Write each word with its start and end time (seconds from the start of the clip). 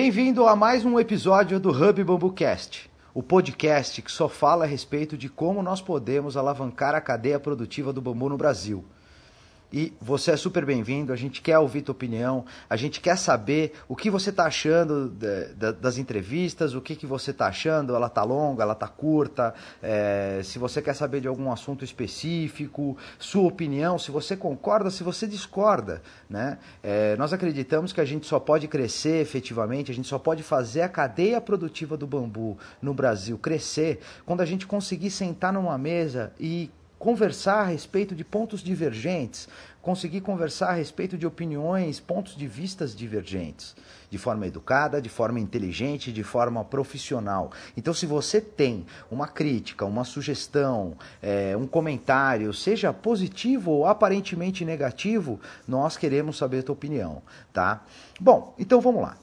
Bem-vindo 0.00 0.46
a 0.46 0.54
mais 0.54 0.84
um 0.84 0.96
episódio 1.00 1.58
do 1.58 1.70
Hub 1.70 2.04
Bambucast, 2.04 2.88
o 3.12 3.20
podcast 3.20 4.00
que 4.00 4.12
só 4.12 4.28
fala 4.28 4.64
a 4.64 4.66
respeito 4.68 5.18
de 5.18 5.28
como 5.28 5.60
nós 5.60 5.82
podemos 5.82 6.36
alavancar 6.36 6.94
a 6.94 7.00
cadeia 7.00 7.40
produtiva 7.40 7.92
do 7.92 8.00
bambu 8.00 8.28
no 8.28 8.36
Brasil. 8.36 8.84
E 9.70 9.92
você 10.00 10.30
é 10.30 10.36
super 10.36 10.64
bem-vindo, 10.64 11.12
a 11.12 11.16
gente 11.16 11.42
quer 11.42 11.58
ouvir 11.58 11.82
tua 11.82 11.92
opinião, 11.92 12.46
a 12.70 12.76
gente 12.76 13.02
quer 13.02 13.18
saber 13.18 13.74
o 13.86 13.94
que 13.94 14.08
você 14.08 14.30
está 14.30 14.46
achando 14.46 15.10
de, 15.10 15.52
de, 15.52 15.72
das 15.72 15.98
entrevistas, 15.98 16.74
o 16.74 16.80
que, 16.80 16.96
que 16.96 17.04
você 17.04 17.32
está 17.32 17.48
achando, 17.48 17.94
ela 17.94 18.06
está 18.06 18.22
longa, 18.22 18.62
ela 18.62 18.72
está 18.72 18.88
curta, 18.88 19.54
é, 19.82 20.40
se 20.42 20.58
você 20.58 20.80
quer 20.80 20.94
saber 20.94 21.20
de 21.20 21.28
algum 21.28 21.52
assunto 21.52 21.84
específico, 21.84 22.96
sua 23.18 23.42
opinião, 23.42 23.98
se 23.98 24.10
você 24.10 24.34
concorda, 24.34 24.90
se 24.90 25.02
você 25.02 25.26
discorda. 25.26 26.00
Né? 26.30 26.56
É, 26.82 27.14
nós 27.16 27.34
acreditamos 27.34 27.92
que 27.92 28.00
a 28.00 28.06
gente 28.06 28.26
só 28.26 28.40
pode 28.40 28.66
crescer 28.68 29.20
efetivamente, 29.20 29.92
a 29.92 29.94
gente 29.94 30.08
só 30.08 30.18
pode 30.18 30.42
fazer 30.42 30.80
a 30.80 30.88
cadeia 30.88 31.42
produtiva 31.42 31.94
do 31.94 32.06
bambu 32.06 32.56
no 32.80 32.94
Brasil 32.94 33.36
crescer 33.36 34.00
quando 34.24 34.40
a 34.40 34.46
gente 34.46 34.66
conseguir 34.66 35.10
sentar 35.10 35.52
numa 35.52 35.76
mesa 35.76 36.32
e 36.40 36.70
conversar 36.98 37.60
a 37.60 37.64
respeito 37.64 38.14
de 38.14 38.24
pontos 38.24 38.62
divergentes, 38.62 39.48
conseguir 39.80 40.20
conversar 40.20 40.70
a 40.70 40.72
respeito 40.72 41.16
de 41.16 41.26
opiniões, 41.26 42.00
pontos 42.00 42.36
de 42.36 42.46
vistas 42.46 42.94
divergentes, 42.94 43.76
de 44.10 44.18
forma 44.18 44.46
educada, 44.46 45.00
de 45.00 45.08
forma 45.08 45.38
inteligente, 45.38 46.12
de 46.12 46.22
forma 46.22 46.64
profissional. 46.64 47.52
Então, 47.76 47.94
se 47.94 48.04
você 48.04 48.40
tem 48.40 48.84
uma 49.10 49.28
crítica, 49.28 49.86
uma 49.86 50.04
sugestão, 50.04 50.96
é, 51.22 51.56
um 51.56 51.66
comentário, 51.66 52.52
seja 52.52 52.92
positivo 52.92 53.70
ou 53.70 53.86
aparentemente 53.86 54.64
negativo, 54.64 55.40
nós 55.66 55.96
queremos 55.96 56.36
saber 56.36 56.58
a 56.58 56.62
tua 56.64 56.72
opinião, 56.74 57.22
tá? 57.52 57.82
Bom, 58.20 58.54
então 58.58 58.80
vamos 58.80 59.02
lá. 59.02 59.16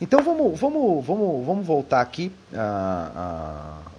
Então 0.00 0.20
vamos, 0.22 0.58
vamos, 0.58 1.06
vamos, 1.06 1.46
vamos 1.46 1.66
voltar 1.66 2.00
aqui. 2.00 2.32
Uh, 2.52 3.78
uh, 3.78 3.92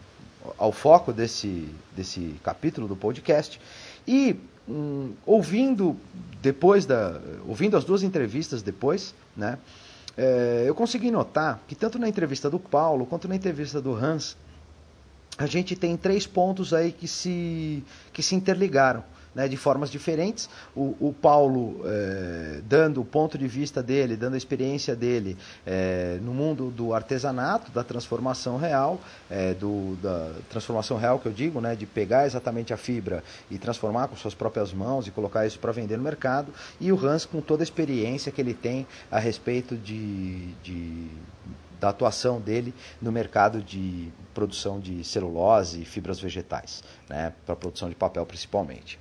ao 0.57 0.71
foco 0.71 1.13
desse, 1.13 1.73
desse 1.95 2.35
capítulo 2.43 2.87
do 2.87 2.95
podcast. 2.95 3.59
E 4.07 4.35
hum, 4.67 5.13
ouvindo 5.25 5.95
depois 6.41 6.85
da. 6.85 7.19
ouvindo 7.47 7.77
as 7.77 7.83
duas 7.83 8.03
entrevistas 8.03 8.61
depois, 8.61 9.13
né? 9.35 9.57
É, 10.15 10.63
eu 10.67 10.75
consegui 10.75 11.09
notar 11.09 11.61
que 11.67 11.73
tanto 11.73 11.97
na 11.97 12.07
entrevista 12.07 12.49
do 12.49 12.59
Paulo 12.59 13.05
quanto 13.05 13.27
na 13.27 13.35
entrevista 13.35 13.81
do 13.81 13.93
Hans, 13.93 14.37
a 15.37 15.47
gente 15.47 15.75
tem 15.75 15.97
três 15.97 16.27
pontos 16.27 16.73
aí 16.73 16.91
que 16.91 17.07
se, 17.07 17.83
que 18.11 18.21
se 18.21 18.35
interligaram 18.35 19.03
né, 19.33 19.47
de 19.47 19.57
formas 19.57 19.89
diferentes. 19.89 20.49
O, 20.75 20.95
o 20.99 21.13
Paulo 21.13 21.81
é, 21.85 22.61
dando 22.67 23.01
o 23.01 23.05
ponto 23.05 23.37
de 23.37 23.47
vista 23.47 23.81
dele, 23.81 24.15
dando 24.15 24.35
a 24.35 24.37
experiência 24.37 24.95
dele 24.95 25.37
é, 25.65 26.19
no 26.21 26.33
mundo 26.33 26.69
do 26.71 26.93
artesanato, 26.93 27.71
da 27.71 27.83
transformação 27.83 28.57
real, 28.57 28.99
é, 29.29 29.53
do, 29.53 29.95
da 30.01 30.31
transformação 30.49 30.97
real 30.97 31.19
que 31.19 31.27
eu 31.27 31.33
digo, 31.33 31.59
né, 31.61 31.75
de 31.75 31.85
pegar 31.85 32.25
exatamente 32.25 32.73
a 32.73 32.77
fibra 32.77 33.23
e 33.49 33.57
transformar 33.57 34.07
com 34.07 34.15
suas 34.15 34.33
próprias 34.33 34.73
mãos 34.73 35.07
e 35.07 35.11
colocar 35.11 35.45
isso 35.45 35.59
para 35.59 35.71
vender 35.71 35.97
no 35.97 36.03
mercado. 36.03 36.53
E 36.79 36.91
o 36.91 37.05
Hans 37.05 37.25
com 37.25 37.41
toda 37.41 37.63
a 37.63 37.65
experiência 37.65 38.31
que 38.31 38.41
ele 38.41 38.53
tem 38.53 38.85
a 39.11 39.19
respeito 39.19 39.75
de, 39.75 40.53
de 40.63 41.07
da 41.83 41.89
atuação 41.89 42.39
dele 42.39 42.73
no 43.01 43.11
mercado 43.11 43.61
de 43.61 44.07
produção 44.33 44.79
de 44.79 45.03
celulose 45.03 45.81
e 45.81 45.85
fibras 45.85 46.17
vegetais, 46.17 46.81
né, 47.09 47.33
para 47.45 47.57
produção 47.57 47.89
de 47.89 47.95
papel 47.95 48.25
principalmente. 48.25 48.97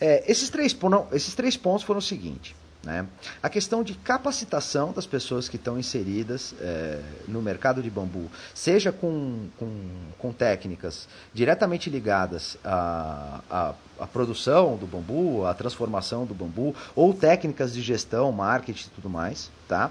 É, 0.00 0.30
esses, 0.30 0.48
três, 0.48 0.76
esses 1.12 1.34
três 1.34 1.56
pontos 1.56 1.82
foram 1.82 1.98
o 1.98 2.02
seguinte. 2.02 2.54
Né? 2.84 3.04
A 3.42 3.48
questão 3.48 3.82
de 3.82 3.94
capacitação 3.94 4.92
das 4.92 5.06
pessoas 5.06 5.48
que 5.48 5.56
estão 5.56 5.76
inseridas 5.76 6.54
é, 6.60 7.00
no 7.26 7.42
mercado 7.42 7.82
de 7.82 7.90
bambu, 7.90 8.30
seja 8.54 8.92
com, 8.92 9.48
com, 9.58 9.90
com 10.16 10.32
técnicas 10.32 11.08
diretamente 11.34 11.90
ligadas 11.90 12.56
à, 12.64 13.40
à, 13.50 13.74
à, 13.98 14.06
produção 14.06 14.76
do 14.76 14.86
bambu, 14.86 15.44
à 15.44 15.52
transformação 15.52 16.24
do 16.24 16.32
bambu, 16.32 16.74
ou 16.94 17.12
técnicas 17.12 17.74
de 17.74 17.82
gestão, 17.82 18.30
marketing 18.30 18.86
e 18.86 18.90
tudo 18.92 19.10
mais. 19.10 19.50
Tá? 19.68 19.90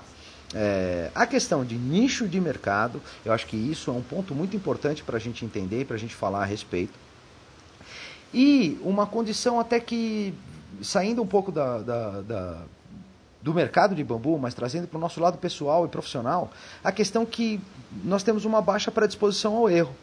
É, 0.54 1.12
a 1.14 1.28
questão 1.28 1.64
de 1.64 1.76
nicho 1.76 2.28
de 2.28 2.40
mercado, 2.42 3.02
eu 3.24 3.32
acho 3.32 3.46
que 3.46 3.56
isso 3.56 3.92
é 3.92 3.94
um 3.94 4.02
ponto 4.02 4.34
muito 4.34 4.56
importante 4.56 5.04
para 5.04 5.18
a 5.18 5.20
gente 5.20 5.46
entender 5.46 5.82
e 5.82 5.86
para 5.86 5.96
a 5.96 6.00
gente 6.00 6.16
falar 6.16 6.42
a 6.42 6.46
respeito. 6.46 6.94
E 8.34 8.80
uma 8.82 9.06
condição 9.06 9.60
até 9.60 9.80
que, 9.80 10.34
saindo 10.82 11.22
um 11.22 11.28
pouco 11.28 11.52
da, 11.52 11.80
da, 11.80 12.22
da 12.22 12.62
do 13.42 13.54
mercado 13.54 13.96
de 13.96 14.04
bambu, 14.04 14.38
mas 14.38 14.54
trazendo 14.54 14.88
para 14.88 14.98
o 14.98 15.02
nosso 15.02 15.22
lado 15.22 15.38
pessoal 15.38 15.86
e 15.86 15.88
profissional, 15.88 16.52
a 16.84 16.92
questão 16.92 17.26
que 17.26 17.60
nós 18.04 18.22
temos 18.22 18.44
uma 18.44 18.62
baixa 18.62 18.92
predisposição 18.92 19.56
ao 19.56 19.70
erro. 19.70 19.96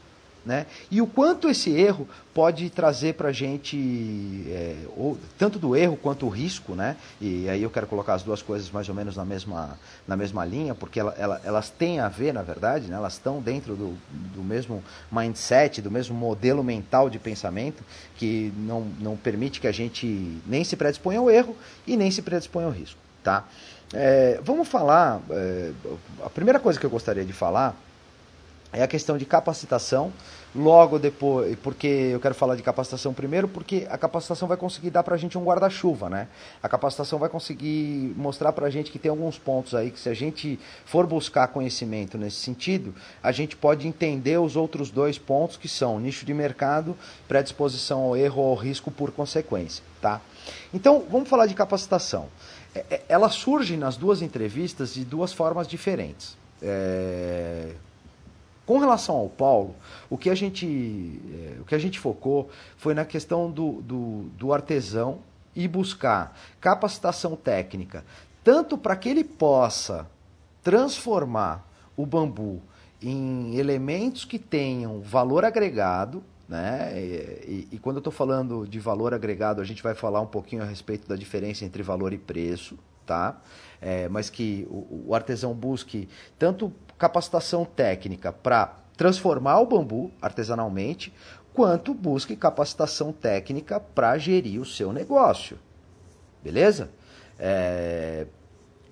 Né? 0.47 0.65
E 0.93 1.03
o 1.03 1.09
quanto 1.09 1.51
esse 1.51 1.73
erro 1.73 2.09
pode 2.33 2.71
trazer 2.71 3.15
para 3.15 3.31
a 3.31 3.33
gente, 3.33 4.47
é, 4.49 4.77
ou, 4.97 5.19
tanto 5.37 5.59
do 5.59 5.75
erro 5.75 5.97
quanto 5.97 6.25
o 6.25 6.29
risco, 6.29 6.77
né? 6.77 6.97
e 7.21 7.49
aí 7.49 7.65
eu 7.65 7.69
quero 7.69 7.89
colocar 7.89 8.15
as 8.15 8.23
duas 8.23 8.43
coisas 8.43 8.71
mais 8.71 8.89
ou 8.89 8.95
menos 8.95 9.17
na 9.17 9.25
mesma, 9.25 9.77
na 10.07 10.17
mesma 10.17 10.45
linha, 10.45 10.73
porque 10.73 11.01
ela, 11.01 11.13
ela, 11.19 11.41
elas 11.43 11.69
têm 11.69 11.99
a 11.99 12.09
ver, 12.09 12.33
na 12.33 12.43
verdade, 12.43 12.87
né? 12.87 12.95
elas 12.95 13.15
estão 13.15 13.41
dentro 13.41 13.75
do, 13.75 13.99
do 14.37 14.45
mesmo 14.45 14.85
mindset, 15.11 15.83
do 15.83 15.91
mesmo 15.91 16.15
modelo 16.15 16.63
mental 16.63 17.11
de 17.11 17.19
pensamento, 17.19 17.83
que 18.15 18.53
não, 18.57 18.83
não 19.01 19.17
permite 19.17 19.61
que 19.61 19.67
a 19.67 19.73
gente 19.73 20.41
nem 20.47 20.63
se 20.63 20.77
predisponha 20.77 21.19
ao 21.19 21.29
erro 21.29 21.57
e 21.85 21.97
nem 21.97 22.09
se 22.09 22.23
predisponha 22.23 22.67
ao 22.67 22.73
risco. 22.73 23.01
Tá? 23.21 23.45
É, 23.93 24.39
vamos 24.45 24.69
falar, 24.69 25.21
é, 25.29 25.73
a 26.25 26.31
primeira 26.31 26.61
coisa 26.61 26.79
que 26.79 26.87
eu 26.87 26.91
gostaria 26.91 27.25
de 27.25 27.33
falar 27.33 27.75
é 28.73 28.83
a 28.83 28.87
questão 28.87 29.17
de 29.17 29.25
capacitação. 29.25 30.13
Logo 30.55 30.99
depois, 30.99 31.55
porque 31.63 31.87
eu 31.87 32.19
quero 32.19 32.35
falar 32.35 32.57
de 32.57 32.63
capacitação 32.63 33.13
primeiro, 33.13 33.47
porque 33.47 33.87
a 33.91 33.99
capacitação 33.99 34.49
vai 34.49 34.57
conseguir 34.57 34.89
dar 34.89 35.03
para 35.03 35.15
a 35.15 35.19
gente 35.19 35.37
um 35.37 35.45
guarda-chuva, 35.45 36.09
né? 36.09 36.29
A 36.63 36.69
capacitação 36.69 37.19
vai 37.19 37.29
conseguir 37.29 38.15
mostrar 38.17 38.53
para 38.53 38.67
a 38.67 38.71
gente 38.71 38.91
que 38.91 38.99
tem 38.99 39.11
alguns 39.11 39.39
pontos 39.39 39.75
aí 39.75 39.91
que 39.91 40.01
se 40.01 40.09
a 40.09 40.15
gente 40.15 40.59
for 40.87 41.07
buscar 41.07 41.49
conhecimento 41.49 42.17
nesse 42.17 42.37
sentido, 42.37 42.95
a 43.23 43.33
gente 43.33 43.55
pode 43.55 43.87
entender 43.87 44.39
os 44.39 44.57
outros 44.57 44.91
dois 44.91 45.19
pontos 45.19 45.59
que 45.59 45.69
são 45.69 46.01
nicho 46.01 46.25
de 46.25 46.33
mercado, 46.33 46.97
predisposição 47.29 48.01
ao 48.01 48.17
erro 48.17 48.41
ou 48.41 48.51
ao 48.53 48.57
risco 48.57 48.91
por 48.91 49.11
consequência, 49.11 49.85
tá? 50.01 50.23
Então, 50.73 51.05
vamos 51.11 51.29
falar 51.29 51.45
de 51.45 51.55
capacitação. 51.55 52.29
É, 52.75 52.85
é, 52.91 53.03
ela 53.11 53.29
surge 53.29 53.77
nas 53.77 53.99
duas 53.99 54.23
entrevistas 54.23 54.95
de 54.95 55.05
duas 55.05 55.35
formas 55.35 55.69
diferentes. 55.69 56.37
É, 56.63 57.73
com 58.67 58.79
relação 58.79 59.15
ao 59.15 59.29
Paulo, 59.29 59.77
o 60.11 60.19
que 60.19 60.29
a 60.29 60.35
gente, 60.35 60.67
é, 61.33 61.61
o 61.61 61.65
que 61.65 61.75
a 61.75 61.79
gente 61.79 62.01
focou 62.01 62.51
foi 62.77 62.93
na 62.93 63.05
questão 63.05 63.49
do, 63.49 63.81
do, 63.81 64.23
do 64.37 64.53
artesão 64.53 65.21
e 65.55 65.69
buscar 65.69 66.37
capacitação 66.61 67.37
técnica, 67.37 68.05
tanto 68.43 68.77
para 68.77 68.97
que 68.97 69.09
ele 69.09 69.23
possa 69.23 70.07
transformar 70.63 71.65
o 71.97 72.05
bambu 72.05 72.61
em 73.01 73.57
elementos 73.57 74.25
que 74.25 74.39
tenham 74.39 75.01
valor 75.01 75.45
agregado, 75.45 76.23
né? 76.49 76.93
E, 76.95 77.69
e, 77.71 77.77
e 77.77 77.79
quando 77.79 77.97
eu 77.97 78.01
estou 78.01 78.13
falando 78.13 78.67
de 78.67 78.81
valor 78.81 79.15
agregado, 79.15 79.61
a 79.61 79.65
gente 79.65 79.83
vai 79.83 79.95
falar 79.95 80.21
um 80.21 80.27
pouquinho 80.27 80.63
a 80.63 80.67
respeito 80.67 81.09
da 81.09 81.15
diferença 81.15 81.65
entre 81.65 81.83
valor 81.83 82.13
e 82.13 82.19
preço, 82.19 82.77
tá? 83.07 83.41
É, 83.81 84.09
mas 84.09 84.29
que 84.29 84.67
o, 84.69 85.07
o 85.09 85.15
artesão 85.15 85.55
busque 85.55 86.09
tanto 86.39 86.73
capacitação 86.99 87.65
técnica 87.65 88.33
para 88.33 88.79
transformar 88.97 89.61
o 89.61 89.67
bambu 89.67 90.11
artesanalmente, 90.21 91.13
quanto 91.53 91.95
busque 91.95 92.37
capacitação 92.37 93.13
técnica 93.13 93.79
para 93.81 94.17
gerir 94.19 94.61
o 94.61 94.65
seu 94.65 94.93
negócio. 94.93 95.59
Beleza? 96.43 96.91
É... 97.39 98.27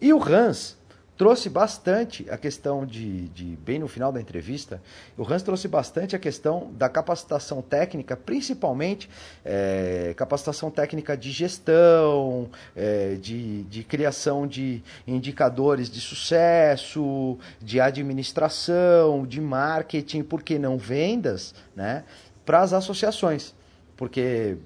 E 0.00 0.12
o 0.12 0.22
Hans 0.22 0.76
trouxe 1.16 1.48
bastante 1.48 2.26
a 2.28 2.36
questão 2.36 2.84
de, 2.84 3.28
de, 3.28 3.56
bem 3.56 3.78
no 3.78 3.86
final 3.86 4.10
da 4.10 4.20
entrevista, 4.20 4.82
o 5.16 5.22
Hans 5.22 5.42
trouxe 5.42 5.68
bastante 5.68 6.16
a 6.16 6.18
questão 6.18 6.72
da 6.72 6.88
capacitação 6.88 7.62
técnica, 7.62 8.16
principalmente 8.16 9.08
é, 9.44 10.12
capacitação 10.16 10.70
técnica 10.70 11.16
de 11.16 11.30
gestão, 11.30 12.50
é, 12.74 13.14
de, 13.14 13.62
de 13.64 13.84
criação 13.84 14.46
de 14.46 14.82
indicadores 15.06 15.88
de 15.88 16.00
sucesso, 16.00 17.38
de 17.60 17.80
administração, 17.80 19.24
de 19.24 19.40
marketing, 19.40 20.22
por 20.22 20.42
que 20.42 20.58
não 20.58 20.76
vendas, 20.76 21.54
né, 21.76 22.04
para 22.44 22.60
as 22.60 22.72
associações, 22.72 23.54
porque 23.96 24.56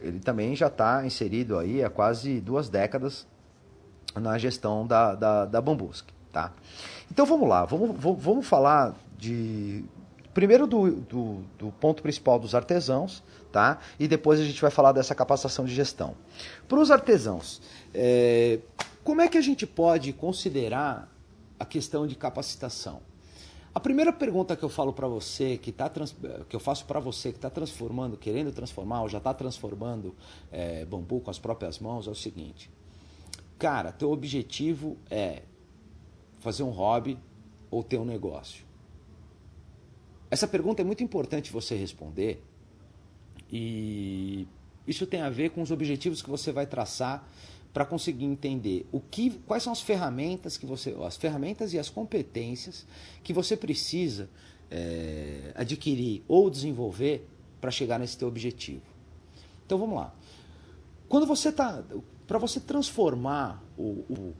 ele 0.00 0.18
também 0.18 0.54
já 0.54 0.66
está 0.66 1.06
inserido 1.06 1.58
aí 1.58 1.82
há 1.82 1.88
quase 1.88 2.40
duas 2.40 2.68
décadas 2.68 3.26
na 4.14 4.38
gestão 4.38 4.86
da, 4.86 5.14
da, 5.14 5.44
da. 5.46 5.62
Tá? 6.32 6.52
Então 7.10 7.26
vamos 7.26 7.48
lá, 7.48 7.64
vamos, 7.64 7.96
vamos 7.98 8.46
falar 8.46 8.94
de 9.18 9.84
primeiro 10.32 10.66
do, 10.66 10.90
do, 10.92 11.44
do, 11.58 11.72
ponto 11.72 12.02
principal 12.02 12.38
dos 12.38 12.54
artesãos, 12.54 13.22
tá? 13.52 13.78
E 14.00 14.08
depois 14.08 14.40
a 14.40 14.44
gente 14.44 14.60
vai 14.62 14.70
falar 14.70 14.92
dessa 14.92 15.14
capacitação 15.14 15.66
de 15.66 15.74
gestão. 15.74 16.14
Para 16.66 16.78
os 16.78 16.90
artesãos, 16.90 17.60
é, 17.92 18.60
como 19.04 19.20
é 19.20 19.28
que 19.28 19.36
a 19.36 19.42
gente 19.42 19.66
pode 19.66 20.12
considerar 20.14 21.12
a 21.62 21.64
questão 21.64 22.08
de 22.08 22.16
capacitação. 22.16 23.00
A 23.72 23.78
primeira 23.78 24.12
pergunta 24.12 24.56
que 24.56 24.64
eu 24.64 24.68
falo 24.68 24.92
para 24.92 25.06
você, 25.06 25.56
que, 25.56 25.70
tá 25.70 25.88
que 26.48 26.56
eu 26.56 26.60
faço 26.60 26.84
para 26.84 26.98
você 26.98 27.30
que 27.30 27.38
está 27.38 27.48
transformando, 27.48 28.16
querendo 28.16 28.52
transformar 28.52 29.02
ou 29.02 29.08
já 29.08 29.18
está 29.18 29.32
transformando 29.32 30.14
é, 30.50 30.84
bambu 30.84 31.20
com 31.20 31.30
as 31.30 31.38
próprias 31.38 31.78
mãos 31.78 32.08
é 32.08 32.10
o 32.10 32.14
seguinte: 32.14 32.68
cara, 33.62 33.92
teu 33.92 34.10
objetivo 34.10 34.98
é 35.08 35.42
fazer 36.40 36.64
um 36.64 36.70
hobby 36.70 37.16
ou 37.70 37.80
ter 37.80 37.96
um 37.96 38.04
negócio? 38.04 38.64
Essa 40.28 40.48
pergunta 40.48 40.82
é 40.82 40.84
muito 40.84 41.04
importante 41.04 41.52
você 41.52 41.76
responder 41.76 42.42
e 43.48 44.48
isso 44.84 45.06
tem 45.06 45.20
a 45.20 45.30
ver 45.30 45.50
com 45.50 45.62
os 45.62 45.70
objetivos 45.70 46.20
que 46.20 46.28
você 46.28 46.50
vai 46.50 46.66
traçar 46.66 47.24
para 47.72 47.84
conseguir 47.84 48.24
entender 48.24 48.84
o 48.90 48.98
que, 48.98 49.30
quais 49.46 49.62
são 49.62 49.72
as 49.72 49.80
ferramentas 49.80 50.56
que 50.56 50.66
você, 50.66 50.96
as 51.06 51.16
ferramentas 51.16 51.72
e 51.72 51.78
as 51.78 51.88
competências 51.88 52.84
que 53.22 53.32
você 53.32 53.56
precisa 53.56 54.28
é, 54.72 55.52
adquirir 55.54 56.24
ou 56.26 56.50
desenvolver 56.50 57.28
para 57.60 57.70
chegar 57.70 58.00
nesse 58.00 58.18
teu 58.18 58.26
objetivo. 58.26 58.82
Então 59.64 59.78
vamos 59.78 59.94
lá. 59.94 60.12
Quando 61.08 61.26
você 61.26 61.50
está, 61.50 61.84
para 62.26 62.38
você 62.38 62.60
transformar 62.60 63.62
o, 63.76 64.04
o, 64.08 64.34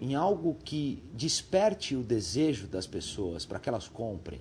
em 0.00 0.14
algo 0.14 0.56
que 0.64 1.02
desperte 1.12 1.94
o 1.94 2.02
desejo 2.02 2.66
das 2.66 2.86
pessoas 2.86 3.44
para 3.44 3.58
que 3.58 3.68
elas 3.68 3.88
comprem, 3.88 4.40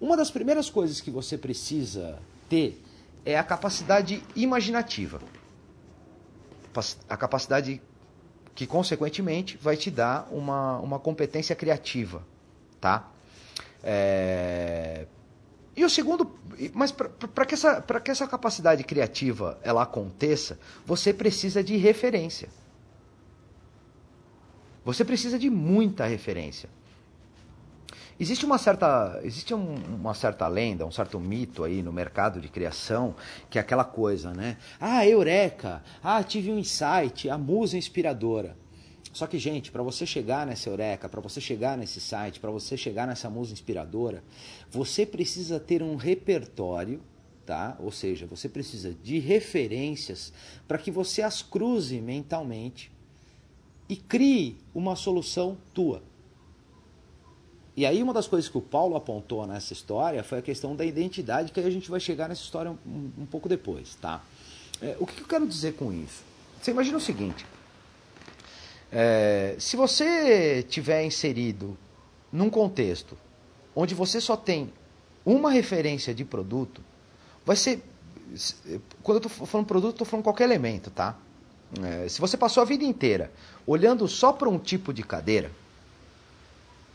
uma 0.00 0.16
das 0.16 0.30
primeiras 0.30 0.70
coisas 0.70 1.00
que 1.00 1.10
você 1.10 1.36
precisa 1.36 2.18
ter 2.48 2.82
é 3.24 3.36
a 3.36 3.42
capacidade 3.42 4.22
imaginativa 4.36 5.20
a 7.08 7.16
capacidade 7.16 7.80
que, 8.54 8.66
consequentemente, 8.66 9.56
vai 9.56 9.76
te 9.76 9.90
dar 9.90 10.28
uma, 10.30 10.78
uma 10.78 10.98
competência 10.98 11.54
criativa, 11.54 12.22
tá? 12.80 13.08
É... 13.82 15.06
E 15.78 15.84
o 15.84 15.88
segundo, 15.88 16.36
mas 16.74 16.90
para 16.90 17.46
que, 17.46 17.54
essa, 17.54 17.80
que 17.80 18.10
essa 18.10 18.26
capacidade 18.26 18.82
criativa 18.82 19.60
ela 19.62 19.84
aconteça, 19.84 20.58
você 20.84 21.14
precisa 21.14 21.62
de 21.62 21.76
referência. 21.76 22.48
Você 24.84 25.04
precisa 25.04 25.38
de 25.38 25.48
muita 25.48 26.04
referência. 26.04 26.68
Existe 28.18 28.44
uma 28.44 28.58
certa, 28.58 29.20
existe 29.22 29.54
um, 29.54 29.76
uma 29.94 30.14
certa 30.14 30.48
lenda, 30.48 30.84
um 30.84 30.90
certo 30.90 31.20
mito 31.20 31.62
aí 31.62 31.80
no 31.80 31.92
mercado 31.92 32.40
de 32.40 32.48
criação, 32.48 33.14
que 33.48 33.56
é 33.56 33.60
aquela 33.60 33.84
coisa, 33.84 34.32
né? 34.32 34.56
Ah, 34.80 35.06
eureka! 35.06 35.80
Ah, 36.02 36.24
tive 36.24 36.50
um 36.50 36.58
insight, 36.58 37.30
a 37.30 37.38
musa 37.38 37.78
inspiradora. 37.78 38.56
Só 39.12 39.26
que, 39.26 39.38
gente, 39.38 39.70
para 39.72 39.82
você 39.82 40.06
chegar 40.06 40.46
nessa 40.46 40.68
eureka, 40.68 41.08
para 41.08 41.20
você 41.20 41.40
chegar 41.40 41.76
nesse 41.76 42.00
site, 42.00 42.40
para 42.40 42.50
você 42.50 42.76
chegar 42.76 43.06
nessa 43.06 43.28
musa 43.30 43.52
inspiradora, 43.52 44.22
você 44.70 45.06
precisa 45.06 45.58
ter 45.58 45.82
um 45.82 45.96
repertório, 45.96 47.00
tá? 47.44 47.76
Ou 47.80 47.90
seja, 47.90 48.26
você 48.26 48.48
precisa 48.48 48.94
de 49.02 49.18
referências 49.18 50.32
para 50.66 50.78
que 50.78 50.90
você 50.90 51.22
as 51.22 51.42
cruze 51.42 52.00
mentalmente 52.00 52.92
e 53.88 53.96
crie 53.96 54.58
uma 54.74 54.94
solução 54.94 55.56
tua. 55.72 56.02
E 57.74 57.86
aí 57.86 58.02
uma 58.02 58.12
das 58.12 58.26
coisas 58.26 58.50
que 58.50 58.58
o 58.58 58.60
Paulo 58.60 58.96
apontou 58.96 59.46
nessa 59.46 59.72
história 59.72 60.22
foi 60.24 60.38
a 60.38 60.42
questão 60.42 60.74
da 60.74 60.84
identidade, 60.84 61.52
que 61.52 61.60
aí 61.60 61.66
a 61.66 61.70
gente 61.70 61.88
vai 61.88 62.00
chegar 62.00 62.28
nessa 62.28 62.42
história 62.42 62.70
um, 62.70 63.10
um 63.16 63.24
pouco 63.24 63.48
depois, 63.48 63.94
tá? 63.94 64.22
É, 64.82 64.96
o 64.98 65.06
que 65.06 65.20
eu 65.20 65.26
quero 65.26 65.46
dizer 65.46 65.74
com 65.74 65.92
isso? 65.92 66.22
Você 66.60 66.72
imagina 66.72 66.98
o 66.98 67.00
seguinte, 67.00 67.46
é, 68.90 69.56
se 69.58 69.76
você 69.76 70.62
tiver 70.62 71.04
inserido 71.04 71.76
num 72.32 72.48
contexto 72.48 73.16
onde 73.74 73.94
você 73.94 74.20
só 74.20 74.36
tem 74.36 74.72
uma 75.24 75.50
referência 75.50 76.14
de 76.14 76.24
produto, 76.24 76.80
vai 77.44 77.54
ser. 77.54 77.82
Quando 79.02 79.22
eu 79.22 79.28
estou 79.28 79.46
falando 79.46 79.66
produto, 79.66 79.92
estou 79.92 80.06
falando 80.06 80.24
qualquer 80.24 80.44
elemento, 80.44 80.90
tá? 80.90 81.16
É, 81.82 82.08
se 82.08 82.20
você 82.20 82.36
passou 82.36 82.62
a 82.62 82.66
vida 82.66 82.84
inteira 82.84 83.30
olhando 83.66 84.08
só 84.08 84.32
para 84.32 84.48
um 84.48 84.58
tipo 84.58 84.92
de 84.92 85.02
cadeira, 85.02 85.50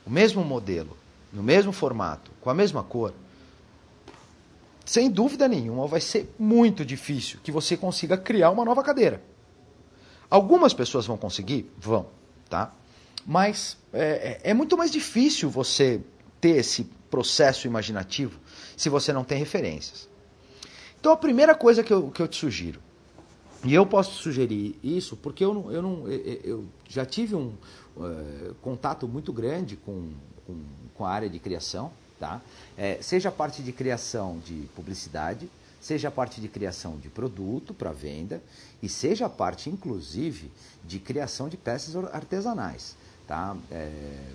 o 0.06 0.10
mesmo 0.10 0.44
modelo, 0.44 0.98
no 1.32 1.44
mesmo 1.44 1.72
formato, 1.72 2.32
com 2.42 2.50
a 2.50 2.54
mesma 2.54 2.84
cor, 2.84 3.14
sem 4.86 5.10
dúvida 5.10 5.48
nenhuma 5.48 5.88
vai 5.88 6.02
ser 6.02 6.34
muito 6.38 6.84
difícil 6.84 7.40
que 7.44 7.52
você 7.52 7.78
consiga 7.78 8.18
criar 8.18 8.50
uma 8.50 8.66
nova 8.66 8.84
cadeira. 8.84 9.22
Algumas 10.34 10.74
pessoas 10.74 11.06
vão 11.06 11.16
conseguir? 11.16 11.72
Vão, 11.78 12.08
tá? 12.50 12.74
Mas 13.24 13.78
é, 13.94 14.40
é, 14.44 14.50
é 14.50 14.54
muito 14.56 14.76
mais 14.76 14.90
difícil 14.90 15.48
você 15.48 16.02
ter 16.42 16.58
esse 16.58 16.86
processo 17.08 17.68
imaginativo 17.68 18.40
se 18.76 18.90
você 18.90 19.14
não 19.14 19.24
tem 19.24 19.38
referências. 19.38 20.10
Então 21.00 21.12
a 21.12 21.18
primeira 21.18 21.54
coisa 21.54 21.84
que 21.84 21.94
eu, 21.94 22.10
que 22.10 22.20
eu 22.20 22.28
te 22.28 22.36
sugiro, 22.36 22.80
e 23.64 23.76
eu 23.76 23.86
posso 23.86 24.24
sugerir 24.24 24.76
isso 24.84 25.16
porque 25.16 25.46
eu, 25.46 25.54
não, 25.54 25.72
eu, 25.72 25.82
não, 25.84 26.08
eu, 26.08 26.66
já 26.90 27.06
tive 27.06 27.36
um, 27.36 27.54
uh, 27.96 28.56
contato 28.60 29.08
muito 29.08 29.32
grande 29.32 29.76
com, 29.76 30.14
com, 30.48 30.56
com, 30.96 31.06
a 31.06 31.12
área 31.12 31.30
de 31.30 31.38
criação, 31.38 31.92
tá? 32.20 32.42
É, 32.76 32.98
seja 33.04 33.30
a 33.30 33.32
parte 33.32 33.62
de 33.62 33.72
criação 33.72 34.40
de 34.44 34.68
publicidade, 34.76 35.48
seja 35.84 36.08
a 36.08 36.12
parte 36.12 36.40
de 36.40 36.48
criação 36.48 36.98
de 36.98 37.10
produto 37.10 37.74
para 37.74 37.92
venda 37.92 38.42
e 38.82 38.88
seja 38.88 39.26
a 39.26 39.30
parte, 39.30 39.70
inclusive, 39.70 40.50
de 40.82 40.98
criação 40.98 41.50
de 41.50 41.58
peças 41.58 41.94
artesanais. 42.14 42.96
Tá? 43.28 43.58
É, 43.70 44.32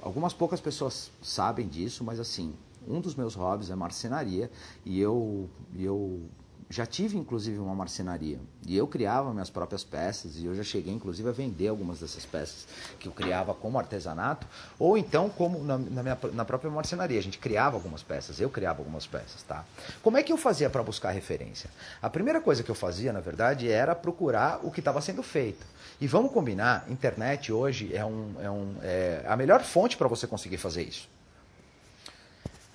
algumas 0.00 0.32
poucas 0.32 0.60
pessoas 0.60 1.10
sabem 1.20 1.66
disso, 1.66 2.04
mas 2.04 2.20
assim, 2.20 2.54
um 2.86 3.00
dos 3.00 3.16
meus 3.16 3.34
hobbies 3.34 3.70
é 3.70 3.74
marcenaria 3.74 4.48
e 4.84 5.00
eu, 5.00 5.50
eu 5.76 6.22
já 6.68 6.86
tive 6.86 7.16
inclusive 7.16 7.58
uma 7.58 7.74
marcenaria. 7.74 8.38
E 8.66 8.76
eu 8.76 8.86
criava 8.86 9.32
minhas 9.32 9.50
próprias 9.50 9.84
peças 9.84 10.36
e 10.36 10.46
eu 10.46 10.54
já 10.54 10.62
cheguei 10.62 10.92
inclusive 10.92 11.28
a 11.28 11.32
vender 11.32 11.68
algumas 11.68 12.00
dessas 12.00 12.24
peças 12.24 12.66
que 12.98 13.08
eu 13.08 13.12
criava 13.12 13.54
como 13.54 13.78
artesanato 13.78 14.46
ou 14.78 14.96
então 14.96 15.28
como 15.28 15.62
na, 15.62 15.78
na, 15.78 16.02
minha, 16.02 16.18
na 16.32 16.44
própria 16.44 16.70
marcenaria. 16.70 17.18
A 17.18 17.22
gente 17.22 17.38
criava 17.38 17.76
algumas 17.76 18.02
peças 18.02 18.40
eu 18.40 18.48
criava 18.48 18.80
algumas 18.80 19.06
peças 19.06 19.42
tá? 19.42 19.64
Como 20.02 20.16
é 20.16 20.22
que 20.22 20.32
eu 20.32 20.36
fazia 20.36 20.70
para 20.70 20.82
buscar 20.82 21.10
referência? 21.10 21.70
A 22.00 22.08
primeira 22.08 22.40
coisa 22.40 22.62
que 22.62 22.70
eu 22.70 22.74
fazia 22.74 23.12
na 23.12 23.20
verdade 23.20 23.70
era 23.70 23.94
procurar 23.94 24.60
o 24.62 24.70
que 24.70 24.80
estava 24.80 25.00
sendo 25.00 25.22
feito. 25.22 25.66
E 26.00 26.06
vamos 26.06 26.32
combinar 26.32 26.86
internet 26.90 27.52
hoje 27.52 27.94
é, 27.94 28.04
um, 28.04 28.34
é, 28.40 28.50
um, 28.50 28.74
é 28.82 29.24
a 29.26 29.36
melhor 29.36 29.62
fonte 29.62 29.96
para 29.96 30.08
você 30.08 30.26
conseguir 30.26 30.56
fazer 30.56 30.82
isso. 30.82 31.08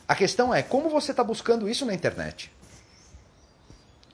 A 0.07 0.15
questão 0.15 0.53
é 0.53 0.63
como 0.63 0.89
você 0.89 1.11
está 1.11 1.23
buscando 1.23 1.69
isso 1.69 1.85
na 1.85 1.93
internet 1.93 2.51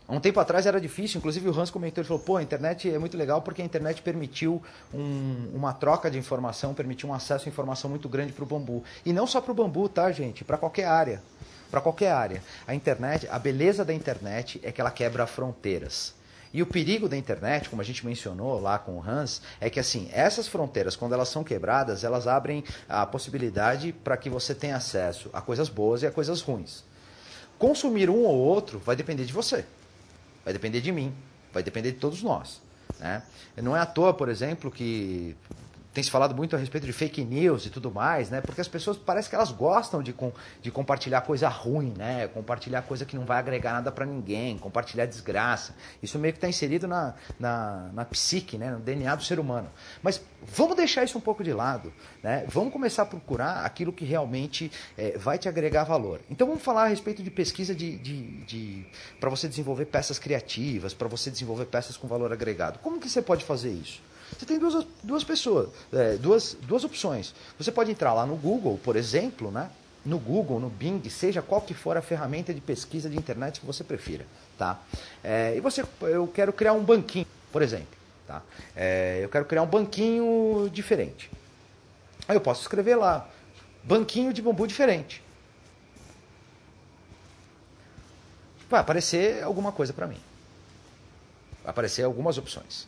Há 0.07 0.13
um 0.13 0.19
tempo 0.19 0.39
atrás 0.39 0.67
era 0.67 0.79
difícil, 0.79 1.17
inclusive 1.17 1.49
o 1.49 1.59
Hans 1.59 1.71
comentou, 1.71 1.99
ele 1.99 2.07
falou, 2.07 2.21
pô, 2.21 2.37
a 2.37 2.43
internet 2.43 2.91
é 2.91 2.99
muito 2.99 3.17
legal 3.17 3.41
porque 3.41 3.63
a 3.63 3.65
internet 3.65 4.03
permitiu 4.03 4.61
um, 4.93 5.49
uma 5.51 5.73
troca 5.73 6.11
de 6.11 6.17
informação, 6.17 6.75
permitiu 6.75 7.09
um 7.09 7.13
acesso 7.13 7.47
à 7.47 7.49
informação 7.49 7.89
muito 7.89 8.07
grande 8.07 8.31
para 8.31 8.43
o 8.43 8.47
bambu. 8.47 8.83
E 9.03 9.11
não 9.11 9.25
só 9.25 9.41
para 9.41 9.51
o 9.51 9.55
bambu, 9.55 9.89
tá, 9.89 10.11
gente? 10.11 10.43
Para 10.43 10.59
qualquer 10.59 10.85
área. 10.85 11.23
Para 11.71 11.81
qualquer 11.81 12.11
área. 12.11 12.43
A 12.67 12.75
internet, 12.75 13.27
a 13.31 13.39
beleza 13.39 13.83
da 13.83 13.95
internet 13.95 14.61
é 14.63 14.71
que 14.71 14.79
ela 14.79 14.91
quebra 14.91 15.25
fronteiras. 15.25 16.13
E 16.53 16.61
o 16.61 16.67
perigo 16.67 17.09
da 17.09 17.17
internet, 17.17 17.67
como 17.67 17.81
a 17.81 17.85
gente 17.85 18.05
mencionou 18.05 18.61
lá 18.61 18.77
com 18.77 18.99
o 18.99 19.03
Hans, 19.03 19.41
é 19.59 19.71
que 19.71 19.79
assim, 19.79 20.07
essas 20.13 20.47
fronteiras, 20.47 20.95
quando 20.95 21.13
elas 21.13 21.29
são 21.29 21.43
quebradas, 21.43 22.03
elas 22.03 22.27
abrem 22.27 22.63
a 22.87 23.07
possibilidade 23.07 23.91
para 23.91 24.15
que 24.15 24.29
você 24.29 24.53
tenha 24.53 24.75
acesso 24.75 25.31
a 25.33 25.41
coisas 25.41 25.67
boas 25.67 26.03
e 26.03 26.07
a 26.07 26.11
coisas 26.11 26.41
ruins. 26.41 26.83
Consumir 27.57 28.07
um 28.07 28.23
ou 28.23 28.35
outro 28.35 28.77
vai 28.85 28.95
depender 28.95 29.25
de 29.25 29.33
você 29.33 29.65
vai 30.45 30.53
depender 30.53 30.79
de 30.79 30.91
mim, 30.91 31.13
vai 31.51 31.63
depender 31.63 31.91
de 31.91 31.97
todos 31.97 32.21
nós. 32.21 32.61
Né? 32.99 33.23
Não 33.57 33.75
é 33.75 33.79
à 33.79 33.85
toa, 33.85 34.13
por 34.13 34.29
exemplo, 34.29 34.71
que 34.71 35.35
tem 35.95 36.03
se 36.03 36.11
falado 36.11 36.35
muito 36.35 36.57
a 36.57 36.59
respeito 36.59 36.85
de 36.85 36.91
fake 36.91 37.23
news 37.23 37.65
e 37.65 37.69
tudo 37.69 37.89
mais, 37.89 38.29
né? 38.29 38.41
Porque 38.41 38.59
as 38.59 38.67
pessoas 38.67 38.97
parece 38.97 39.29
que 39.29 39.35
elas 39.35 39.49
gostam 39.49 40.03
de, 40.03 40.11
com, 40.11 40.29
de 40.61 40.69
compartilhar 40.69 41.21
coisa 41.21 41.47
ruim, 41.47 41.93
né? 41.97 42.27
Compartilhar 42.27 42.81
coisa 42.81 43.05
que 43.05 43.15
não 43.15 43.23
vai 43.23 43.39
agregar 43.39 43.71
nada 43.71 43.93
para 43.93 44.05
ninguém, 44.05 44.57
compartilhar 44.57 45.05
desgraça. 45.05 45.73
Isso 46.03 46.19
meio 46.19 46.33
que 46.33 46.37
está 46.37 46.49
inserido 46.49 46.85
na, 46.85 47.15
na, 47.39 47.89
na 47.93 48.03
psique, 48.03 48.57
né? 48.57 48.71
No 48.71 48.79
DNA 48.81 49.15
do 49.15 49.23
ser 49.23 49.39
humano. 49.39 49.69
Mas 50.03 50.21
vamos 50.43 50.75
deixar 50.75 51.05
isso 51.05 51.17
um 51.17 51.21
pouco 51.21 51.41
de 51.45 51.53
lado, 51.53 51.93
né? 52.21 52.45
Vamos 52.49 52.73
começar 52.73 53.03
a 53.03 53.05
procurar 53.05 53.63
aquilo 53.63 53.93
que 53.93 54.03
realmente 54.03 54.69
é, 54.97 55.17
vai 55.17 55.37
te 55.37 55.47
agregar 55.47 55.85
valor. 55.85 56.19
Então 56.29 56.45
vamos 56.45 56.61
falar 56.61 56.83
a 56.83 56.87
respeito 56.87 57.23
de 57.23 57.31
pesquisa 57.31 57.73
de, 57.73 57.97
de, 57.99 58.43
de 58.43 58.85
para 59.17 59.29
você 59.29 59.47
desenvolver 59.47 59.85
peças 59.85 60.19
criativas, 60.19 60.93
para 60.93 61.07
você 61.07 61.31
desenvolver 61.31 61.67
peças 61.67 61.95
com 61.95 62.05
valor 62.05 62.33
agregado. 62.33 62.79
Como 62.79 62.99
que 62.99 63.09
você 63.09 63.21
pode 63.21 63.45
fazer 63.45 63.71
isso? 63.71 64.01
Você 64.37 64.45
tem 64.45 64.59
duas, 64.59 64.85
duas 65.03 65.23
pessoas, 65.23 65.69
é, 65.93 66.17
duas, 66.17 66.57
duas 66.61 66.83
opções. 66.83 67.33
Você 67.57 67.71
pode 67.71 67.91
entrar 67.91 68.13
lá 68.13 68.25
no 68.25 68.35
Google, 68.35 68.79
por 68.83 68.95
exemplo, 68.95 69.51
né? 69.51 69.69
no 70.05 70.19
Google, 70.19 70.59
no 70.59 70.69
Bing, 70.69 71.01
seja 71.09 71.41
qual 71.41 71.61
que 71.61 71.73
for 71.73 71.97
a 71.97 72.01
ferramenta 72.01 72.53
de 72.53 72.61
pesquisa 72.61 73.09
de 73.09 73.17
internet 73.17 73.59
que 73.59 73.65
você 73.65 73.83
prefira. 73.83 74.25
Tá? 74.57 74.79
É, 75.23 75.55
e 75.57 75.59
você, 75.59 75.83
eu 76.01 76.27
quero 76.27 76.53
criar 76.53 76.73
um 76.73 76.83
banquinho, 76.83 77.25
por 77.51 77.61
exemplo. 77.61 77.87
Tá? 78.27 78.41
É, 78.75 79.19
eu 79.23 79.29
quero 79.29 79.45
criar 79.45 79.63
um 79.63 79.67
banquinho 79.67 80.69
diferente. 80.71 81.31
Aí 82.27 82.35
eu 82.35 82.41
posso 82.41 82.61
escrever 82.61 82.95
lá, 82.95 83.27
banquinho 83.83 84.31
de 84.31 84.41
bambu 84.41 84.67
diferente. 84.67 85.23
Vai 88.69 88.81
aparecer 88.81 89.43
alguma 89.43 89.71
coisa 89.71 89.91
para 89.91 90.07
mim. 90.07 90.19
Vai 91.63 91.71
aparecer 91.71 92.03
algumas 92.03 92.37
opções. 92.37 92.87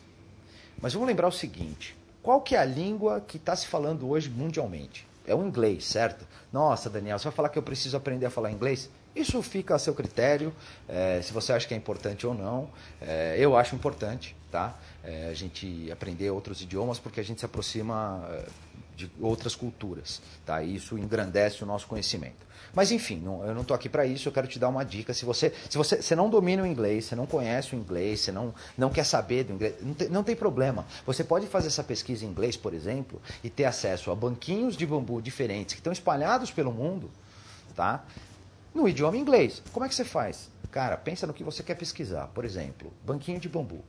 Mas 0.81 0.93
vamos 0.93 1.07
lembrar 1.07 1.27
o 1.27 1.31
seguinte: 1.31 1.95
qual 2.21 2.41
que 2.41 2.55
é 2.55 2.59
a 2.59 2.65
língua 2.65 3.21
que 3.21 3.37
está 3.37 3.55
se 3.55 3.67
falando 3.67 4.09
hoje 4.09 4.29
mundialmente? 4.29 5.07
É 5.25 5.35
o 5.35 5.45
inglês, 5.45 5.85
certo? 5.85 6.25
Nossa, 6.53 6.89
Daniel, 6.89 7.19
você 7.19 7.25
vai 7.25 7.33
falar 7.33 7.49
que 7.49 7.59
eu 7.59 7.63
preciso 7.63 7.97
aprender 7.97 8.25
a 8.25 8.29
falar 8.29 8.51
inglês? 8.51 8.89
Isso 9.15 9.41
fica 9.41 9.75
a 9.75 9.79
seu 9.79 9.93
critério, 9.93 10.53
é, 10.87 11.19
se 11.21 11.33
você 11.33 11.51
acha 11.51 11.67
que 11.67 11.73
é 11.73 11.77
importante 11.77 12.25
ou 12.25 12.33
não. 12.33 12.69
É, 13.01 13.35
eu 13.37 13.57
acho 13.57 13.75
importante, 13.75 14.35
tá? 14.51 14.77
É, 15.03 15.27
a 15.29 15.33
gente 15.33 15.91
aprender 15.91 16.29
outros 16.29 16.61
idiomas 16.61 16.99
porque 16.99 17.19
a 17.19 17.23
gente 17.23 17.39
se 17.39 17.45
aproxima 17.45 18.23
de 18.97 19.11
outras 19.21 19.55
culturas, 19.55 20.19
tá? 20.43 20.63
Isso 20.63 20.97
engrandece 20.97 21.63
o 21.63 21.67
nosso 21.67 21.85
conhecimento. 21.85 22.47
Mas 22.73 22.91
enfim, 22.91 23.17
não, 23.17 23.45
eu 23.45 23.53
não 23.53 23.61
estou 23.61 23.75
aqui 23.75 23.87
para 23.87 24.07
isso, 24.07 24.27
eu 24.27 24.31
quero 24.31 24.47
te 24.47 24.57
dar 24.57 24.69
uma 24.69 24.83
dica. 24.83 25.13
Se 25.13 25.23
você, 25.23 25.53
se 25.69 25.77
você, 25.77 26.01
você 26.01 26.15
não 26.15 26.29
domina 26.29 26.63
o 26.63 26.65
inglês, 26.65 27.05
você 27.05 27.15
não 27.15 27.27
conhece 27.27 27.75
o 27.75 27.77
inglês, 27.77 28.21
você 28.21 28.31
não, 28.31 28.53
não 28.75 28.89
quer 28.89 29.03
saber 29.03 29.43
do 29.43 29.53
inglês, 29.53 29.75
não 29.81 29.93
tem, 29.93 30.09
não 30.09 30.23
tem 30.23 30.35
problema. 30.35 30.83
Você 31.05 31.23
pode 31.23 31.45
fazer 31.45 31.67
essa 31.67 31.83
pesquisa 31.83 32.25
em 32.25 32.29
inglês, 32.29 32.57
por 32.57 32.73
exemplo, 32.73 33.21
e 33.43 33.51
ter 33.51 33.65
acesso 33.65 34.09
a 34.09 34.15
banquinhos 34.15 34.75
de 34.75 34.85
bambu 34.85 35.21
diferentes 35.21 35.75
que 35.75 35.79
estão 35.79 35.93
espalhados 35.93 36.49
pelo 36.49 36.71
mundo, 36.71 37.11
tá? 37.75 38.03
No 38.73 38.89
idioma 38.89 39.15
inglês. 39.15 39.61
Como 39.71 39.85
é 39.85 39.89
que 39.89 39.95
você 39.95 40.05
faz? 40.05 40.49
Cara, 40.71 40.97
pensa 40.97 41.27
no 41.27 41.33
que 41.33 41.43
você 41.43 41.61
quer 41.61 41.75
pesquisar. 41.75 42.27
Por 42.27 42.43
exemplo, 42.43 42.91
banquinho 43.05 43.39
de 43.39 43.47
bambu. 43.47 43.83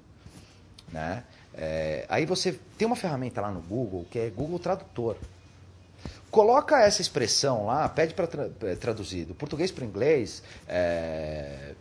Né? 0.93 1.25
É, 1.61 2.07
aí 2.09 2.25
você 2.25 2.59
tem 2.79 2.87
uma 2.87 2.95
ferramenta 2.95 3.41
lá 3.41 3.51
no 3.51 3.61
Google 3.61 4.07
que 4.09 4.19
é 4.19 4.31
Google 4.31 4.61
Tradutor. 4.61 5.17
Coloca 6.31 6.81
essa 6.81 7.03
expressão 7.03 7.67
lá, 7.67 7.89
pede 7.89 8.15
para 8.15 8.27
tra 8.27 8.49
é, 8.63 8.75
traduzir 8.77 9.25
do 9.25 9.35
português 9.35 9.73
para 9.73 9.85
inglês. 9.85 10.43
É... 10.69 11.75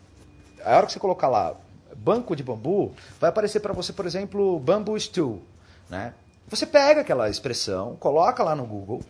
A 0.63 0.77
hora 0.77 0.85
que 0.87 0.93
você 0.93 0.99
colocar 0.99 1.27
lá 1.27 1.55
banco 1.95 2.35
de 2.35 2.43
bambu, 2.43 2.93
vai 3.19 3.29
aparecer 3.29 3.59
para 3.59 3.73
você, 3.73 3.91
por 3.93 4.05
exemplo, 4.05 4.59
bamboo 4.59 4.99
stew. 4.99 5.41
Né? 5.89 6.13
Você 6.47 6.65
pega 6.65 7.01
aquela 7.01 7.29
expressão, 7.29 7.95
coloca 7.97 8.43
lá 8.43 8.55
no 8.55 8.65
Google 8.65 9.01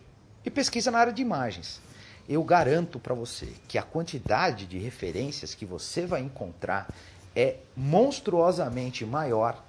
e 0.46 0.50
pesquisa 0.50 0.92
na 0.92 1.00
área 1.00 1.14
de 1.14 1.22
imagens. 1.22 1.82
Eu 2.28 2.44
garanto 2.44 3.00
para 3.00 3.14
você 3.14 3.54
que 3.68 3.78
a 3.78 3.84
quantidade 3.84 4.66
de 4.66 4.78
referências 4.78 5.54
que 5.54 5.66
você 5.66 6.06
vai 6.06 6.22
encontrar 6.22 6.88
é 7.36 7.58
monstruosamente 7.76 9.06
maior 9.06 9.64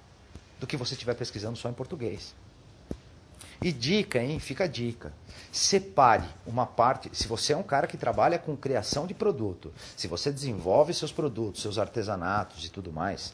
do 0.59 0.67
que 0.67 0.77
você 0.77 0.93
estiver 0.93 1.15
pesquisando 1.15 1.57
só 1.57 1.69
em 1.69 1.73
português. 1.73 2.35
E 3.61 3.71
dica, 3.73 4.21
hein? 4.21 4.39
Fica 4.39 4.63
a 4.63 4.67
dica. 4.67 5.11
Separe 5.51 6.23
uma 6.45 6.65
parte. 6.65 7.09
Se 7.13 7.27
você 7.27 7.51
é 7.53 7.57
um 7.57 7.63
cara 7.63 7.87
que 7.87 7.97
trabalha 7.97 8.39
com 8.39 8.55
criação 8.55 9.05
de 9.05 9.13
produto, 9.13 9.73
se 9.97 10.07
você 10.07 10.31
desenvolve 10.31 10.93
seus 10.93 11.11
produtos, 11.11 11.61
seus 11.61 11.77
artesanatos 11.77 12.63
e 12.63 12.69
tudo 12.69 12.91
mais, 12.91 13.33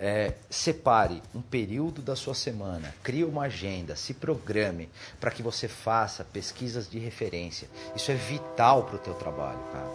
é, 0.00 0.34
separe 0.50 1.22
um 1.34 1.40
período 1.40 2.00
da 2.00 2.14
sua 2.14 2.34
semana, 2.34 2.94
crie 3.02 3.24
uma 3.24 3.44
agenda, 3.44 3.96
se 3.96 4.14
programe 4.14 4.88
para 5.20 5.30
que 5.30 5.42
você 5.42 5.68
faça 5.68 6.24
pesquisas 6.24 6.88
de 6.88 6.98
referência. 6.98 7.68
Isso 7.94 8.10
é 8.10 8.14
vital 8.14 8.84
para 8.84 8.96
o 8.96 8.98
teu 8.98 9.14
trabalho, 9.14 9.60
cara. 9.72 9.90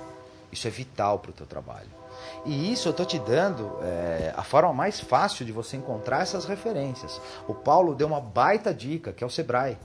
Isso 0.52 0.68
é 0.68 0.72
vital 0.72 1.20
para 1.20 1.32
o 1.32 1.34
teu 1.34 1.46
trabalho. 1.46 2.03
E 2.46 2.72
isso 2.72 2.88
eu 2.88 2.92
estou 2.92 3.06
te 3.06 3.20
dando 3.20 3.78
é, 3.82 4.34
a 4.36 4.44
forma 4.44 4.74
mais 4.74 5.00
fácil 5.00 5.46
de 5.46 5.52
você 5.52 5.78
encontrar 5.78 6.22
essas 6.22 6.46
referências. 6.46 7.20
O 7.48 7.54
Paulo 7.54 7.96
deu 7.96 8.08
uma 8.08 8.22
baita 8.22 8.74
dica, 8.74 9.12
que 9.14 9.24
é 9.24 9.28
o 9.28 9.30
Sebrae. 9.30 9.78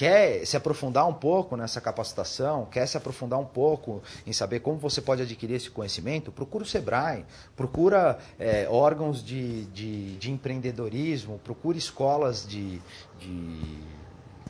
Quer 0.00 0.46
se 0.46 0.56
aprofundar 0.56 1.06
um 1.06 1.12
pouco 1.12 1.58
nessa 1.58 1.78
capacitação, 1.78 2.64
quer 2.64 2.86
se 2.86 2.96
aprofundar 2.96 3.38
um 3.38 3.44
pouco 3.44 4.02
em 4.26 4.32
saber 4.32 4.60
como 4.60 4.78
você 4.78 5.02
pode 5.02 5.20
adquirir 5.20 5.56
esse 5.56 5.68
conhecimento, 5.68 6.32
procura 6.32 6.64
o 6.64 6.66
Sebrae, 6.66 7.26
procura 7.54 8.18
é, 8.38 8.66
órgãos 8.70 9.22
de, 9.22 9.66
de, 9.66 10.16
de, 10.16 10.30
empreendedorismo, 10.30 11.38
procura 11.44 11.76
escolas 11.76 12.46
de, 12.48 12.80
de 13.18 13.78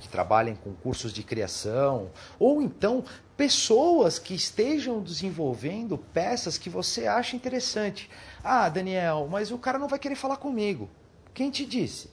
que 0.01 0.09
trabalhem 0.09 0.57
com 0.57 0.73
cursos 0.73 1.13
de 1.13 1.23
criação, 1.23 2.11
ou 2.39 2.61
então 2.61 3.05
pessoas 3.37 4.19
que 4.19 4.35
estejam 4.35 5.01
desenvolvendo 5.01 5.97
peças 5.97 6.59
que 6.59 6.69
você 6.69 7.07
acha 7.07 7.37
interessante. 7.37 8.11
Ah, 8.43 8.69
Daniel, 8.69 9.29
mas 9.31 9.51
o 9.51 9.59
cara 9.59 9.79
não 9.79 9.87
vai 9.87 9.99
querer 9.99 10.17
falar 10.17 10.39
comigo. 10.39 10.89
Quem 11.33 11.51
te 11.51 11.65
disse? 11.65 12.11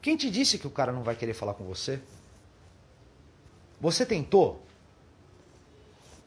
Quem 0.00 0.16
te 0.16 0.30
disse 0.30 0.58
que 0.58 0.66
o 0.66 0.70
cara 0.70 0.92
não 0.92 1.02
vai 1.02 1.16
querer 1.16 1.34
falar 1.34 1.54
com 1.54 1.64
você? 1.64 2.00
Você 3.80 4.06
tentou? 4.06 4.62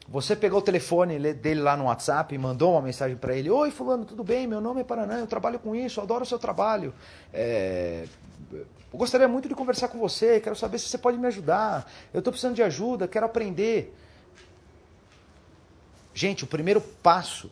Você 0.08 0.36
pegou 0.36 0.60
o 0.60 0.62
telefone 0.62 1.17
dele 1.34 1.62
lá 1.62 1.77
no 1.77 1.86
WhatsApp 1.86 2.36
e 2.36 2.38
mandou 2.38 2.74
uma 2.74 2.82
mensagem 2.82 3.15
para 3.15 3.36
ele: 3.36 3.50
Oi, 3.50 3.72
Fulano, 3.72 4.05
tudo 4.05 4.24
bem? 4.24 4.46
Meu 4.46 4.60
nome 4.60 4.82
é 4.82 4.84
Paranã, 4.84 5.20
eu 5.20 5.27
trabalho 5.27 5.60
com 5.60 5.75
isso, 5.75 6.01
adoro 6.01 6.24
o 6.24 6.25
seu 6.25 6.38
trabalho. 6.38 6.93
É, 7.34 8.05
eu 8.55 9.00
gostaria 9.00 9.27
muito 9.27 9.50
de 9.50 9.55
conversar 9.55 9.88
com 9.88 9.98
você, 9.98 10.39
quero 10.39 10.55
saber 10.55 10.79
se 10.79 10.88
você 10.88 10.98
pode 10.98 11.17
me 11.17 11.27
ajudar. 11.27 11.91
Eu 12.13 12.19
estou 12.19 12.31
precisando 12.31 12.55
de 12.55 12.63
ajuda, 12.63 13.07
quero 13.07 13.25
aprender. 13.25 13.95
Gente, 16.13 16.43
o 16.43 16.48
primeiro 16.48 16.79
passo, 16.79 17.51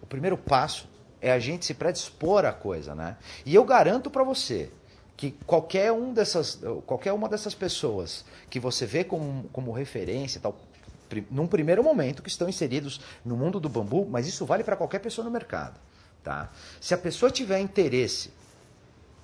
o 0.00 0.06
primeiro 0.06 0.36
passo 0.36 0.88
é 1.20 1.32
a 1.32 1.38
gente 1.38 1.66
se 1.66 1.74
predispor 1.74 2.44
à 2.44 2.52
coisa, 2.52 2.94
né? 2.94 3.16
E 3.44 3.54
eu 3.54 3.64
garanto 3.64 4.08
para 4.08 4.22
você 4.22 4.70
que 5.16 5.32
qualquer, 5.46 5.90
um 5.90 6.12
dessas, 6.12 6.60
qualquer 6.86 7.12
uma 7.12 7.28
dessas 7.28 7.54
pessoas 7.54 8.24
que 8.48 8.60
você 8.60 8.86
vê 8.86 9.02
como, 9.02 9.48
como 9.52 9.72
referência, 9.72 10.40
tal, 10.40 10.56
num 11.28 11.48
primeiro 11.48 11.82
momento, 11.82 12.22
que 12.22 12.28
estão 12.28 12.48
inseridos 12.48 13.00
no 13.24 13.36
mundo 13.36 13.58
do 13.58 13.68
bambu, 13.68 14.06
mas 14.08 14.28
isso 14.28 14.46
vale 14.46 14.62
para 14.62 14.76
qualquer 14.76 15.00
pessoa 15.00 15.24
no 15.24 15.30
mercado. 15.30 15.80
Tá? 16.22 16.50
Se 16.80 16.94
a 16.94 16.98
pessoa 16.98 17.32
tiver 17.32 17.58
interesse 17.58 18.30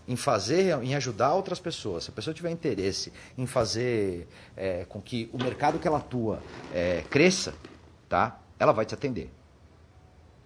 em 0.06 0.16
fazer, 0.16 0.82
em 0.82 0.94
ajudar 0.94 1.34
outras 1.34 1.58
pessoas, 1.58 2.04
se 2.04 2.10
a 2.10 2.12
pessoa 2.12 2.34
tiver 2.34 2.50
interesse 2.50 3.12
em 3.36 3.46
fazer 3.46 4.28
é, 4.56 4.84
com 4.84 5.00
que 5.00 5.30
o 5.32 5.38
mercado 5.42 5.78
que 5.78 5.88
ela 5.88 5.98
atua 5.98 6.42
é, 6.72 7.02
cresça, 7.08 7.54
tá? 8.08 8.40
Ela 8.58 8.72
vai 8.72 8.84
te 8.84 8.94
atender. 8.94 9.30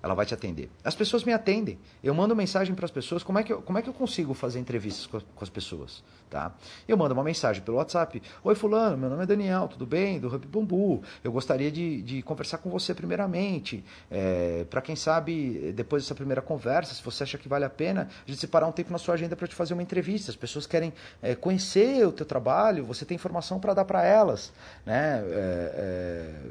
Ela 0.00 0.14
vai 0.14 0.24
te 0.24 0.32
atender. 0.32 0.70
As 0.84 0.94
pessoas 0.94 1.24
me 1.24 1.32
atendem. 1.32 1.78
Eu 2.04 2.14
mando 2.14 2.34
mensagem 2.34 2.72
para 2.72 2.84
as 2.84 2.90
pessoas. 2.90 3.24
Como 3.24 3.38
é, 3.38 3.42
que 3.42 3.52
eu, 3.52 3.60
como 3.60 3.78
é 3.78 3.82
que 3.82 3.88
eu 3.88 3.92
consigo 3.92 4.32
fazer 4.32 4.60
entrevistas 4.60 5.06
com, 5.06 5.18
com, 5.20 5.44
as 5.44 5.50
pessoas? 5.50 6.04
Tá? 6.30 6.52
Eu 6.86 6.96
mando 6.96 7.14
uma 7.14 7.24
mensagem 7.24 7.62
pelo 7.62 7.78
WhatsApp. 7.78 8.22
Oi, 8.44 8.54
Fulano, 8.54 8.96
meu 8.96 9.10
nome 9.10 9.24
é 9.24 9.26
Daniel, 9.26 9.66
tudo 9.66 9.84
bem? 9.84 10.20
Do 10.20 10.32
Hub 10.32 10.46
Bambu. 10.46 11.02
Eu 11.24 11.32
gostaria 11.32 11.70
de, 11.70 12.00
de 12.02 12.22
conversar 12.22 12.58
com 12.58 12.70
você 12.70 12.94
primeiramente. 12.94 13.84
É, 14.08 14.64
para 14.70 14.80
quem 14.80 14.94
sabe, 14.94 15.72
depois 15.72 16.04
dessa 16.04 16.14
primeira 16.14 16.40
conversa, 16.40 16.94
se 16.94 17.02
você 17.02 17.24
acha 17.24 17.36
que 17.36 17.48
vale 17.48 17.64
a 17.64 17.70
pena, 17.70 18.08
a 18.24 18.30
gente 18.30 18.40
separar 18.40 18.68
um 18.68 18.72
tempo 18.72 18.92
na 18.92 18.98
sua 18.98 19.14
agenda 19.14 19.34
para 19.34 19.48
te 19.48 19.54
fazer 19.56 19.74
uma 19.74 19.82
entrevista. 19.82 20.30
As 20.30 20.36
pessoas 20.36 20.64
querem 20.64 20.92
é, 21.20 21.34
conhecer 21.34 22.06
o 22.06 22.12
teu 22.12 22.24
trabalho, 22.24 22.84
você 22.84 23.04
tem 23.04 23.16
informação 23.16 23.58
para 23.58 23.74
dar 23.74 23.84
para 23.84 24.04
elas. 24.04 24.52
Né? 24.86 25.24
É, 25.24 25.72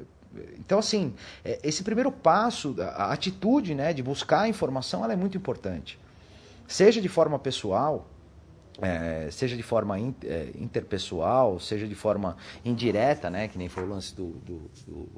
é 0.04 0.17
então, 0.58 0.80
assim, 0.80 1.14
é, 1.44 1.60
esse 1.64 1.84
primeiro 1.84 2.12
passo, 2.12 2.76
a 2.80 3.12
atitude 3.12 3.74
né, 3.74 3.94
de 3.94 4.04
buscar 4.04 4.42
a 4.42 4.50
informação, 4.50 5.04
ela 5.04 5.14
é 5.14 5.16
muito 5.16 5.38
importante. 5.38 6.00
Seja 6.68 7.02
de 7.02 7.08
forma 7.08 7.40
pessoal, 7.40 8.08
é, 8.82 9.30
seja 9.32 9.56
de 9.56 9.64
forma 9.64 9.98
é, 10.00 10.52
interpessoal, 10.60 11.60
seja 11.60 11.88
de 11.88 11.96
forma 11.96 12.38
indireta, 12.64 13.30
né, 13.30 13.48
que 13.48 13.58
nem 13.58 13.70
foi 13.70 13.84
o 13.84 13.88
lance 13.88 14.14
do, 14.16 14.32
do, 14.32 14.72
do, 14.86 15.10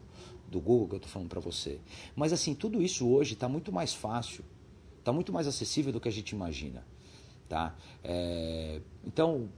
do 0.48 0.60
Google 0.60 0.88
que 0.88 0.94
eu 0.96 0.98
estou 0.98 1.12
falando 1.12 1.30
para 1.30 1.40
você. 1.40 1.80
Mas, 2.16 2.32
assim, 2.32 2.54
tudo 2.54 2.82
isso 2.82 3.08
hoje 3.10 3.34
está 3.34 3.50
muito 3.50 3.72
mais 3.72 3.94
fácil, 3.94 4.44
está 5.00 5.12
muito 5.12 5.34
mais 5.34 5.48
acessível 5.48 5.92
do 5.92 6.00
que 6.00 6.08
a 6.08 6.12
gente 6.12 6.32
imagina. 6.32 6.86
Tá? 7.48 7.76
É, 8.04 8.80
então, 9.04 9.50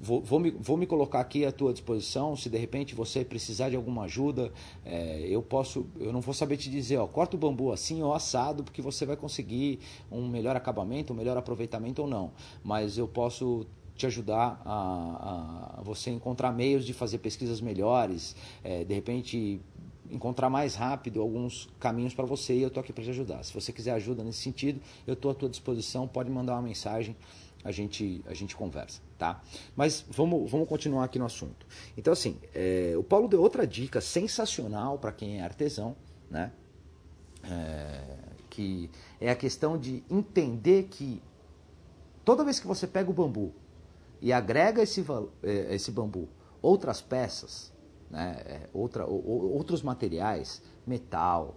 vou, 0.00 0.20
vou, 0.20 0.40
me, 0.40 0.50
vou 0.50 0.76
me 0.76 0.86
colocar 0.86 1.20
aqui 1.20 1.44
à 1.44 1.52
tua 1.52 1.72
disposição. 1.72 2.36
Se 2.36 2.50
de 2.50 2.58
repente 2.58 2.94
você 2.94 3.24
precisar 3.24 3.70
de 3.70 3.76
alguma 3.76 4.04
ajuda, 4.04 4.52
é, 4.84 5.26
eu 5.28 5.42
posso, 5.42 5.86
eu 5.98 6.12
não 6.12 6.20
vou 6.20 6.34
saber 6.34 6.56
te 6.56 6.70
dizer, 6.70 6.96
ó, 6.98 7.06
corta 7.06 7.36
o 7.36 7.38
bambu 7.38 7.72
assim 7.72 8.02
ou 8.02 8.14
assado, 8.14 8.64
porque 8.64 8.82
você 8.82 9.06
vai 9.06 9.16
conseguir 9.16 9.78
um 10.10 10.26
melhor 10.28 10.56
acabamento, 10.56 11.12
um 11.12 11.16
melhor 11.16 11.36
aproveitamento 11.36 12.02
ou 12.02 12.08
não. 12.08 12.32
Mas 12.64 12.98
eu 12.98 13.06
posso 13.06 13.66
te 13.94 14.06
ajudar 14.06 14.60
a, 14.64 15.78
a 15.78 15.82
você 15.82 16.10
encontrar 16.10 16.50
meios 16.52 16.84
de 16.84 16.92
fazer 16.92 17.18
pesquisas 17.18 17.60
melhores, 17.60 18.34
é, 18.64 18.84
de 18.84 18.94
repente 18.94 19.60
encontrar 20.10 20.50
mais 20.50 20.74
rápido 20.74 21.20
alguns 21.20 21.68
caminhos 21.80 22.14
para 22.14 22.26
você 22.26 22.54
e 22.54 22.62
eu 22.62 22.68
estou 22.68 22.80
aqui 22.80 22.92
para 22.92 23.02
te 23.02 23.10
ajudar. 23.10 23.42
Se 23.42 23.52
você 23.52 23.72
quiser 23.72 23.92
ajuda 23.92 24.22
nesse 24.22 24.40
sentido, 24.40 24.80
eu 25.06 25.14
estou 25.14 25.30
à 25.30 25.34
tua 25.34 25.48
disposição, 25.48 26.06
pode 26.06 26.30
mandar 26.30 26.54
uma 26.54 26.62
mensagem 26.62 27.16
a 27.64 27.70
gente, 27.70 28.24
a 28.26 28.34
gente 28.34 28.56
conversa, 28.56 29.00
tá? 29.18 29.40
Mas 29.76 30.04
vamos, 30.10 30.50
vamos 30.50 30.68
continuar 30.68 31.04
aqui 31.04 31.18
no 31.18 31.24
assunto. 31.24 31.66
Então, 31.96 32.12
assim, 32.12 32.38
é, 32.54 32.94
o 32.96 33.02
Paulo 33.02 33.28
deu 33.28 33.40
outra 33.40 33.66
dica 33.66 34.00
sensacional 34.00 34.98
para 34.98 35.12
quem 35.12 35.38
é 35.38 35.42
artesão, 35.42 35.96
né? 36.30 36.52
É, 37.44 38.02
que 38.50 38.90
é 39.20 39.30
a 39.30 39.36
questão 39.36 39.78
de 39.78 40.04
entender 40.10 40.84
que 40.84 41.20
toda 42.24 42.44
vez 42.44 42.60
que 42.60 42.66
você 42.66 42.86
pega 42.86 43.10
o 43.10 43.12
bambu 43.14 43.52
e 44.20 44.32
agrega 44.32 44.82
esse, 44.82 45.04
é, 45.42 45.74
esse 45.74 45.90
bambu 45.90 46.28
outras 46.60 47.02
peças, 47.02 47.72
né, 48.08 48.36
é, 48.46 48.68
outra, 48.72 49.04
outros 49.04 49.82
materiais, 49.82 50.62
metal, 50.86 51.56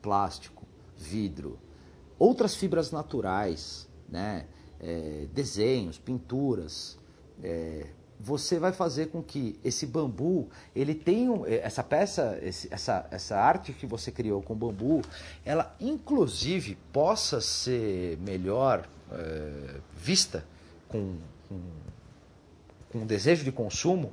plástico, 0.00 0.64
vidro, 0.96 1.58
outras 2.18 2.54
fibras 2.54 2.92
naturais, 2.92 3.88
né, 4.08 4.46
é, 4.84 5.26
desenhos, 5.32 5.98
pinturas, 5.98 6.98
é, 7.42 7.86
você 8.20 8.58
vai 8.58 8.72
fazer 8.72 9.06
com 9.06 9.22
que 9.22 9.58
esse 9.64 9.86
bambu, 9.86 10.48
ele 10.74 10.94
tenha 10.94 11.30
essa 11.46 11.82
peça, 11.82 12.38
esse, 12.42 12.72
essa, 12.72 13.06
essa 13.10 13.36
arte 13.36 13.72
que 13.72 13.86
você 13.86 14.12
criou 14.12 14.40
com 14.42 14.54
bambu, 14.54 15.02
ela 15.44 15.74
inclusive 15.80 16.76
possa 16.92 17.40
ser 17.40 18.16
melhor 18.18 18.86
é, 19.10 19.80
vista 19.96 20.44
com, 20.88 21.16
com, 21.48 21.60
com 22.92 23.06
desejo 23.06 23.44
de 23.44 23.52
consumo 23.52 24.12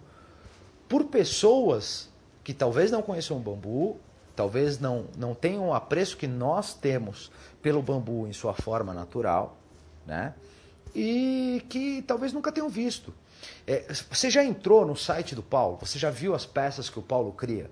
por 0.89 1.05
pessoas 1.05 2.09
que 2.43 2.53
talvez 2.53 2.91
não 2.91 3.01
conheçam 3.01 3.37
o 3.37 3.39
bambu, 3.39 3.97
talvez 4.35 4.79
não, 4.79 5.05
não 5.17 5.35
tenham 5.35 5.69
o 5.69 5.73
apreço 5.73 6.17
que 6.17 6.27
nós 6.27 6.73
temos 6.73 7.31
pelo 7.61 7.81
bambu 7.81 8.27
em 8.27 8.33
sua 8.33 8.53
forma 8.53 8.93
natural, 8.93 9.57
né? 10.05 10.33
E 10.93 11.63
que 11.69 12.01
talvez 12.03 12.33
nunca 12.33 12.51
tenham 12.51 12.69
visto. 12.69 13.13
É, 13.65 13.85
você 14.09 14.29
já 14.29 14.43
entrou 14.43 14.85
no 14.85 14.95
site 14.95 15.35
do 15.35 15.43
Paulo? 15.43 15.77
Você 15.81 15.97
já 15.97 16.09
viu 16.09 16.35
as 16.35 16.45
peças 16.45 16.89
que 16.89 16.99
o 16.99 17.01
Paulo 17.01 17.31
cria? 17.31 17.69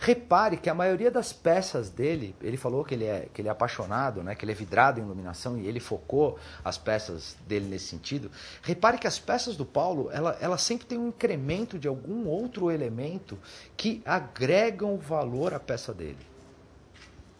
Repare 0.00 0.56
que 0.56 0.70
a 0.70 0.74
maioria 0.74 1.10
das 1.10 1.32
peças 1.32 1.90
dele, 1.90 2.32
ele 2.40 2.56
falou 2.56 2.84
que 2.84 2.94
ele 2.94 3.04
é, 3.04 3.28
que 3.34 3.42
ele 3.42 3.48
é 3.48 3.50
apaixonado, 3.50 4.22
né, 4.22 4.36
que 4.36 4.44
ele 4.44 4.52
é 4.52 4.54
vidrado 4.54 5.00
em 5.00 5.02
iluminação 5.02 5.58
e 5.58 5.66
ele 5.66 5.80
focou 5.80 6.38
as 6.64 6.78
peças 6.78 7.36
dele 7.48 7.66
nesse 7.66 7.86
sentido. 7.86 8.30
Repare 8.62 8.96
que 8.96 9.08
as 9.08 9.18
peças 9.18 9.56
do 9.56 9.66
Paulo, 9.66 10.08
ela, 10.12 10.38
ela 10.40 10.56
sempre 10.56 10.86
tem 10.86 10.96
um 10.96 11.08
incremento 11.08 11.80
de 11.80 11.88
algum 11.88 12.28
outro 12.28 12.70
elemento 12.70 13.36
que 13.76 14.00
agregam 14.04 14.96
valor 14.98 15.52
à 15.52 15.58
peça 15.58 15.92
dele 15.92 16.37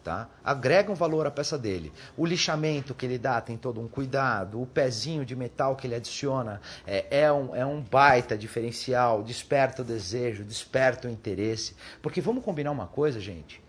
tá? 0.03 0.29
Agrega 0.43 0.91
um 0.91 0.95
valor 0.95 1.27
à 1.27 1.31
peça 1.31 1.59
dele. 1.59 1.93
O 2.17 2.25
lixamento 2.25 2.95
que 2.95 3.05
ele 3.05 3.19
dá 3.19 3.41
tem 3.41 3.57
todo 3.57 3.81
um 3.81 3.89
cuidado, 3.89 4.61
o 4.61 4.67
pezinho 4.67 5.25
de 5.25 5.37
metal 5.37 5.77
que 5.77 5.87
ele 5.87 5.95
adiciona 5.95 6.61
é, 6.87 7.23
é, 7.23 7.33
um, 7.33 7.55
é 7.55 7.67
um 7.67 7.81
baita 7.81 8.37
diferencial, 8.37 9.23
desperta 9.23 9.83
o 9.83 9.85
desejo, 9.85 10.45
desperta 10.45 11.09
o 11.09 11.11
interesse. 11.11 11.75
Porque 12.01 12.21
vamos 12.21 12.45
combinar 12.45 12.71
uma 12.71 12.87
coisa, 12.87 13.21
gente. 13.21 13.61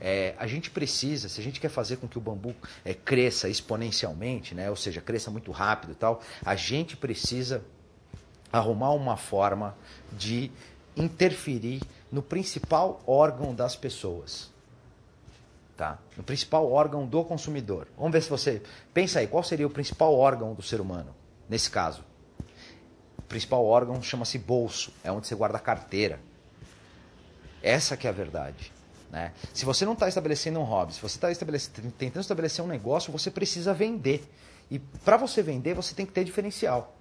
É, 0.00 0.34
a 0.38 0.46
gente 0.46 0.70
precisa, 0.70 1.28
se 1.28 1.40
a 1.40 1.44
gente 1.44 1.60
quer 1.60 1.68
fazer 1.68 1.96
com 1.96 2.08
que 2.08 2.18
o 2.18 2.20
bambu 2.20 2.54
é, 2.84 2.92
cresça 2.92 3.48
exponencialmente, 3.48 4.52
né, 4.54 4.68
ou 4.68 4.74
seja, 4.74 5.00
cresça 5.00 5.30
muito 5.30 5.52
rápido 5.52 5.92
e 5.92 5.94
tal, 5.94 6.20
a 6.44 6.56
gente 6.56 6.96
precisa 6.96 7.62
arrumar 8.52 8.92
uma 8.92 9.16
forma 9.16 9.76
de 10.12 10.50
interferir 10.96 11.80
no 12.10 12.20
principal 12.20 13.00
órgão 13.06 13.54
das 13.54 13.76
pessoas 13.76 14.52
tá? 15.76 15.98
no 16.16 16.22
principal 16.22 16.70
órgão 16.70 17.06
do 17.06 17.24
consumidor. 17.24 17.88
Vamos 17.96 18.12
ver 18.12 18.22
se 18.22 18.30
você 18.30 18.62
pensa 18.92 19.18
aí, 19.18 19.26
qual 19.26 19.42
seria 19.42 19.66
o 19.66 19.70
principal 19.70 20.14
órgão 20.14 20.54
do 20.54 20.62
ser 20.62 20.80
humano 20.80 21.14
nesse 21.48 21.70
caso? 21.70 22.04
O 23.18 23.22
principal 23.22 23.64
órgão 23.64 24.02
chama-se 24.02 24.38
bolso, 24.38 24.92
é 25.02 25.10
onde 25.10 25.26
você 25.26 25.34
guarda 25.34 25.56
a 25.56 25.60
carteira. 25.60 26.20
Essa 27.62 27.96
que 27.96 28.06
é 28.06 28.10
a 28.10 28.12
verdade. 28.12 28.72
Né? 29.10 29.32
Se 29.52 29.64
você 29.64 29.84
não 29.84 29.92
está 29.92 30.08
estabelecendo 30.08 30.58
um 30.58 30.64
hobby, 30.64 30.94
se 30.94 31.00
você 31.00 31.16
está 31.16 31.46
tentando 31.98 32.22
estabelecer 32.22 32.64
um 32.64 32.68
negócio, 32.68 33.12
você 33.12 33.30
precisa 33.30 33.74
vender. 33.74 34.24
E 34.70 34.78
para 34.78 35.16
você 35.16 35.42
vender, 35.42 35.74
você 35.74 35.94
tem 35.94 36.06
que 36.06 36.12
ter 36.12 36.24
diferencial. 36.24 36.96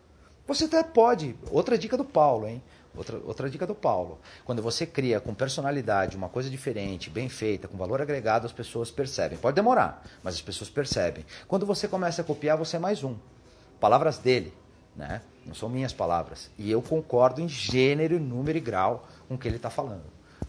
Você 0.45 0.65
até 0.65 0.83
pode. 0.83 1.35
Outra 1.49 1.77
dica 1.77 1.95
do 1.95 2.03
Paulo, 2.03 2.47
hein? 2.47 2.61
Outra, 2.95 3.17
outra 3.23 3.49
dica 3.49 3.65
do 3.65 3.73
Paulo. 3.73 4.19
Quando 4.43 4.61
você 4.61 4.85
cria 4.85 5.19
com 5.21 5.33
personalidade 5.33 6.17
uma 6.17 6.27
coisa 6.27 6.49
diferente, 6.49 7.09
bem 7.09 7.29
feita, 7.29 7.67
com 7.67 7.77
valor 7.77 8.01
agregado, 8.01 8.45
as 8.45 8.51
pessoas 8.51 8.91
percebem. 8.91 9.37
Pode 9.37 9.55
demorar, 9.55 10.05
mas 10.21 10.35
as 10.35 10.41
pessoas 10.41 10.69
percebem. 10.69 11.25
Quando 11.47 11.65
você 11.65 11.87
começa 11.87 12.21
a 12.21 12.25
copiar, 12.25 12.57
você 12.57 12.75
é 12.75 12.79
mais 12.79 13.03
um. 13.03 13.15
Palavras 13.79 14.17
dele, 14.17 14.53
né? 14.95 15.21
Não 15.45 15.53
são 15.53 15.69
minhas 15.69 15.93
palavras. 15.93 16.51
E 16.57 16.69
eu 16.69 16.81
concordo 16.81 17.41
em 17.41 17.47
gênero, 17.47 18.19
número 18.19 18.57
e 18.57 18.61
grau 18.61 19.07
com 19.27 19.35
o 19.35 19.37
que 19.37 19.47
ele 19.47 19.55
está 19.55 19.69
falando. 19.69 20.03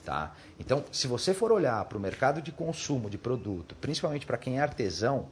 Tá? 0.05 0.35
Então, 0.59 0.85
se 0.90 1.07
você 1.07 1.33
for 1.33 1.52
olhar 1.52 1.85
para 1.85 1.96
o 1.96 2.00
mercado 2.00 2.42
de 2.42 2.50
consumo 2.50 3.09
de 3.09 3.16
produto, 3.16 3.76
principalmente 3.81 4.26
para 4.26 4.37
quem 4.37 4.59
é 4.59 4.62
artesão, 4.62 5.28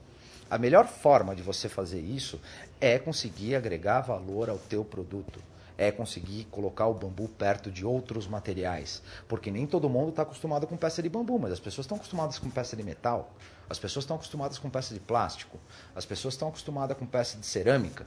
a 0.48 0.56
melhor 0.56 0.86
forma 0.86 1.34
de 1.34 1.42
você 1.42 1.68
fazer 1.68 2.00
isso 2.00 2.40
é 2.80 2.98
conseguir 2.98 3.56
agregar 3.56 4.00
valor 4.00 4.48
ao 4.48 4.58
teu 4.58 4.84
produto 4.84 5.40
é 5.80 5.90
conseguir 5.90 6.44
colocar 6.50 6.86
o 6.88 6.92
bambu 6.92 7.26
perto 7.26 7.70
de 7.70 7.86
outros 7.86 8.26
materiais. 8.26 9.02
Porque 9.26 9.50
nem 9.50 9.66
todo 9.66 9.88
mundo 9.88 10.10
está 10.10 10.22
acostumado 10.22 10.66
com 10.66 10.76
peça 10.76 11.02
de 11.02 11.08
bambu, 11.08 11.38
mas 11.38 11.52
as 11.52 11.58
pessoas 11.58 11.86
estão 11.86 11.96
acostumadas 11.96 12.38
com 12.38 12.50
peça 12.50 12.76
de 12.76 12.82
metal, 12.82 13.32
as 13.68 13.78
pessoas 13.78 14.02
estão 14.02 14.16
acostumadas 14.16 14.58
com 14.58 14.68
peça 14.68 14.92
de 14.92 15.00
plástico, 15.00 15.58
as 15.96 16.04
pessoas 16.04 16.34
estão 16.34 16.48
acostumadas 16.48 16.98
com 16.98 17.06
peça 17.06 17.38
de 17.38 17.46
cerâmica. 17.46 18.06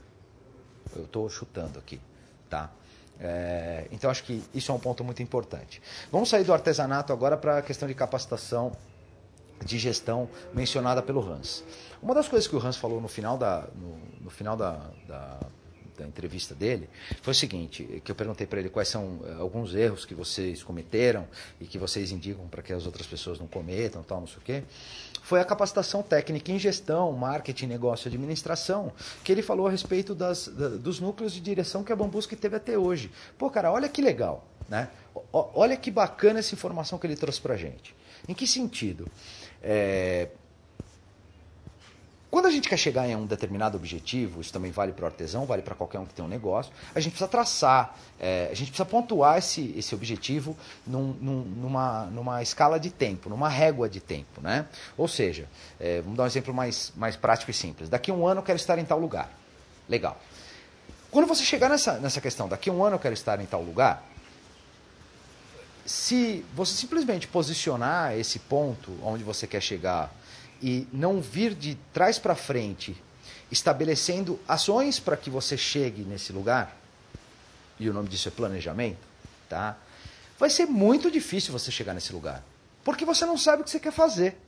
Eu 0.94 1.06
estou 1.06 1.28
chutando 1.28 1.76
aqui, 1.80 2.00
tá? 2.48 2.70
É, 3.18 3.88
então 3.90 4.08
acho 4.08 4.22
que 4.22 4.44
isso 4.54 4.70
é 4.70 4.74
um 4.74 4.78
ponto 4.78 5.02
muito 5.02 5.20
importante. 5.20 5.82
Vamos 6.12 6.28
sair 6.28 6.44
do 6.44 6.52
artesanato 6.52 7.12
agora 7.12 7.36
para 7.36 7.58
a 7.58 7.62
questão 7.62 7.88
de 7.88 7.94
capacitação 7.94 8.70
de 9.64 9.78
gestão 9.80 10.28
mencionada 10.52 11.02
pelo 11.02 11.28
Hans. 11.28 11.64
Uma 12.00 12.14
das 12.14 12.28
coisas 12.28 12.46
que 12.46 12.54
o 12.54 12.64
Hans 12.64 12.76
falou 12.76 13.00
no 13.00 13.08
final 13.08 13.36
da, 13.36 13.66
no, 13.74 13.98
no 14.20 14.30
final 14.30 14.56
da, 14.56 14.78
da 15.08 15.40
da 15.96 16.06
entrevista 16.06 16.54
dele 16.54 16.88
foi 17.22 17.32
o 17.32 17.34
seguinte, 17.34 18.02
que 18.04 18.10
eu 18.10 18.14
perguntei 18.14 18.46
para 18.46 18.60
ele 18.60 18.68
quais 18.68 18.88
são 18.88 19.20
eh, 19.24 19.34
alguns 19.38 19.74
erros 19.74 20.04
que 20.04 20.14
vocês 20.14 20.62
cometeram 20.62 21.26
e 21.60 21.66
que 21.66 21.78
vocês 21.78 22.10
indicam 22.10 22.46
para 22.48 22.62
que 22.62 22.72
as 22.72 22.86
outras 22.86 23.06
pessoas 23.06 23.38
não 23.38 23.46
cometam, 23.46 24.02
tal, 24.02 24.20
não 24.20 24.26
sei 24.26 24.38
o 24.38 24.40
quê. 24.40 24.62
Foi 25.22 25.40
a 25.40 25.44
capacitação 25.44 26.02
técnica 26.02 26.52
em 26.52 26.58
gestão, 26.58 27.10
marketing, 27.12 27.66
negócio 27.66 28.08
administração, 28.08 28.92
que 29.22 29.32
ele 29.32 29.42
falou 29.42 29.66
a 29.66 29.70
respeito 29.70 30.14
das, 30.14 30.48
da, 30.48 30.68
dos 30.68 31.00
núcleos 31.00 31.32
de 31.32 31.40
direção 31.40 31.82
que 31.82 31.92
a 31.92 31.96
Bambusque 31.96 32.36
teve 32.36 32.56
até 32.56 32.76
hoje. 32.78 33.10
Pô, 33.38 33.48
cara, 33.48 33.72
olha 33.72 33.88
que 33.88 34.02
legal, 34.02 34.46
né? 34.68 34.90
O, 35.14 35.24
olha 35.54 35.76
que 35.76 35.90
bacana 35.90 36.40
essa 36.40 36.54
informação 36.54 36.98
que 36.98 37.06
ele 37.06 37.16
trouxe 37.16 37.40
para 37.40 37.56
gente. 37.56 37.94
Em 38.28 38.34
que 38.34 38.46
sentido? 38.46 39.06
É, 39.62 40.28
quando 42.34 42.46
a 42.46 42.50
gente 42.50 42.68
quer 42.68 42.76
chegar 42.76 43.08
em 43.08 43.14
um 43.14 43.26
determinado 43.26 43.76
objetivo, 43.76 44.40
isso 44.40 44.52
também 44.52 44.72
vale 44.72 44.90
para 44.90 45.04
o 45.04 45.06
artesão, 45.06 45.46
vale 45.46 45.62
para 45.62 45.72
qualquer 45.72 46.00
um 46.00 46.04
que 46.04 46.12
tem 46.12 46.24
um 46.24 46.26
negócio, 46.26 46.72
a 46.92 46.98
gente 46.98 47.12
precisa 47.12 47.28
traçar, 47.28 47.96
é, 48.18 48.48
a 48.50 48.54
gente 48.54 48.72
precisa 48.72 48.84
pontuar 48.84 49.38
esse, 49.38 49.72
esse 49.76 49.94
objetivo 49.94 50.56
num, 50.84 51.12
num, 51.20 51.42
numa, 51.42 52.06
numa 52.06 52.42
escala 52.42 52.80
de 52.80 52.90
tempo, 52.90 53.28
numa 53.28 53.48
régua 53.48 53.88
de 53.88 54.00
tempo. 54.00 54.40
Né? 54.40 54.66
Ou 54.96 55.06
seja, 55.06 55.48
é, 55.78 56.00
vamos 56.00 56.16
dar 56.16 56.24
um 56.24 56.26
exemplo 56.26 56.52
mais, 56.52 56.92
mais 56.96 57.14
prático 57.14 57.52
e 57.52 57.54
simples. 57.54 57.88
Daqui 57.88 58.10
a 58.10 58.14
um 58.14 58.26
ano 58.26 58.40
eu 58.40 58.44
quero 58.44 58.56
estar 58.56 58.80
em 58.80 58.84
tal 58.84 58.98
lugar. 58.98 59.30
Legal. 59.88 60.20
Quando 61.12 61.28
você 61.28 61.44
chegar 61.44 61.68
nessa, 61.68 62.00
nessa 62.00 62.20
questão, 62.20 62.48
daqui 62.48 62.68
a 62.68 62.72
um 62.72 62.84
ano 62.84 62.96
eu 62.96 63.00
quero 63.00 63.14
estar 63.14 63.40
em 63.40 63.46
tal 63.46 63.62
lugar, 63.62 64.04
se 65.86 66.44
você 66.52 66.74
simplesmente 66.74 67.28
posicionar 67.28 68.18
esse 68.18 68.40
ponto 68.40 68.90
onde 69.04 69.22
você 69.22 69.46
quer 69.46 69.60
chegar 69.60 70.12
e 70.64 70.88
não 70.90 71.20
vir 71.20 71.54
de 71.54 71.74
trás 71.92 72.18
para 72.18 72.34
frente, 72.34 72.96
estabelecendo 73.52 74.40
ações 74.48 74.98
para 74.98 75.14
que 75.14 75.28
você 75.28 75.58
chegue 75.58 76.04
nesse 76.04 76.32
lugar, 76.32 76.74
e 77.78 77.86
o 77.90 77.92
nome 77.92 78.08
disso 78.08 78.28
é 78.28 78.30
planejamento, 78.30 78.96
tá? 79.46 79.76
Vai 80.38 80.48
ser 80.48 80.64
muito 80.64 81.10
difícil 81.10 81.52
você 81.52 81.70
chegar 81.70 81.92
nesse 81.92 82.14
lugar, 82.14 82.42
porque 82.82 83.04
você 83.04 83.26
não 83.26 83.36
sabe 83.36 83.60
o 83.60 83.64
que 83.64 83.70
você 83.70 83.78
quer 83.78 83.92
fazer. 83.92 84.38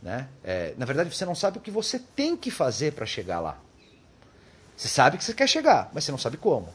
Né? 0.00 0.26
É, 0.42 0.72
na 0.78 0.86
verdade, 0.86 1.14
você 1.14 1.26
não 1.26 1.34
sabe 1.34 1.58
o 1.58 1.60
que 1.60 1.70
você 1.70 1.98
tem 1.98 2.34
que 2.34 2.50
fazer 2.50 2.94
para 2.94 3.04
chegar 3.04 3.38
lá. 3.38 3.58
Você 4.74 4.88
sabe 4.88 5.18
que 5.18 5.24
você 5.24 5.34
quer 5.34 5.46
chegar, 5.46 5.90
mas 5.92 6.04
você 6.04 6.10
não 6.10 6.18
sabe 6.18 6.38
como. 6.38 6.72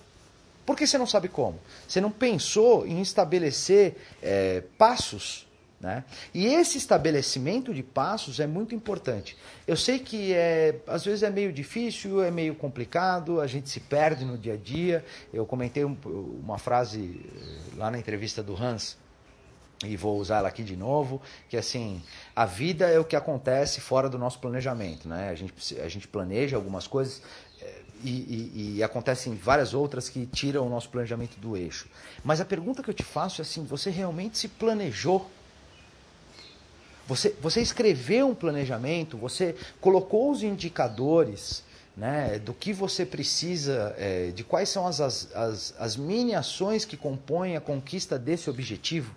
Por 0.64 0.78
que 0.78 0.86
você 0.86 1.00
não 1.00 1.08
sabe 1.08 1.28
como? 1.28 1.60
Você 1.88 2.00
não 2.00 2.12
pensou 2.12 2.86
em 2.86 3.02
estabelecer 3.02 3.98
é, 4.22 4.62
passos 4.78 5.45
né? 5.86 6.04
E 6.34 6.48
esse 6.48 6.80
estabelecimento 6.80 7.72
de 7.72 7.84
passos 7.84 8.40
é 8.40 8.48
muito 8.48 8.74
importante. 8.74 9.38
Eu 9.68 9.78
sei 9.78 10.00
que 10.00 10.34
é, 10.34 10.80
às 10.88 11.06
vezes 11.06 11.22
é 11.22 11.30
meio 11.30 11.54
difícil, 11.54 12.24
é 12.24 12.32
meio 12.32 12.56
complicado, 12.56 13.40
a 13.40 13.46
gente 13.46 13.70
se 13.70 13.80
perde 13.80 14.26
no 14.26 14.36
dia 14.36 14.56
a 14.56 14.58
dia. 14.58 15.06
Eu 15.32 15.46
comentei 15.46 15.86
um, 15.86 15.96
uma 16.44 16.58
frase 16.58 17.22
eh, 17.24 17.78
lá 17.78 17.92
na 17.92 18.00
entrevista 18.00 18.42
do 18.42 18.56
Hans, 18.56 18.98
e 19.86 19.96
vou 19.96 20.18
usar 20.18 20.38
ela 20.38 20.48
aqui 20.48 20.64
de 20.64 20.76
novo, 20.76 21.22
que 21.48 21.56
assim, 21.56 22.02
a 22.36 22.46
vida 22.46 22.88
é 22.90 22.98
o 22.98 23.06
que 23.06 23.16
acontece 23.16 23.80
fora 23.80 24.10
do 24.10 24.18
nosso 24.18 24.40
planejamento. 24.40 25.08
Né? 25.08 25.30
A, 25.30 25.36
gente, 25.36 25.80
a 25.80 25.88
gente 25.88 26.08
planeja 26.08 26.56
algumas 26.56 26.88
coisas, 26.88 27.22
eh, 27.62 27.82
e, 28.04 28.10
e, 28.10 28.78
e, 28.78 28.84
acontecem 28.84 29.36
várias 29.36 29.74
outras 29.74 30.10
que 30.10 30.26
tiram 30.26 30.66
o 30.66 30.70
nosso 30.70 30.90
planejamento 30.90 31.40
do 31.40 31.56
eixo. 31.56 31.88
Mas 32.24 32.42
a 32.42 32.46
pergunta 32.46 32.82
que 32.82 32.90
eu 32.90 32.94
te 32.94 33.04
faço 33.04 33.42
é 33.42 33.44
assim: 33.44 33.64
você 33.64 33.90
realmente 33.90 34.38
se 34.38 34.48
planejou 34.48 35.30
você, 37.08 37.36
você 37.42 37.62
escreveu 37.62 38.30
um 38.30 38.36
planejamento, 38.36 39.18
você 39.18 39.56
colocou 39.80 40.32
os 40.32 40.44
indicadores 40.44 41.64
né, 41.96 42.40
do 42.40 42.54
que 42.54 42.74
você 42.74 43.06
precisa, 43.06 43.96
é, 43.98 44.32
de 44.32 44.44
quais 44.44 44.70
são 44.70 44.86
as, 44.86 45.00
as, 45.00 45.74
as 45.80 45.96
mini 45.96 46.36
ações 46.36 46.84
que 46.84 46.98
compõem 46.98 47.56
a 47.56 47.62
conquista 47.62 48.20
desse 48.20 48.50
objetivo. 48.50 49.16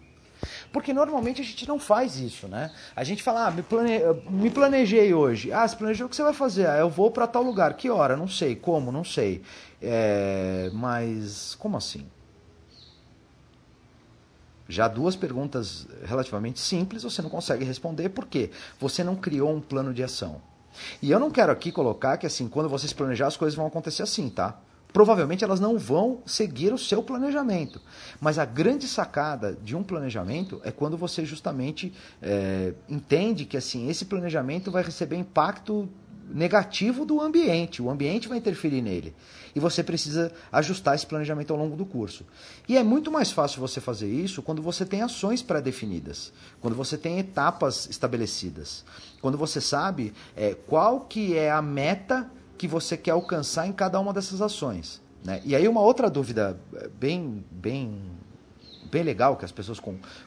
Porque 0.72 0.92
normalmente 0.92 1.40
a 1.40 1.44
gente 1.44 1.66
não 1.66 1.81
faz 1.81 2.16
isso, 2.16 2.46
né? 2.46 2.70
A 2.94 3.03
gente 3.03 3.24
fala, 3.24 3.48
ah, 3.48 3.51
me, 3.51 3.62
plane... 3.62 3.98
me 4.31 4.51
planejei 4.51 5.12
hoje. 5.12 5.53
Ah, 5.53 5.66
se 5.66 5.77
planejou, 5.77 6.07
o 6.07 6.11
que 6.11 6.14
você 6.14 6.22
vai 6.22 6.33
fazer? 6.33 6.68
Ah, 6.68 6.79
eu 6.79 6.88
vou 6.88 7.11
para 7.11 7.27
tal 7.27 7.42
lugar. 7.42 7.74
Que 7.74 7.90
hora? 7.90 8.16
Não 8.16 8.29
sei. 8.29 8.55
Como? 8.55 8.92
Não 8.92 9.03
sei. 9.03 9.42
É... 9.83 10.70
Mas 10.72 11.57
como 11.57 11.77
assim? 11.77 12.07
Já 14.68 14.87
duas 14.87 15.16
perguntas 15.16 15.87
relativamente 16.04 16.61
simples 16.61 17.02
você 17.02 17.22
não 17.22 17.31
consegue 17.31 17.64
responder 17.64 18.11
porque 18.11 18.50
você 18.78 19.02
não 19.02 19.16
criou 19.16 19.54
um 19.54 19.61
plano 19.61 19.94
de 19.94 20.02
ação. 20.02 20.42
E 21.00 21.11
eu 21.11 21.18
não 21.18 21.31
quero 21.31 21.50
aqui 21.50 21.72
colocar 21.72 22.16
que 22.18 22.26
assim, 22.26 22.48
quando 22.48 22.68
você 22.68 22.87
se 22.87 22.94
planejar, 22.94 23.26
as 23.26 23.37
coisas 23.37 23.57
vão 23.57 23.66
acontecer 23.66 24.02
assim, 24.02 24.28
tá? 24.28 24.61
Provavelmente 24.92 25.44
elas 25.44 25.61
não 25.61 25.78
vão 25.78 26.22
seguir 26.24 26.72
o 26.72 26.78
seu 26.78 27.02
planejamento. 27.02 27.81
Mas 28.20 28.38
a 28.38 28.44
grande 28.44 28.87
sacada 28.87 29.57
de 29.62 29.76
um 29.76 29.83
planejamento 29.83 30.61
é 30.64 30.70
quando 30.70 30.96
você 30.96 31.24
justamente 31.24 31.92
é, 32.22 32.74
entende 32.88 33.44
que 33.44 33.57
assim 33.57 33.88
esse 33.88 34.04
planejamento 34.04 34.70
vai 34.70 34.83
receber 34.83 35.16
impacto 35.16 35.88
negativo 36.28 37.04
do 37.04 37.20
ambiente. 37.20 37.82
O 37.82 37.90
ambiente 37.90 38.28
vai 38.28 38.38
interferir 38.38 38.82
nele. 38.82 39.14
E 39.54 39.60
você 39.60 39.82
precisa 39.82 40.32
ajustar 40.52 40.94
esse 40.94 41.06
planejamento 41.06 41.52
ao 41.52 41.58
longo 41.58 41.76
do 41.76 41.86
curso. 41.86 42.24
E 42.68 42.76
é 42.76 42.82
muito 42.82 43.10
mais 43.10 43.30
fácil 43.30 43.60
você 43.60 43.80
fazer 43.80 44.08
isso 44.08 44.42
quando 44.42 44.62
você 44.62 44.84
tem 44.84 45.02
ações 45.02 45.42
pré-definidas, 45.42 46.32
quando 46.60 46.76
você 46.76 46.96
tem 46.96 47.18
etapas 47.18 47.88
estabelecidas, 47.88 48.84
quando 49.20 49.38
você 49.38 49.60
sabe 49.60 50.12
é, 50.36 50.54
qual 50.54 51.00
que 51.00 51.36
é 51.36 51.50
a 51.50 51.62
meta 51.62 52.30
que 52.56 52.68
você 52.68 52.96
quer 52.96 53.12
alcançar 53.12 53.66
em 53.66 53.72
cada 53.72 53.98
uma 53.98 54.12
dessas 54.12 54.42
ações. 54.42 55.00
Né? 55.24 55.40
E 55.44 55.54
aí 55.54 55.66
uma 55.66 55.80
outra 55.80 56.10
dúvida 56.10 56.58
é, 56.74 56.88
bem, 56.88 57.44
bem, 57.50 58.00
bem 58.90 59.02
legal, 59.02 59.36
que 59.36 59.44
as 59.44 59.52
pessoas 59.52 59.80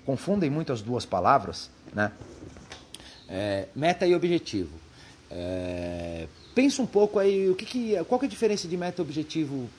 confundem 0.06 0.50
muito 0.50 0.74
as 0.74 0.82
duas 0.82 1.06
palavras, 1.06 1.70
né? 1.94 2.12
É, 3.28 3.70
meta 3.74 4.06
e 4.06 4.14
objetivo. 4.14 4.78
É, 5.32 6.28
pensa 6.54 6.82
um 6.82 6.86
pouco 6.86 7.18
aí, 7.18 7.50
o 7.50 7.56
que, 7.56 7.66
que 7.66 8.04
qual 8.06 8.20
que 8.20 8.26
é 8.26 8.28
a 8.28 8.30
diferença 8.30 8.68
de 8.68 8.76
meta 8.76 9.02
e 9.02 9.04
objetivo 9.04 9.70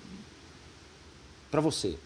para 1.51 1.61
você? 1.61 1.97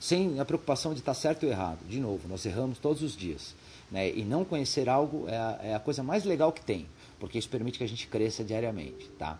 Sem 0.00 0.40
a 0.40 0.44
preocupação 0.44 0.92
de 0.92 0.98
estar 0.98 1.14
certo 1.14 1.44
ou 1.44 1.50
errado. 1.50 1.78
De 1.88 2.00
novo, 2.00 2.28
nós 2.28 2.44
erramos 2.44 2.78
todos 2.78 3.02
os 3.02 3.16
dias. 3.16 3.54
Né? 3.90 4.10
E 4.10 4.24
não 4.24 4.44
conhecer 4.44 4.88
algo 4.88 5.26
é 5.28 5.36
a, 5.36 5.60
é 5.62 5.74
a 5.74 5.80
coisa 5.80 6.02
mais 6.02 6.24
legal 6.24 6.52
que 6.52 6.64
tem, 6.64 6.86
porque 7.20 7.38
isso 7.38 7.48
permite 7.48 7.78
que 7.78 7.84
a 7.84 7.88
gente 7.88 8.06
cresça 8.08 8.42
diariamente. 8.42 9.08
Tá? 9.18 9.38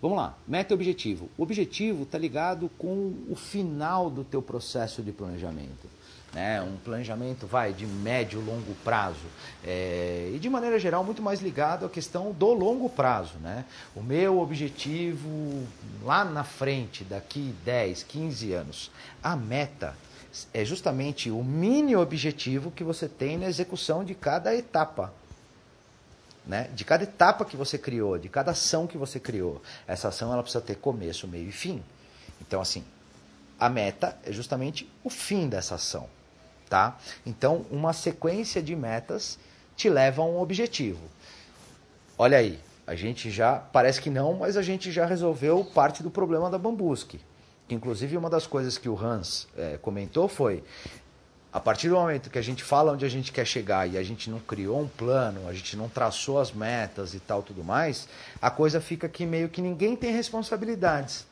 Vamos 0.00 0.16
lá, 0.16 0.38
meta 0.46 0.72
e 0.72 0.74
objetivo. 0.74 1.28
O 1.36 1.42
objetivo 1.42 2.04
está 2.04 2.16
ligado 2.16 2.70
com 2.78 3.14
o 3.28 3.34
final 3.34 4.08
do 4.08 4.24
teu 4.24 4.40
processo 4.40 5.02
de 5.02 5.12
planejamento 5.12 6.01
né? 6.32 6.62
um 6.62 6.76
planejamento 6.78 7.46
vai 7.46 7.72
de 7.72 7.86
médio 7.86 8.40
longo 8.40 8.74
prazo 8.76 9.26
é, 9.62 10.30
e 10.34 10.38
de 10.38 10.48
maneira 10.48 10.78
geral 10.78 11.04
muito 11.04 11.22
mais 11.22 11.40
ligado 11.40 11.84
à 11.84 11.90
questão 11.90 12.32
do 12.32 12.52
longo 12.52 12.88
prazo. 12.88 13.34
Né? 13.38 13.64
O 13.94 14.02
meu 14.02 14.40
objetivo 14.40 15.66
lá 16.02 16.24
na 16.24 16.42
frente, 16.42 17.04
daqui 17.04 17.54
10, 17.64 18.02
15 18.04 18.52
anos, 18.52 18.90
a 19.22 19.36
meta 19.36 19.94
é 20.54 20.64
justamente 20.64 21.30
o 21.30 21.44
mini 21.44 21.94
objetivo 21.94 22.70
que 22.70 22.82
você 22.82 23.06
tem 23.06 23.36
na 23.36 23.46
execução 23.46 24.02
de 24.02 24.14
cada 24.14 24.54
etapa. 24.54 25.12
Né? 26.46 26.70
De 26.74 26.84
cada 26.84 27.04
etapa 27.04 27.44
que 27.44 27.56
você 27.56 27.76
criou, 27.76 28.18
de 28.18 28.30
cada 28.30 28.52
ação 28.52 28.86
que 28.86 28.96
você 28.96 29.20
criou. 29.20 29.60
Essa 29.86 30.08
ação 30.08 30.32
ela 30.32 30.42
precisa 30.42 30.64
ter 30.64 30.76
começo, 30.76 31.28
meio 31.28 31.50
e 31.50 31.52
fim. 31.52 31.82
Então, 32.40 32.60
assim, 32.60 32.82
a 33.60 33.68
meta 33.68 34.18
é 34.24 34.32
justamente 34.32 34.90
o 35.04 35.10
fim 35.10 35.46
dessa 35.46 35.74
ação 35.74 36.08
tá? 36.72 36.96
Então, 37.26 37.66
uma 37.70 37.92
sequência 37.92 38.62
de 38.62 38.74
metas 38.74 39.38
te 39.76 39.90
leva 39.90 40.22
a 40.22 40.24
um 40.24 40.40
objetivo. 40.40 41.02
Olha 42.16 42.38
aí, 42.38 42.58
a 42.86 42.94
gente 42.94 43.30
já, 43.30 43.56
parece 43.56 44.00
que 44.00 44.08
não, 44.08 44.32
mas 44.32 44.56
a 44.56 44.62
gente 44.62 44.90
já 44.90 45.04
resolveu 45.04 45.62
parte 45.66 46.02
do 46.02 46.10
problema 46.10 46.48
da 46.48 46.56
Bambuski. 46.56 47.20
Inclusive, 47.68 48.16
uma 48.16 48.30
das 48.30 48.46
coisas 48.46 48.78
que 48.78 48.88
o 48.88 48.98
Hans 48.98 49.46
é, 49.54 49.76
comentou 49.82 50.28
foi, 50.28 50.64
a 51.52 51.60
partir 51.60 51.90
do 51.90 51.96
momento 51.96 52.30
que 52.30 52.38
a 52.38 52.42
gente 52.42 52.64
fala 52.64 52.92
onde 52.92 53.04
a 53.04 53.08
gente 53.10 53.32
quer 53.32 53.46
chegar 53.46 53.86
e 53.86 53.98
a 53.98 54.02
gente 54.02 54.30
não 54.30 54.40
criou 54.40 54.80
um 54.80 54.88
plano, 54.88 55.46
a 55.46 55.52
gente 55.52 55.76
não 55.76 55.90
traçou 55.90 56.40
as 56.40 56.52
metas 56.52 57.12
e 57.12 57.20
tal, 57.20 57.42
tudo 57.42 57.62
mais, 57.62 58.08
a 58.40 58.50
coisa 58.50 58.80
fica 58.80 59.10
que 59.10 59.26
meio 59.26 59.50
que 59.50 59.60
ninguém 59.60 59.94
tem 59.94 60.10
responsabilidades. 60.10 61.26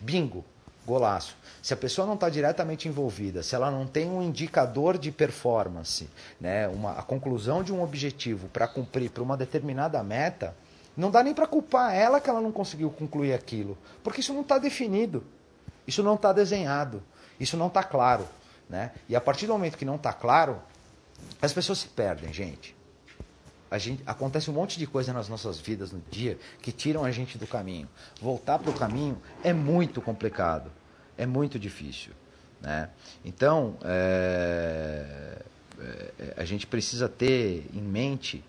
Bingo, 0.00 0.44
golaço. 0.90 1.36
Se 1.62 1.72
a 1.72 1.76
pessoa 1.76 2.06
não 2.06 2.14
está 2.14 2.28
diretamente 2.28 2.88
envolvida, 2.88 3.42
se 3.42 3.54
ela 3.54 3.70
não 3.70 3.86
tem 3.86 4.10
um 4.10 4.20
indicador 4.20 4.98
de 4.98 5.12
performance, 5.12 6.08
né, 6.40 6.66
uma, 6.68 6.92
a 6.92 7.02
conclusão 7.02 7.62
de 7.62 7.72
um 7.72 7.82
objetivo 7.82 8.48
para 8.48 8.66
cumprir 8.66 9.10
para 9.10 9.22
uma 9.22 9.36
determinada 9.36 10.02
meta, 10.02 10.54
não 10.96 11.10
dá 11.10 11.22
nem 11.22 11.32
para 11.32 11.46
culpar 11.46 11.94
ela 11.94 12.20
que 12.20 12.28
ela 12.28 12.40
não 12.40 12.50
conseguiu 12.50 12.90
concluir 12.90 13.32
aquilo, 13.32 13.78
porque 14.02 14.20
isso 14.20 14.32
não 14.32 14.40
está 14.40 14.58
definido, 14.58 15.24
isso 15.86 16.02
não 16.02 16.14
está 16.14 16.32
desenhado, 16.32 17.02
isso 17.38 17.56
não 17.56 17.68
está 17.68 17.84
claro. 17.84 18.26
Né? 18.68 18.90
E 19.08 19.14
a 19.14 19.20
partir 19.20 19.46
do 19.46 19.52
momento 19.52 19.78
que 19.78 19.84
não 19.84 19.96
está 19.96 20.12
claro, 20.12 20.60
as 21.40 21.52
pessoas 21.52 21.78
se 21.78 21.88
perdem, 21.88 22.32
gente. 22.32 22.76
Gente, 23.74 24.02
acontece 24.04 24.50
um 24.50 24.54
monte 24.54 24.78
de 24.78 24.86
coisa 24.86 25.12
nas 25.12 25.28
nossas 25.28 25.60
vidas 25.60 25.92
no 25.92 26.02
dia 26.10 26.36
que 26.60 26.72
tiram 26.72 27.04
a 27.04 27.12
gente 27.12 27.38
do 27.38 27.46
caminho. 27.46 27.88
Voltar 28.20 28.58
para 28.58 28.70
o 28.70 28.74
caminho 28.74 29.20
é 29.44 29.52
muito 29.52 30.02
complicado 30.02 30.72
é 31.20 31.26
muito 31.26 31.58
difícil. 31.58 32.12
Né? 32.62 32.88
Então, 33.22 33.76
é, 33.84 35.42
é, 35.78 36.34
a 36.36 36.44
gente 36.44 36.66
precisa 36.66 37.08
ter 37.10 37.66
em 37.74 37.82
mente, 37.82 38.42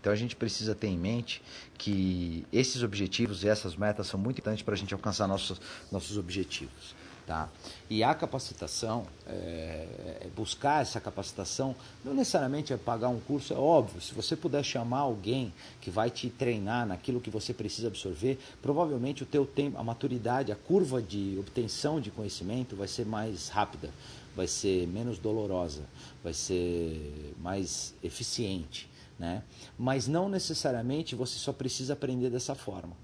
então 0.00 0.12
a 0.12 0.16
gente 0.16 0.36
precisa 0.36 0.76
ter 0.76 0.86
em 0.86 0.98
mente 0.98 1.42
que 1.76 2.46
esses 2.52 2.84
objetivos 2.84 3.42
e 3.42 3.48
essas 3.48 3.74
metas 3.74 4.06
são 4.06 4.18
muito 4.18 4.38
importantes 4.38 4.62
para 4.62 4.74
a 4.74 4.76
gente 4.76 4.94
alcançar 4.94 5.26
nossos, 5.26 5.60
nossos 5.90 6.16
objetivos. 6.16 6.94
Tá? 7.26 7.48
E 7.88 8.04
a 8.04 8.14
capacitação, 8.14 9.06
é, 9.26 9.30
é, 9.32 10.28
buscar 10.36 10.82
essa 10.82 11.00
capacitação, 11.00 11.74
não 12.04 12.12
necessariamente 12.12 12.70
é 12.70 12.76
pagar 12.76 13.08
um 13.08 13.18
curso, 13.18 13.54
é 13.54 13.56
óbvio. 13.56 13.98
Se 14.02 14.12
você 14.12 14.36
puder 14.36 14.62
chamar 14.62 14.98
alguém 14.98 15.50
que 15.80 15.90
vai 15.90 16.10
te 16.10 16.28
treinar 16.28 16.86
naquilo 16.86 17.22
que 17.22 17.30
você 17.30 17.54
precisa 17.54 17.88
absorver, 17.88 18.38
provavelmente 18.60 19.22
o 19.22 19.26
teu 19.26 19.46
tempo, 19.46 19.78
a 19.78 19.82
maturidade, 19.82 20.52
a 20.52 20.56
curva 20.56 21.00
de 21.00 21.36
obtenção 21.38 21.98
de 21.98 22.10
conhecimento 22.10 22.76
vai 22.76 22.88
ser 22.88 23.06
mais 23.06 23.48
rápida, 23.48 23.90
vai 24.36 24.46
ser 24.46 24.86
menos 24.86 25.18
dolorosa, 25.18 25.84
vai 26.22 26.34
ser 26.34 27.34
mais 27.40 27.94
eficiente. 28.02 28.86
Né? 29.18 29.42
Mas 29.78 30.06
não 30.06 30.28
necessariamente 30.28 31.14
você 31.14 31.38
só 31.38 31.54
precisa 31.54 31.94
aprender 31.94 32.28
dessa 32.28 32.54
forma. 32.54 33.03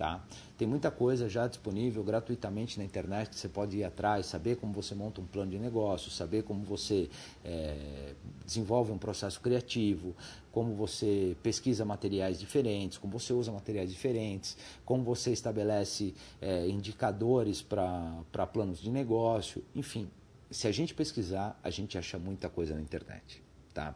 Tá? 0.00 0.18
Tem 0.56 0.66
muita 0.66 0.90
coisa 0.90 1.28
já 1.28 1.46
disponível 1.46 2.02
gratuitamente 2.02 2.78
na 2.78 2.84
internet 2.86 3.28
que 3.28 3.36
você 3.36 3.50
pode 3.50 3.76
ir 3.76 3.84
atrás, 3.84 4.24
saber 4.24 4.56
como 4.56 4.72
você 4.72 4.94
monta 4.94 5.20
um 5.20 5.26
plano 5.26 5.50
de 5.50 5.58
negócio, 5.58 6.10
saber 6.10 6.42
como 6.42 6.64
você 6.64 7.10
é, 7.44 8.14
desenvolve 8.42 8.92
um 8.92 8.96
processo 8.96 9.38
criativo, 9.42 10.16
como 10.50 10.74
você 10.74 11.36
pesquisa 11.42 11.84
materiais 11.84 12.40
diferentes, 12.40 12.96
como 12.96 13.18
você 13.18 13.34
usa 13.34 13.52
materiais 13.52 13.90
diferentes, 13.90 14.56
como 14.86 15.04
você 15.04 15.32
estabelece 15.32 16.14
é, 16.40 16.66
indicadores 16.66 17.60
para 17.60 18.46
planos 18.50 18.80
de 18.80 18.90
negócio, 18.90 19.62
enfim. 19.76 20.08
Se 20.50 20.66
a 20.66 20.72
gente 20.72 20.94
pesquisar, 20.94 21.60
a 21.62 21.68
gente 21.68 21.98
acha 21.98 22.18
muita 22.18 22.48
coisa 22.48 22.74
na 22.74 22.80
internet. 22.80 23.42
Tá? 23.74 23.94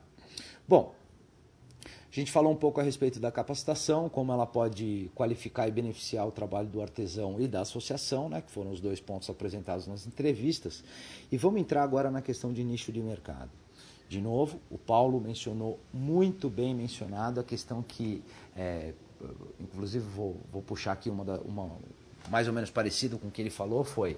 Bom, 0.68 0.94
a 2.20 2.20
gente 2.20 2.30
falou 2.30 2.52
um 2.52 2.56
pouco 2.56 2.80
a 2.80 2.84
respeito 2.84 3.18
da 3.18 3.32
capacitação, 3.32 4.08
como 4.08 4.30
ela 4.30 4.46
pode 4.46 5.10
qualificar 5.16 5.66
e 5.66 5.72
beneficiar 5.72 6.26
o 6.26 6.30
trabalho 6.30 6.68
do 6.68 6.80
artesão 6.80 7.40
e 7.40 7.48
da 7.48 7.62
associação, 7.62 8.28
né, 8.28 8.40
que 8.40 8.52
foram 8.52 8.70
os 8.70 8.80
dois 8.80 9.00
pontos 9.00 9.28
apresentados 9.28 9.88
nas 9.88 10.06
entrevistas. 10.06 10.84
E 11.32 11.36
vamos 11.36 11.60
entrar 11.60 11.82
agora 11.82 12.12
na 12.12 12.22
questão 12.22 12.52
de 12.52 12.62
nicho 12.62 12.92
de 12.92 13.00
mercado. 13.00 13.50
De 14.08 14.20
novo, 14.20 14.60
o 14.70 14.78
Paulo 14.78 15.20
mencionou 15.20 15.80
muito 15.92 16.48
bem 16.48 16.72
mencionado 16.72 17.40
a 17.40 17.42
questão 17.42 17.82
que, 17.82 18.22
é, 18.56 18.92
inclusive 19.58 20.04
vou, 20.04 20.36
vou, 20.52 20.62
puxar 20.62 20.92
aqui 20.92 21.10
uma, 21.10 21.24
da, 21.24 21.40
uma 21.40 21.68
mais 22.30 22.46
ou 22.46 22.54
menos 22.54 22.70
parecido 22.70 23.18
com 23.18 23.26
o 23.26 23.30
que 23.30 23.42
ele 23.42 23.50
falou, 23.50 23.82
foi 23.82 24.16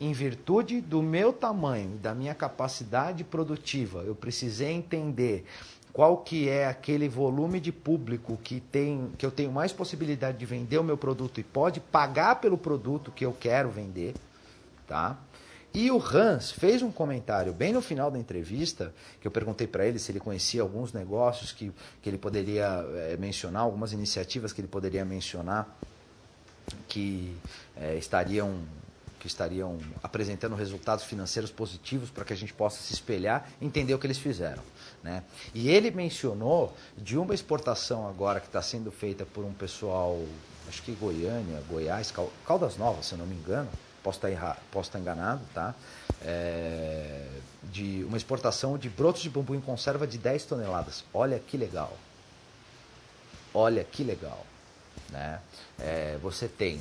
em 0.00 0.12
virtude 0.12 0.80
do 0.80 1.02
meu 1.02 1.32
tamanho 1.32 1.96
da 1.96 2.14
minha 2.14 2.34
capacidade 2.34 3.24
produtiva, 3.24 4.02
eu 4.02 4.14
precisei 4.14 4.72
entender 4.72 5.44
qual 5.98 6.18
que 6.18 6.48
é 6.48 6.64
aquele 6.64 7.08
volume 7.08 7.58
de 7.58 7.72
público 7.72 8.38
que, 8.44 8.60
tem, 8.60 9.10
que 9.18 9.26
eu 9.26 9.32
tenho 9.32 9.50
mais 9.50 9.72
possibilidade 9.72 10.38
de 10.38 10.46
vender 10.46 10.78
o 10.78 10.84
meu 10.84 10.96
produto 10.96 11.40
e 11.40 11.42
pode 11.42 11.80
pagar 11.80 12.36
pelo 12.36 12.56
produto 12.56 13.10
que 13.10 13.26
eu 13.26 13.32
quero 13.32 13.68
vender, 13.68 14.14
tá? 14.86 15.18
E 15.74 15.90
o 15.90 16.00
Hans 16.00 16.52
fez 16.52 16.82
um 16.82 16.92
comentário 16.92 17.52
bem 17.52 17.72
no 17.72 17.82
final 17.82 18.12
da 18.12 18.18
entrevista, 18.18 18.94
que 19.20 19.26
eu 19.26 19.32
perguntei 19.32 19.66
para 19.66 19.88
ele 19.88 19.98
se 19.98 20.12
ele 20.12 20.20
conhecia 20.20 20.62
alguns 20.62 20.92
negócios 20.92 21.50
que, 21.50 21.72
que 22.00 22.08
ele 22.08 22.16
poderia 22.16 22.86
é, 22.94 23.16
mencionar, 23.16 23.62
algumas 23.62 23.92
iniciativas 23.92 24.52
que 24.52 24.60
ele 24.60 24.68
poderia 24.68 25.04
mencionar 25.04 25.76
que 26.86 27.36
é, 27.76 27.96
estariam 27.96 28.60
que 29.18 29.26
estariam 29.26 29.78
apresentando 30.02 30.54
resultados 30.54 31.04
financeiros 31.04 31.50
positivos 31.50 32.10
para 32.10 32.24
que 32.24 32.32
a 32.32 32.36
gente 32.36 32.52
possa 32.52 32.80
se 32.82 32.92
espelhar 32.92 33.48
entender 33.60 33.94
o 33.94 33.98
que 33.98 34.06
eles 34.06 34.18
fizeram. 34.18 34.62
Né? 35.02 35.22
E 35.54 35.68
ele 35.68 35.90
mencionou 35.90 36.74
de 36.96 37.18
uma 37.18 37.34
exportação 37.34 38.08
agora 38.08 38.40
que 38.40 38.46
está 38.46 38.62
sendo 38.62 38.90
feita 38.90 39.26
por 39.26 39.44
um 39.44 39.52
pessoal, 39.52 40.20
acho 40.68 40.82
que 40.82 40.92
Goiânia, 40.92 41.62
Goiás, 41.68 42.12
Caldas 42.46 42.76
Novas, 42.76 43.06
se 43.06 43.12
eu 43.12 43.18
não 43.18 43.26
me 43.26 43.34
engano, 43.34 43.68
posso 44.02 44.26
estar, 44.26 44.58
posso 44.70 44.88
estar 44.88 44.98
enganado, 44.98 45.40
tá? 45.52 45.74
É, 46.22 47.26
de 47.64 48.04
uma 48.04 48.16
exportação 48.16 48.78
de 48.78 48.88
brotos 48.88 49.22
de 49.22 49.30
bambu 49.30 49.54
em 49.54 49.60
conserva 49.60 50.06
de 50.06 50.18
10 50.18 50.44
toneladas. 50.44 51.04
Olha 51.12 51.38
que 51.38 51.56
legal. 51.56 51.96
Olha 53.52 53.84
que 53.84 54.02
legal. 54.02 54.44
Né? 55.10 55.40
É, 55.78 56.18
você 56.20 56.48
tem 56.48 56.80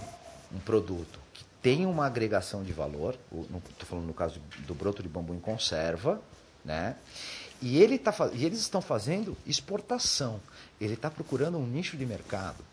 um 0.54 0.60
produto 0.60 1.20
tem 1.68 1.86
uma 1.86 2.06
agregação 2.06 2.64
de 2.64 2.72
valor, 2.72 3.18
estou 3.30 3.86
falando 3.86 4.06
no 4.06 4.14
caso 4.14 4.40
do 4.60 4.74
broto 4.74 5.04
de 5.04 5.10
bambu 5.10 5.34
em 5.34 5.40
conserva, 5.42 6.22
né? 6.64 6.96
E, 7.62 7.78
ele 7.84 7.98
tá, 7.98 8.14
e 8.32 8.46
eles 8.46 8.60
estão 8.60 8.80
fazendo 8.82 9.36
exportação. 9.46 10.40
Ele 10.80 10.94
está 10.94 11.12
procurando 11.12 11.58
um 11.58 11.68
nicho 11.68 11.98
de 11.98 12.06
mercado. 12.06 12.64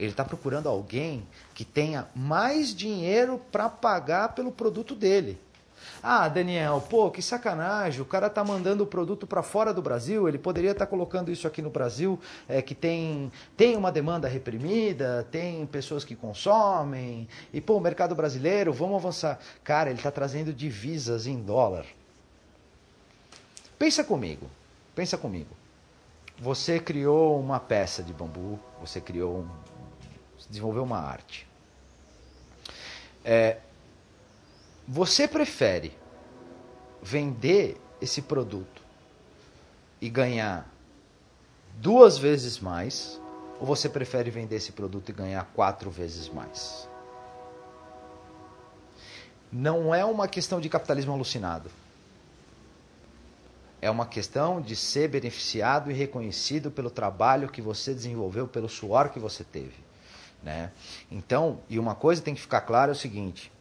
Ele 0.00 0.10
está 0.10 0.24
procurando 0.24 0.68
alguém 0.68 1.24
que 1.54 1.64
tenha 1.64 2.08
mais 2.12 2.74
dinheiro 2.74 3.40
para 3.52 3.68
pagar 3.68 4.34
pelo 4.34 4.50
produto 4.50 4.96
dele. 4.96 5.38
Ah, 6.02 6.28
Daniel, 6.28 6.82
pô, 6.88 7.10
que 7.10 7.20
sacanagem, 7.20 8.00
o 8.00 8.06
cara 8.06 8.28
está 8.28 8.42
mandando 8.42 8.84
o 8.84 8.86
produto 8.86 9.26
para 9.26 9.42
fora 9.42 9.74
do 9.74 9.82
Brasil, 9.82 10.26
ele 10.26 10.38
poderia 10.38 10.70
estar 10.70 10.86
tá 10.86 10.90
colocando 10.90 11.30
isso 11.30 11.46
aqui 11.46 11.60
no 11.60 11.68
Brasil, 11.68 12.18
é, 12.48 12.62
que 12.62 12.74
tem, 12.74 13.30
tem 13.54 13.76
uma 13.76 13.92
demanda 13.92 14.26
reprimida, 14.26 15.26
tem 15.30 15.66
pessoas 15.66 16.02
que 16.02 16.16
consomem, 16.16 17.28
e 17.52 17.60
pô, 17.60 17.76
o 17.76 17.80
mercado 17.80 18.14
brasileiro, 18.14 18.72
vamos 18.72 18.96
avançar. 18.96 19.38
Cara, 19.62 19.90
ele 19.90 19.98
está 19.98 20.10
trazendo 20.10 20.54
divisas 20.54 21.26
em 21.26 21.42
dólar. 21.42 21.84
Pensa 23.78 24.02
comigo, 24.02 24.50
pensa 24.94 25.18
comigo. 25.18 25.54
Você 26.38 26.80
criou 26.80 27.38
uma 27.38 27.60
peça 27.60 28.02
de 28.02 28.14
bambu, 28.14 28.58
você 28.80 29.02
criou 29.02 29.40
um, 29.40 29.48
desenvolveu 30.48 30.82
uma 30.82 30.98
arte. 30.98 31.46
É, 33.22 33.58
você 34.92 35.28
prefere 35.28 35.96
vender 37.00 37.80
esse 38.00 38.20
produto 38.20 38.82
e 40.00 40.10
ganhar 40.10 40.68
duas 41.76 42.18
vezes 42.18 42.58
mais, 42.58 43.20
ou 43.60 43.66
você 43.68 43.88
prefere 43.88 44.32
vender 44.32 44.56
esse 44.56 44.72
produto 44.72 45.10
e 45.10 45.12
ganhar 45.12 45.48
quatro 45.54 45.92
vezes 45.92 46.28
mais? 46.28 46.88
Não 49.52 49.94
é 49.94 50.04
uma 50.04 50.26
questão 50.26 50.60
de 50.60 50.68
capitalismo 50.68 51.12
alucinado. 51.12 51.70
É 53.80 53.88
uma 53.88 54.06
questão 54.06 54.60
de 54.60 54.74
ser 54.74 55.06
beneficiado 55.06 55.88
e 55.92 55.94
reconhecido 55.94 56.68
pelo 56.68 56.90
trabalho 56.90 57.48
que 57.48 57.62
você 57.62 57.94
desenvolveu, 57.94 58.48
pelo 58.48 58.68
suor 58.68 59.10
que 59.10 59.20
você 59.20 59.44
teve. 59.44 59.84
Né? 60.42 60.72
Então, 61.08 61.60
e 61.68 61.78
uma 61.78 61.94
coisa 61.94 62.20
tem 62.20 62.34
que 62.34 62.40
ficar 62.40 62.62
clara 62.62 62.90
é 62.90 62.94
o 62.94 62.96
seguinte: 62.96 63.52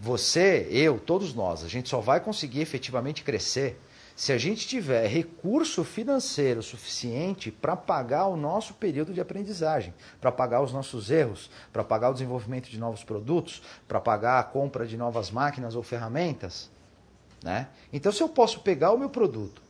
você, 0.00 0.66
eu, 0.70 0.98
todos 0.98 1.34
nós, 1.34 1.62
a 1.62 1.68
gente 1.68 1.90
só 1.90 2.00
vai 2.00 2.20
conseguir 2.20 2.60
efetivamente 2.60 3.22
crescer 3.22 3.78
se 4.16 4.32
a 4.32 4.38
gente 4.38 4.66
tiver 4.66 5.06
recurso 5.06 5.84
financeiro 5.84 6.62
suficiente 6.62 7.50
para 7.50 7.76
pagar 7.76 8.26
o 8.26 8.36
nosso 8.36 8.74
período 8.74 9.14
de 9.14 9.20
aprendizagem, 9.20 9.94
para 10.20 10.32
pagar 10.32 10.62
os 10.62 10.72
nossos 10.72 11.10
erros, 11.10 11.50
para 11.72 11.84
pagar 11.84 12.10
o 12.10 12.12
desenvolvimento 12.12 12.68
de 12.68 12.78
novos 12.78 13.04
produtos, 13.04 13.62
para 13.86 14.00
pagar 14.00 14.38
a 14.38 14.42
compra 14.42 14.86
de 14.86 14.96
novas 14.96 15.30
máquinas 15.30 15.74
ou 15.74 15.82
ferramentas. 15.82 16.70
Né? 17.42 17.68
Então, 17.92 18.12
se 18.12 18.22
eu 18.22 18.28
posso 18.28 18.60
pegar 18.60 18.92
o 18.92 18.98
meu 18.98 19.08
produto 19.08 19.62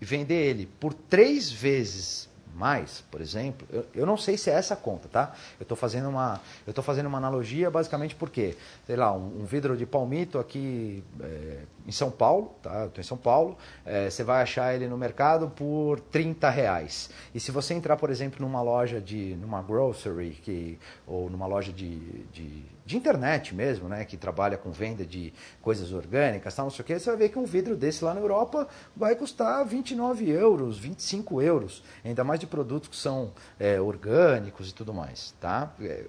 e 0.00 0.04
vender 0.04 0.44
ele 0.44 0.66
por 0.80 0.92
três 0.92 1.50
vezes 1.50 2.28
mais, 2.54 3.02
por 3.10 3.20
exemplo, 3.20 3.66
eu, 3.70 3.84
eu 3.94 4.06
não 4.06 4.16
sei 4.16 4.38
se 4.38 4.48
é 4.48 4.54
essa 4.54 4.76
conta, 4.76 5.08
tá? 5.08 5.32
Eu 5.58 5.64
estou 5.64 5.76
fazendo 5.76 6.08
uma, 6.08 6.40
eu 6.66 6.72
tô 6.72 6.82
fazendo 6.82 7.06
uma 7.06 7.18
analogia 7.18 7.70
basicamente 7.70 8.14
porque, 8.14 8.56
sei 8.86 8.96
lá, 8.96 9.12
um, 9.12 9.40
um 9.40 9.44
vidro 9.44 9.76
de 9.76 9.84
palmito 9.84 10.38
aqui 10.38 11.02
é, 11.20 11.62
em 11.86 11.92
São 11.92 12.10
Paulo, 12.10 12.54
tá? 12.62 12.86
Estou 12.86 13.00
em 13.00 13.04
São 13.04 13.16
Paulo, 13.16 13.56
é, 13.84 14.08
você 14.08 14.24
vai 14.24 14.42
achar 14.42 14.74
ele 14.74 14.88
no 14.88 14.96
mercado 14.96 15.48
por 15.50 16.00
30 16.00 16.48
reais. 16.50 17.10
E 17.34 17.40
se 17.40 17.50
você 17.50 17.74
entrar, 17.74 17.96
por 17.96 18.10
exemplo, 18.10 18.44
numa 18.44 18.62
loja 18.62 19.00
de, 19.00 19.36
numa 19.36 19.62
grocery 19.62 20.30
que, 20.30 20.78
ou 21.06 21.28
numa 21.28 21.46
loja 21.46 21.72
de, 21.72 22.24
de 22.32 22.74
de 22.86 22.96
internet 22.96 23.54
mesmo, 23.54 23.88
né, 23.88 24.04
que 24.04 24.16
trabalha 24.16 24.58
com 24.58 24.70
venda 24.70 25.06
de 25.06 25.32
coisas 25.62 25.92
orgânicas, 25.92 26.54
tal, 26.54 26.66
não 26.66 26.70
sei 26.70 26.82
o 26.82 26.84
que, 26.84 26.98
você 26.98 27.08
vai 27.10 27.16
ver 27.16 27.28
que 27.30 27.38
um 27.38 27.46
vidro 27.46 27.76
desse 27.76 28.04
lá 28.04 28.12
na 28.12 28.20
Europa 28.20 28.68
vai 28.94 29.16
custar 29.16 29.64
29 29.64 30.28
euros, 30.28 30.78
25 30.78 31.40
euros, 31.40 31.82
ainda 32.04 32.22
mais 32.22 32.38
de 32.38 32.46
produtos 32.46 32.88
que 32.88 32.96
são 32.96 33.32
é, 33.58 33.80
orgânicos 33.80 34.68
e 34.68 34.74
tudo 34.74 34.92
mais, 34.92 35.34
tá? 35.40 35.72
É, 35.80 36.04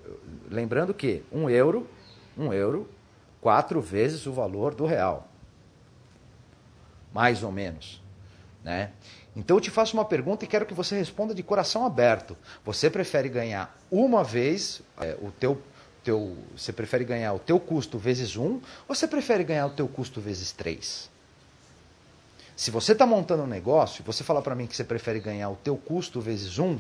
lembrando 0.50 0.94
que 0.94 1.24
um 1.32 1.50
euro, 1.50 1.88
um 2.38 2.52
euro, 2.52 2.90
quatro 3.40 3.80
vezes 3.80 4.26
o 4.26 4.34
valor 4.34 4.76
do 4.76 4.86
real, 4.86 5.30
mais 7.16 7.44
ou 7.44 7.52
menos, 7.52 8.04
né? 8.62 8.92
Então 9.34 9.56
eu 9.56 9.62
te 9.62 9.72
faço 9.72 9.96
uma 9.96 10.04
pergunta 10.04 10.44
e 10.44 10.48
quero 10.50 10.66
que 10.66 10.74
você 10.74 10.98
responda 10.98 11.34
de 11.34 11.42
coração 11.42 11.86
aberto. 11.86 12.36
Você 12.66 12.90
prefere 12.90 13.30
ganhar 13.30 13.74
uma 13.90 14.22
vez 14.22 14.82
é, 15.00 15.18
o 15.22 15.32
teu 15.32 15.62
teu, 16.04 16.38
você 16.56 16.74
prefere 16.74 17.06
ganhar 17.06 17.32
o 17.34 17.40
teu 17.40 17.58
custo 17.58 17.98
vezes 17.98 18.36
um 18.36 18.60
ou 18.86 18.94
você 18.94 19.08
prefere 19.08 19.46
ganhar 19.46 19.66
o 19.66 19.70
teu 19.70 19.88
custo 19.88 20.20
vezes 20.20 20.52
três? 20.52 21.10
Se 22.54 22.70
você 22.70 22.92
está 22.92 23.06
montando 23.06 23.44
um 23.44 23.48
negócio 23.48 24.02
e 24.02 24.06
você 24.06 24.22
fala 24.22 24.42
para 24.42 24.54
mim 24.54 24.68
que 24.68 24.76
você 24.76 24.84
prefere 24.84 25.22
ganhar 25.22 25.50
o 25.50 25.56
teu 25.56 25.78
custo 25.78 26.20
vezes 26.20 26.60
um, 26.60 26.78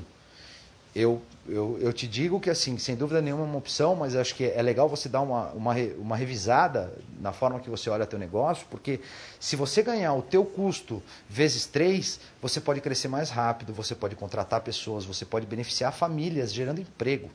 eu, 0.95 1.21
eu, 1.47 1.77
eu 1.81 1.91
te 1.91 2.07
digo 2.07 2.39
que, 2.39 2.49
assim, 2.49 2.77
sem 2.77 2.95
dúvida 2.95 3.21
nenhuma 3.21 3.43
é 3.43 3.45
uma 3.45 3.57
opção, 3.57 3.95
mas 3.95 4.15
acho 4.15 4.33
que 4.33 4.45
é 4.45 4.61
legal 4.61 4.87
você 4.87 5.09
dar 5.09 5.19
uma, 5.19 5.49
uma, 5.49 5.75
uma 5.97 6.15
revisada 6.15 6.93
na 7.19 7.33
forma 7.33 7.59
que 7.59 7.69
você 7.69 7.89
olha 7.89 8.05
teu 8.05 8.17
negócio, 8.17 8.65
porque 8.71 9.01
se 9.37 9.57
você 9.57 9.83
ganhar 9.83 10.13
o 10.13 10.21
teu 10.21 10.45
custo 10.45 11.03
vezes 11.29 11.65
três, 11.65 12.21
você 12.41 12.61
pode 12.61 12.79
crescer 12.79 13.09
mais 13.09 13.29
rápido, 13.29 13.73
você 13.73 13.93
pode 13.93 14.15
contratar 14.15 14.61
pessoas, 14.61 15.03
você 15.03 15.25
pode 15.25 15.45
beneficiar 15.45 15.91
famílias, 15.91 16.53
gerando 16.53 16.79
emprego. 16.79 17.29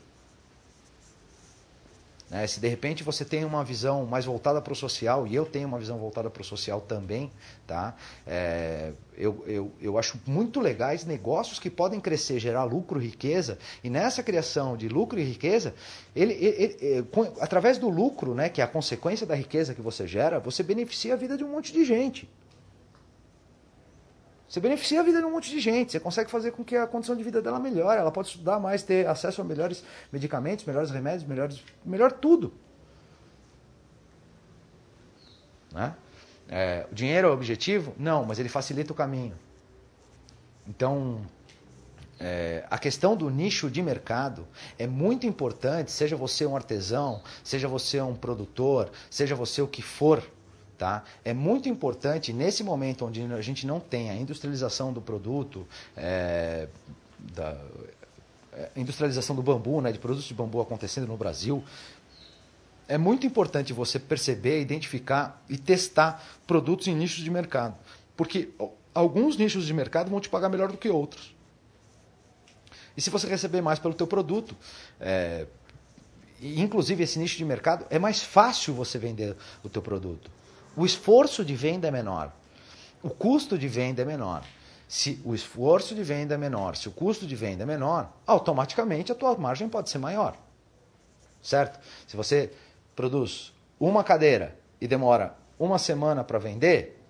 Né? 2.31 2.47
Se 2.47 2.61
de 2.61 2.67
repente 2.69 3.03
você 3.03 3.25
tem 3.25 3.43
uma 3.43 3.61
visão 3.61 4.05
mais 4.05 4.23
voltada 4.23 4.61
para 4.61 4.71
o 4.71 4.75
social, 4.75 5.27
e 5.27 5.35
eu 5.35 5.45
tenho 5.45 5.67
uma 5.67 5.77
visão 5.77 5.97
voltada 5.97 6.29
para 6.29 6.41
o 6.41 6.45
social 6.45 6.79
também, 6.79 7.29
tá? 7.67 7.93
É, 8.25 8.93
eu, 9.17 9.43
eu, 9.45 9.71
eu 9.81 9.97
acho 9.97 10.17
muito 10.25 10.61
legais 10.61 11.03
negócios 11.03 11.59
que 11.59 11.69
podem 11.69 11.99
crescer, 11.99 12.39
gerar 12.39 12.63
lucro 12.63 13.01
e 13.01 13.05
riqueza, 13.05 13.59
e 13.83 13.89
nessa 13.89 14.23
criação 14.23 14.77
de 14.77 14.87
lucro 14.87 15.19
e 15.19 15.23
riqueza, 15.23 15.75
ele, 16.15 16.33
ele, 16.33 16.77
ele, 16.79 17.07
através 17.41 17.77
do 17.77 17.89
lucro, 17.89 18.33
né, 18.33 18.47
que 18.47 18.61
é 18.61 18.63
a 18.63 18.67
consequência 18.67 19.27
da 19.27 19.35
riqueza 19.35 19.75
que 19.75 19.81
você 19.81 20.07
gera, 20.07 20.39
você 20.39 20.63
beneficia 20.63 21.13
a 21.13 21.17
vida 21.17 21.35
de 21.35 21.43
um 21.43 21.49
monte 21.49 21.73
de 21.73 21.83
gente. 21.83 22.29
Você 24.51 24.59
beneficia 24.59 24.99
a 24.99 25.03
vida 25.03 25.19
de 25.19 25.25
um 25.25 25.31
monte 25.31 25.49
de 25.49 25.61
gente, 25.61 25.93
você 25.93 25.99
consegue 26.01 26.29
fazer 26.29 26.51
com 26.51 26.61
que 26.61 26.75
a 26.75 26.85
condição 26.85 27.15
de 27.15 27.23
vida 27.23 27.41
dela 27.41 27.57
melhore, 27.57 27.97
ela 27.97 28.11
pode 28.11 28.27
estudar 28.27 28.59
mais, 28.59 28.83
ter 28.83 29.07
acesso 29.07 29.39
a 29.39 29.45
melhores 29.45 29.81
medicamentos, 30.11 30.65
melhores 30.65 30.91
remédios, 30.91 31.23
melhores, 31.23 31.63
melhor 31.85 32.11
tudo. 32.11 32.53
Né? 35.71 35.95
É, 36.49 36.85
o 36.91 36.93
dinheiro 36.93 37.29
é 37.29 37.31
o 37.31 37.33
objetivo? 37.33 37.95
Não, 37.97 38.25
mas 38.25 38.39
ele 38.39 38.49
facilita 38.49 38.91
o 38.91 38.95
caminho. 38.95 39.39
Então, 40.67 41.21
é, 42.19 42.65
a 42.69 42.77
questão 42.77 43.15
do 43.15 43.29
nicho 43.29 43.71
de 43.71 43.81
mercado 43.81 44.45
é 44.77 44.85
muito 44.85 45.25
importante, 45.25 45.93
seja 45.93 46.17
você 46.17 46.45
um 46.45 46.57
artesão, 46.57 47.21
seja 47.41 47.69
você 47.69 48.01
um 48.01 48.15
produtor, 48.15 48.91
seja 49.09 49.33
você 49.33 49.61
o 49.61 49.67
que 49.67 49.81
for, 49.81 50.21
Tá? 50.81 51.03
É 51.23 51.31
muito 51.31 51.69
importante, 51.69 52.33
nesse 52.33 52.63
momento 52.63 53.05
onde 53.05 53.21
a 53.21 53.41
gente 53.41 53.67
não 53.67 53.79
tem 53.79 54.09
a 54.09 54.15
industrialização 54.15 54.91
do 54.91 54.99
produto, 54.99 55.67
é, 55.95 56.67
da 57.19 57.55
é, 58.51 58.71
industrialização 58.75 59.35
do 59.35 59.43
bambu, 59.43 59.79
né, 59.79 59.91
de 59.91 59.99
produtos 59.99 60.27
de 60.27 60.33
bambu 60.33 60.59
acontecendo 60.59 61.05
no 61.05 61.15
Brasil, 61.15 61.63
é 62.87 62.97
muito 62.97 63.27
importante 63.27 63.73
você 63.73 63.99
perceber, 63.99 64.59
identificar 64.59 65.39
e 65.47 65.55
testar 65.55 66.25
produtos 66.47 66.87
em 66.87 66.95
nichos 66.95 67.23
de 67.23 67.29
mercado. 67.29 67.75
Porque 68.17 68.49
alguns 68.91 69.37
nichos 69.37 69.67
de 69.67 69.75
mercado 69.75 70.09
vão 70.09 70.19
te 70.19 70.29
pagar 70.29 70.49
melhor 70.49 70.71
do 70.71 70.79
que 70.79 70.89
outros. 70.89 71.35
E 72.97 73.01
se 73.03 73.11
você 73.11 73.27
receber 73.27 73.61
mais 73.61 73.77
pelo 73.77 73.93
teu 73.93 74.07
produto, 74.07 74.57
é, 74.99 75.45
inclusive 76.41 77.03
esse 77.03 77.19
nicho 77.19 77.37
de 77.37 77.45
mercado, 77.45 77.85
é 77.91 77.99
mais 77.99 78.23
fácil 78.23 78.73
você 78.73 78.97
vender 78.97 79.37
o 79.63 79.69
teu 79.69 79.83
produto. 79.83 80.40
O 80.75 80.85
esforço 80.85 81.43
de 81.43 81.55
venda 81.55 81.87
é 81.87 81.91
menor. 81.91 82.31
O 83.03 83.09
custo 83.09 83.57
de 83.57 83.67
venda 83.67 84.01
é 84.01 84.05
menor. 84.05 84.43
Se 84.87 85.21
o 85.23 85.33
esforço 85.33 85.95
de 85.95 86.03
venda 86.03 86.35
é 86.35 86.37
menor, 86.37 86.75
se 86.75 86.87
o 86.87 86.91
custo 86.91 87.25
de 87.25 87.35
venda 87.35 87.63
é 87.63 87.65
menor, 87.65 88.11
automaticamente 88.27 89.11
a 89.11 89.15
tua 89.15 89.37
margem 89.37 89.69
pode 89.69 89.89
ser 89.89 89.97
maior. 89.97 90.37
certo? 91.41 91.79
Se 92.07 92.15
você 92.15 92.51
produz 92.95 93.53
uma 93.79 94.03
cadeira 94.03 94.55
e 94.79 94.87
demora 94.87 95.35
uma 95.57 95.79
semana 95.79 96.23
para 96.23 96.37
vender, 96.37 97.01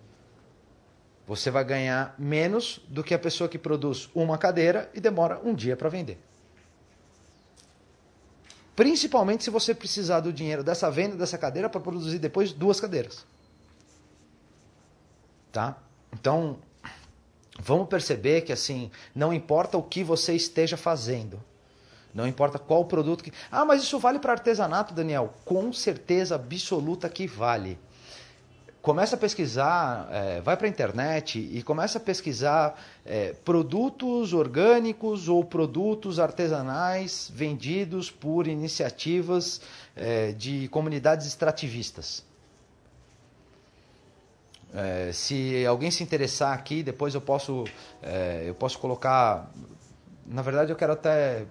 você 1.28 1.50
vai 1.50 1.64
ganhar 1.64 2.16
menos 2.18 2.80
do 2.88 3.04
que 3.04 3.14
a 3.14 3.20
pessoa 3.20 3.50
que 3.50 3.58
produz 3.58 4.10
uma 4.14 4.38
cadeira 4.38 4.90
e 4.94 5.00
demora 5.00 5.40
um 5.44 5.54
dia 5.54 5.76
para 5.76 5.90
vender. 5.90 6.20
Principalmente 8.76 9.44
se 9.44 9.50
você 9.50 9.74
precisar 9.74 10.22
do 10.22 10.32
dinheiro 10.32 10.64
dessa 10.64 10.90
venda 10.90 11.16
dessa 11.16 11.38
cadeira 11.38 11.70
para 11.70 11.80
produzir 11.80 12.20
depois 12.20 12.52
duas 12.52 12.80
cadeiras. 12.80 13.26
Tá? 15.52 15.78
Então, 16.14 16.58
vamos 17.60 17.88
perceber 17.88 18.42
que 18.42 18.54
assim, 18.54 18.90
não 19.14 19.34
importa 19.34 19.78
o 19.78 19.84
que 19.84 20.04
você 20.04 20.34
esteja 20.34 20.78
fazendo. 20.78 21.42
Não 22.14 22.28
importa 22.28 22.60
qual 22.60 22.86
produto 22.86 23.24
que. 23.24 23.32
Ah, 23.50 23.64
mas 23.64 23.84
isso 23.84 23.98
vale 23.98 24.20
para 24.20 24.34
artesanato, 24.34 24.94
Daniel? 24.94 25.34
Com 25.46 25.72
certeza 25.72 26.36
absoluta 26.36 27.08
que 27.08 27.26
vale 27.26 27.80
começa 28.82 29.16
a 29.16 29.20
pesquisar, 29.20 30.08
é, 30.12 30.42
vai 30.42 30.58
para 30.58 30.66
a 30.66 30.70
internet 30.70 31.40
e 31.40 31.62
começa 31.62 32.00
a 32.00 32.02
pesquisar 32.02 32.82
é, 33.06 33.34
produtos 33.46 34.34
orgânicos 34.34 35.30
ou 35.30 35.46
produtos 35.46 36.20
artesanais 36.20 37.32
vendidos 37.34 38.10
por 38.10 38.48
iniciativas 38.48 39.62
é, 39.96 40.32
de 40.32 40.68
comunidades 40.70 41.28
extrativistas. 41.28 42.26
É, 44.74 45.12
se 45.12 45.66
alguém 45.66 45.92
se 45.92 46.02
interessar 46.02 46.54
aqui, 46.54 46.82
depois 46.82 47.14
eu 47.14 47.22
posso, 47.22 47.66
é, 48.02 48.44
eu 48.46 48.56
posso 48.56 48.80
colocar. 48.80 49.52
Na 50.32 50.42
verdade, 50.42 50.72
eu 50.72 50.78
quero 50.78 50.94
até 50.94 51.46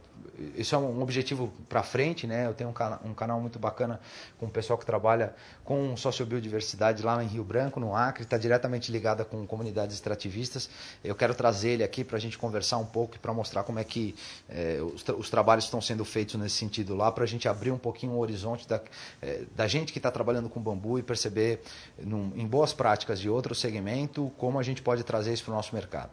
isso 0.56 0.74
é 0.74 0.78
um 0.78 1.02
objetivo 1.02 1.52
para 1.68 1.82
frente, 1.82 2.26
né? 2.26 2.46
Eu 2.46 2.54
tenho 2.54 2.70
um, 2.70 2.72
cana 2.72 2.98
um, 3.04 3.12
canal 3.12 3.38
muito 3.38 3.58
bacana 3.58 4.00
com 4.38 4.46
o 4.46 4.50
pessoal 4.50 4.78
que 4.78 4.86
trabalha 4.86 5.34
com 5.64 5.94
sociobiodiversidade 5.98 7.02
lá 7.02 7.22
em 7.22 7.26
Rio 7.26 7.44
Branco, 7.44 7.78
no 7.78 7.94
Acre, 7.94 8.22
está 8.22 8.38
diretamente 8.38 8.90
ligada 8.90 9.22
com 9.22 9.46
comunidades 9.46 9.94
extrativistas. 9.94 10.70
Eu 11.04 11.14
quero 11.14 11.34
trazer 11.34 11.70
ele 11.70 11.84
aqui 11.84 12.02
para 12.02 12.16
a 12.16 12.20
gente 12.20 12.38
conversar 12.38 12.78
um 12.78 12.86
pouco 12.86 13.16
e 13.16 13.18
para 13.18 13.34
mostrar 13.34 13.64
como 13.64 13.78
é 13.78 13.84
que 13.84 14.14
é, 14.48 14.80
os, 14.80 15.02
tra 15.02 15.14
os, 15.14 15.28
trabalhos 15.28 15.64
estão 15.64 15.80
sendo 15.80 16.04
feitos 16.04 16.36
nesse 16.36 16.56
sentido 16.56 16.96
lá, 16.96 17.12
para 17.12 17.24
a 17.24 17.26
gente 17.26 17.46
abrir 17.48 17.70
um 17.70 17.78
pouquinho 17.78 18.12
o 18.12 18.18
horizonte 18.18 18.66
da, 18.66 18.80
é, 19.20 19.42
da 19.54 19.66
gente 19.66 19.92
que 19.92 19.98
está 19.98 20.10
trabalhando 20.10 20.48
com 20.48 20.58
bambu 20.58 20.98
e 20.98 21.02
perceber 21.02 21.60
num, 21.98 22.32
em 22.34 22.46
boas 22.46 22.72
práticas 22.72 23.20
de 23.20 23.28
outro 23.28 23.54
segmento 23.54 24.32
como 24.38 24.58
a 24.58 24.62
gente 24.62 24.80
pode 24.80 25.04
trazer 25.04 25.34
isso 25.34 25.44
para 25.44 25.52
o 25.52 25.56
nosso 25.56 25.74
mercado, 25.74 26.10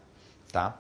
tá? 0.51 0.77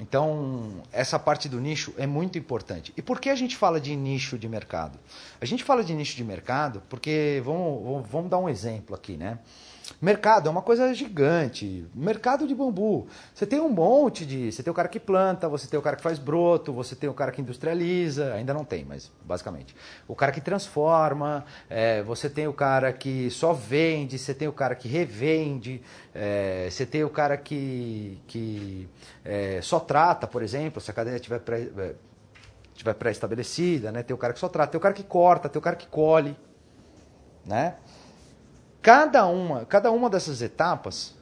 Então, 0.00 0.82
essa 0.90 1.18
parte 1.18 1.46
do 1.46 1.60
nicho 1.60 1.92
é 1.98 2.06
muito 2.06 2.38
importante. 2.38 2.90
E 2.96 3.02
por 3.02 3.20
que 3.20 3.28
a 3.28 3.34
gente 3.34 3.54
fala 3.54 3.78
de 3.78 3.94
nicho 3.94 4.38
de 4.38 4.48
mercado? 4.48 4.98
A 5.38 5.44
gente 5.44 5.62
fala 5.62 5.84
de 5.84 5.92
nicho 5.92 6.16
de 6.16 6.24
mercado 6.24 6.82
porque, 6.88 7.42
vamos, 7.44 8.08
vamos 8.08 8.30
dar 8.30 8.38
um 8.38 8.48
exemplo 8.48 8.96
aqui, 8.96 9.18
né? 9.18 9.38
Mercado 10.00 10.48
é 10.48 10.50
uma 10.50 10.62
coisa 10.62 10.94
gigante. 10.94 11.86
Mercado 11.94 12.46
de 12.46 12.54
bambu. 12.54 13.06
Você 13.34 13.44
tem 13.44 13.60
um 13.60 13.68
monte 13.68 14.24
de. 14.24 14.50
Você 14.50 14.62
tem 14.62 14.70
o 14.70 14.74
cara 14.74 14.88
que 14.88 14.98
planta, 14.98 15.46
você 15.46 15.66
tem 15.66 15.78
o 15.78 15.82
cara 15.82 15.94
que 15.94 16.02
faz 16.02 16.18
broto, 16.18 16.72
você 16.72 16.96
tem 16.96 17.10
o 17.10 17.12
cara 17.12 17.30
que 17.30 17.42
industrializa. 17.42 18.32
Ainda 18.32 18.54
não 18.54 18.64
tem, 18.64 18.82
mas 18.82 19.12
basicamente. 19.22 19.76
O 20.08 20.14
cara 20.14 20.32
que 20.32 20.40
transforma, 20.40 21.44
é, 21.68 22.02
você 22.02 22.30
tem 22.30 22.48
o 22.48 22.52
cara 22.54 22.94
que 22.94 23.30
só 23.30 23.52
vende, 23.52 24.18
você 24.18 24.32
tem 24.32 24.48
o 24.48 24.52
cara 24.54 24.74
que 24.74 24.88
revende, 24.88 25.82
é, 26.14 26.66
você 26.70 26.86
tem 26.86 27.04
o 27.04 27.10
cara 27.10 27.36
que, 27.36 28.18
que 28.26 28.88
é, 29.22 29.60
só 29.60 29.78
trata, 29.78 30.26
por 30.26 30.42
exemplo, 30.42 30.80
se 30.80 30.90
a 30.90 30.94
cadeia 30.94 31.20
tiver 31.20 31.40
pré, 31.40 31.68
é, 31.76 31.94
tiver 32.72 32.94
pré-estabelecida, 32.94 33.92
né? 33.92 34.02
Tem 34.02 34.14
o 34.14 34.18
cara 34.18 34.32
que 34.32 34.38
só 34.38 34.48
trata, 34.48 34.72
tem 34.72 34.78
o 34.78 34.82
cara 34.82 34.94
que 34.94 35.02
corta, 35.02 35.46
tem 35.46 35.58
o 35.58 35.62
cara 35.62 35.76
que 35.76 35.86
colhe, 35.86 36.34
né? 37.44 37.74
Cada 38.82 39.26
uma, 39.26 39.64
cada 39.66 39.90
uma 39.90 40.08
dessas 40.08 40.40
etapas 40.40 41.14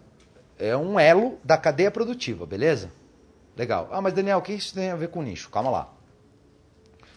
é 0.58 0.76
um 0.76 0.98
elo 0.98 1.38
da 1.42 1.56
cadeia 1.56 1.90
produtiva, 1.90 2.46
beleza? 2.46 2.90
Legal. 3.56 3.88
Ah, 3.90 4.00
mas 4.00 4.12
Daniel, 4.12 4.38
o 4.38 4.42
que 4.42 4.52
isso 4.52 4.74
tem 4.74 4.90
a 4.90 4.96
ver 4.96 5.08
com 5.08 5.22
nicho? 5.22 5.50
Calma 5.50 5.70
lá. 5.70 5.92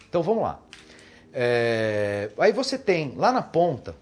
Então 0.08 0.22
vamos 0.22 0.42
lá. 0.42 0.58
É... 1.32 2.30
Aí 2.38 2.52
você 2.52 2.76
tem 2.76 3.14
lá 3.16 3.30
na 3.30 3.42
ponta, 3.42 3.94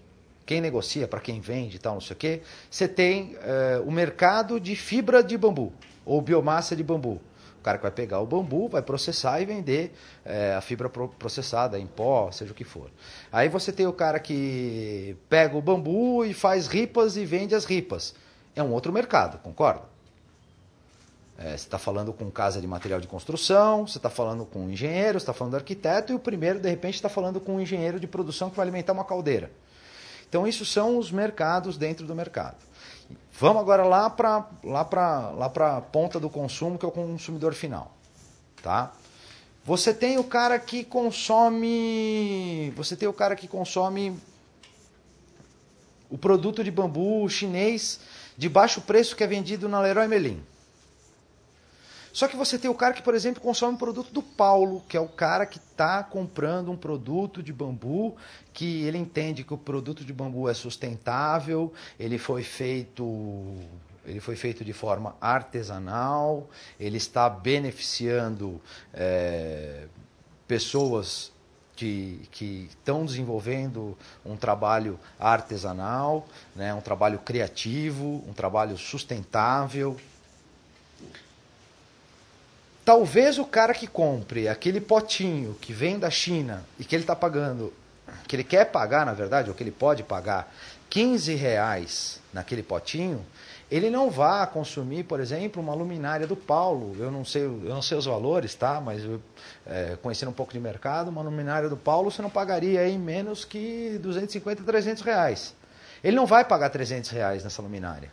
quem 0.45 0.59
negocia, 0.59 1.07
para 1.07 1.19
quem 1.19 1.39
vende 1.39 1.77
e 1.77 1.79
tal, 1.79 1.93
não 1.93 2.01
sei 2.01 2.15
o 2.15 2.17
quê, 2.17 2.41
você 2.69 2.87
tem 2.87 3.37
é, 3.41 3.81
o 3.85 3.91
mercado 3.91 4.59
de 4.59 4.75
fibra 4.75 5.23
de 5.23 5.37
bambu 5.37 5.71
ou 6.03 6.19
biomassa 6.21 6.75
de 6.75 6.83
bambu. 6.83 7.21
O 7.61 7.63
cara 7.63 7.77
que 7.77 7.83
vai 7.83 7.91
pegar 7.91 8.19
o 8.19 8.25
bambu, 8.25 8.67
vai 8.67 8.81
processar 8.81 9.39
e 9.39 9.45
vender 9.45 9.93
é, 10.25 10.55
a 10.55 10.61
fibra 10.61 10.89
processada 10.89 11.77
em 11.77 11.85
pó, 11.85 12.31
seja 12.31 12.51
o 12.51 12.55
que 12.55 12.63
for. 12.63 12.89
Aí 13.31 13.49
você 13.49 13.71
tem 13.71 13.85
o 13.85 13.93
cara 13.93 14.19
que 14.19 15.15
pega 15.29 15.55
o 15.55 15.61
bambu 15.61 16.25
e 16.25 16.33
faz 16.33 16.65
ripas 16.65 17.15
e 17.15 17.23
vende 17.23 17.53
as 17.53 17.63
ripas. 17.63 18.15
É 18.55 18.63
um 18.63 18.71
outro 18.71 18.91
mercado, 18.91 19.37
concorda? 19.43 19.83
É, 21.37 21.49
você 21.49 21.67
está 21.67 21.77
falando 21.77 22.11
com 22.11 22.31
casa 22.31 22.59
de 22.59 22.65
material 22.65 22.99
de 22.99 23.07
construção, 23.07 23.85
você 23.85 23.99
está 23.99 24.09
falando 24.09 24.43
com 24.43 24.61
um 24.65 24.71
engenheiro, 24.71 25.19
você 25.19 25.23
está 25.23 25.33
falando 25.33 25.53
arquiteto, 25.53 26.11
e 26.11 26.15
o 26.15 26.19
primeiro, 26.19 26.59
de 26.59 26.67
repente, 26.67 26.95
está 26.95 27.09
falando 27.09 27.39
com 27.39 27.57
um 27.57 27.61
engenheiro 27.61 27.99
de 27.99 28.07
produção 28.07 28.49
que 28.49 28.55
vai 28.55 28.63
alimentar 28.63 28.93
uma 28.93 29.05
caldeira. 29.05 29.51
Então, 30.27 30.47
isso 30.47 30.65
são 30.65 30.97
os 30.97 31.11
mercados 31.11 31.77
dentro 31.77 32.07
do 32.07 32.15
mercado. 32.15 32.57
Vamos 33.39 33.61
agora 33.61 33.83
lá 33.83 34.09
para 34.09 34.45
lá 34.63 34.87
lá 35.35 35.77
a 35.77 35.81
ponta 35.81 36.19
do 36.19 36.29
consumo, 36.29 36.77
que 36.77 36.85
é 36.85 36.87
o 36.87 36.91
consumidor 36.91 37.53
final. 37.53 37.91
Tá? 38.61 38.91
Você 39.63 39.93
tem 39.93 40.17
o 40.17 40.23
cara 40.23 40.57
que 40.59 40.83
consome. 40.83 42.71
Você 42.75 42.95
tem 42.95 43.07
o 43.07 43.13
cara 43.13 43.35
que 43.35 43.47
consome 43.47 44.17
o 46.09 46.17
produto 46.17 46.63
de 46.63 46.69
bambu 46.69 47.27
chinês 47.29 47.99
de 48.37 48.49
baixo 48.49 48.81
preço 48.81 49.15
que 49.15 49.23
é 49.23 49.27
vendido 49.27 49.69
na 49.69 49.79
Leroy 49.79 50.07
Merlin. 50.07 50.43
Só 52.13 52.27
que 52.27 52.35
você 52.35 52.57
tem 52.57 52.69
o 52.69 52.75
cara 52.75 52.93
que, 52.93 53.01
por 53.01 53.15
exemplo, 53.15 53.41
consome 53.41 53.73
um 53.73 53.77
produto 53.77 54.11
do 54.11 54.21
Paulo, 54.21 54.83
que 54.87 54.97
é 54.97 54.99
o 54.99 55.07
cara 55.07 55.45
que 55.45 55.57
está 55.57 56.03
comprando 56.03 56.71
um 56.71 56.77
produto 56.77 57.41
de 57.41 57.53
bambu, 57.53 58.15
que 58.53 58.83
ele 58.83 58.97
entende 58.97 59.43
que 59.43 59.53
o 59.53 59.57
produto 59.57 60.03
de 60.03 60.11
bambu 60.11 60.49
é 60.49 60.53
sustentável, 60.53 61.73
ele 61.99 62.17
foi 62.17 62.43
feito 62.43 63.03
ele 64.03 64.19
foi 64.19 64.35
feito 64.35 64.65
de 64.65 64.73
forma 64.73 65.15
artesanal, 65.21 66.49
ele 66.79 66.97
está 66.97 67.29
beneficiando 67.29 68.59
é, 68.91 69.85
pessoas 70.47 71.31
que, 71.75 72.27
que 72.31 72.67
estão 72.69 73.05
desenvolvendo 73.05 73.97
um 74.25 74.35
trabalho 74.35 74.99
artesanal, 75.19 76.27
né, 76.55 76.73
um 76.73 76.81
trabalho 76.81 77.19
criativo, 77.19 78.23
um 78.27 78.33
trabalho 78.33 78.77
sustentável. 78.77 79.97
Talvez 82.91 83.39
o 83.39 83.45
cara 83.45 83.73
que 83.73 83.87
compre 83.87 84.49
aquele 84.49 84.81
potinho 84.81 85.53
que 85.61 85.71
vem 85.71 85.97
da 85.97 86.09
China 86.09 86.65
e 86.77 86.83
que 86.83 86.93
ele 86.93 87.03
está 87.03 87.15
pagando, 87.15 87.71
que 88.27 88.35
ele 88.35 88.43
quer 88.43 88.65
pagar, 88.65 89.05
na 89.05 89.13
verdade, 89.13 89.49
ou 89.49 89.55
que 89.55 89.63
ele 89.63 89.71
pode 89.71 90.03
pagar 90.03 90.53
15 90.89 91.33
reais 91.35 92.19
naquele 92.33 92.61
potinho, 92.61 93.25
ele 93.71 93.89
não 93.89 94.11
vá 94.11 94.45
consumir, 94.45 95.05
por 95.05 95.21
exemplo, 95.21 95.63
uma 95.63 95.73
luminária 95.73 96.27
do 96.27 96.35
Paulo. 96.35 96.93
Eu 96.99 97.09
não 97.09 97.23
sei, 97.23 97.43
eu 97.43 97.69
não 97.69 97.81
sei 97.81 97.97
os 97.97 98.07
valores, 98.07 98.55
tá? 98.55 98.81
Mas 98.81 99.05
eu, 99.05 99.21
é, 99.65 99.97
conhecendo 100.01 100.27
um 100.27 100.33
pouco 100.33 100.51
de 100.51 100.59
mercado, 100.59 101.07
uma 101.07 101.21
luminária 101.21 101.69
do 101.69 101.77
Paulo 101.77 102.11
você 102.11 102.21
não 102.21 102.29
pagaria 102.29 102.81
aí 102.81 102.97
menos 102.97 103.45
que 103.45 103.97
250, 104.03 104.63
300 104.63 105.01
reais. 105.01 105.55
Ele 106.03 106.17
não 106.17 106.25
vai 106.25 106.43
pagar 106.43 106.69
300 106.69 107.09
reais 107.09 107.41
nessa 107.41 107.61
luminária. 107.61 108.11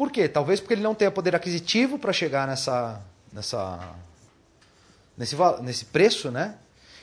Por 0.00 0.10
quê? 0.10 0.30
Talvez 0.30 0.60
porque 0.60 0.72
ele 0.72 0.80
não 0.80 0.94
tenha 0.94 1.10
poder 1.10 1.36
aquisitivo 1.36 1.98
para 1.98 2.10
chegar 2.10 2.48
nessa, 2.48 3.02
nessa, 3.30 3.94
nesse, 5.14 5.36
nesse 5.60 5.84
preço, 5.84 6.30
né? 6.30 6.56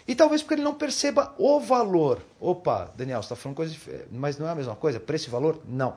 E 0.08 0.16
talvez 0.16 0.42
porque 0.42 0.56
ele 0.56 0.64
não 0.64 0.74
perceba 0.74 1.32
o 1.38 1.60
valor. 1.60 2.24
Opa, 2.40 2.92
Daniel, 2.98 3.22
você 3.22 3.28
está 3.28 3.36
falando 3.36 3.56
coisa 3.56 3.72
diferente, 3.72 4.08
mas 4.10 4.40
não 4.40 4.48
é 4.48 4.52
a 4.52 4.56
mesma 4.56 4.76
coisa? 4.76 5.00
Preço 5.00 5.28
e 5.28 5.30
valor? 5.30 5.62
Não. 5.68 5.96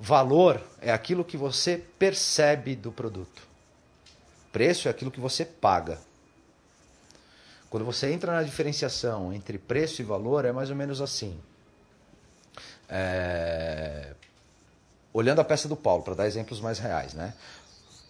Valor 0.00 0.60
é 0.80 0.90
aquilo 0.92 1.24
que 1.24 1.36
você 1.36 1.80
percebe 1.96 2.74
do 2.74 2.90
produto. 2.90 3.46
Preço 4.50 4.88
é 4.88 4.90
aquilo 4.90 5.12
que 5.12 5.20
você 5.20 5.44
paga. 5.44 6.00
Quando 7.70 7.84
você 7.84 8.10
entra 8.10 8.32
na 8.32 8.42
diferenciação 8.42 9.32
entre 9.32 9.58
preço 9.58 10.02
e 10.02 10.04
valor, 10.04 10.44
é 10.44 10.50
mais 10.50 10.70
ou 10.70 10.76
menos 10.76 11.00
assim. 11.00 11.38
É... 12.88 14.12
Olhando 15.16 15.40
a 15.40 15.44
peça 15.44 15.68
do 15.68 15.76
Paulo, 15.76 16.02
para 16.02 16.14
dar 16.14 16.26
exemplos 16.26 16.60
mais 16.60 16.80
reais, 16.80 17.14
né? 17.14 17.34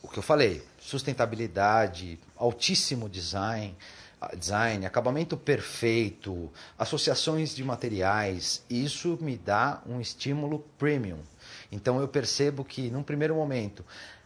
O 0.02 0.08
que 0.08 0.18
eu 0.18 0.22
falei, 0.22 0.64
sustentabilidade, 0.80 2.18
altíssimo 2.34 3.10
design, 3.10 3.76
design, 4.38 4.86
acabamento 4.86 5.36
perfeito, 5.36 6.50
associações 6.78 7.54
de 7.54 7.62
materiais, 7.62 8.64
isso 8.70 9.18
me 9.20 9.36
dá 9.36 9.82
um 9.86 10.00
estímulo 10.00 10.60
premium. 10.78 11.18
Então 11.70 12.00
eu 12.00 12.08
percebo 12.08 12.64
que 12.64 12.90
num 12.90 13.02
primeiro 13.02 13.34
momento 13.34 13.84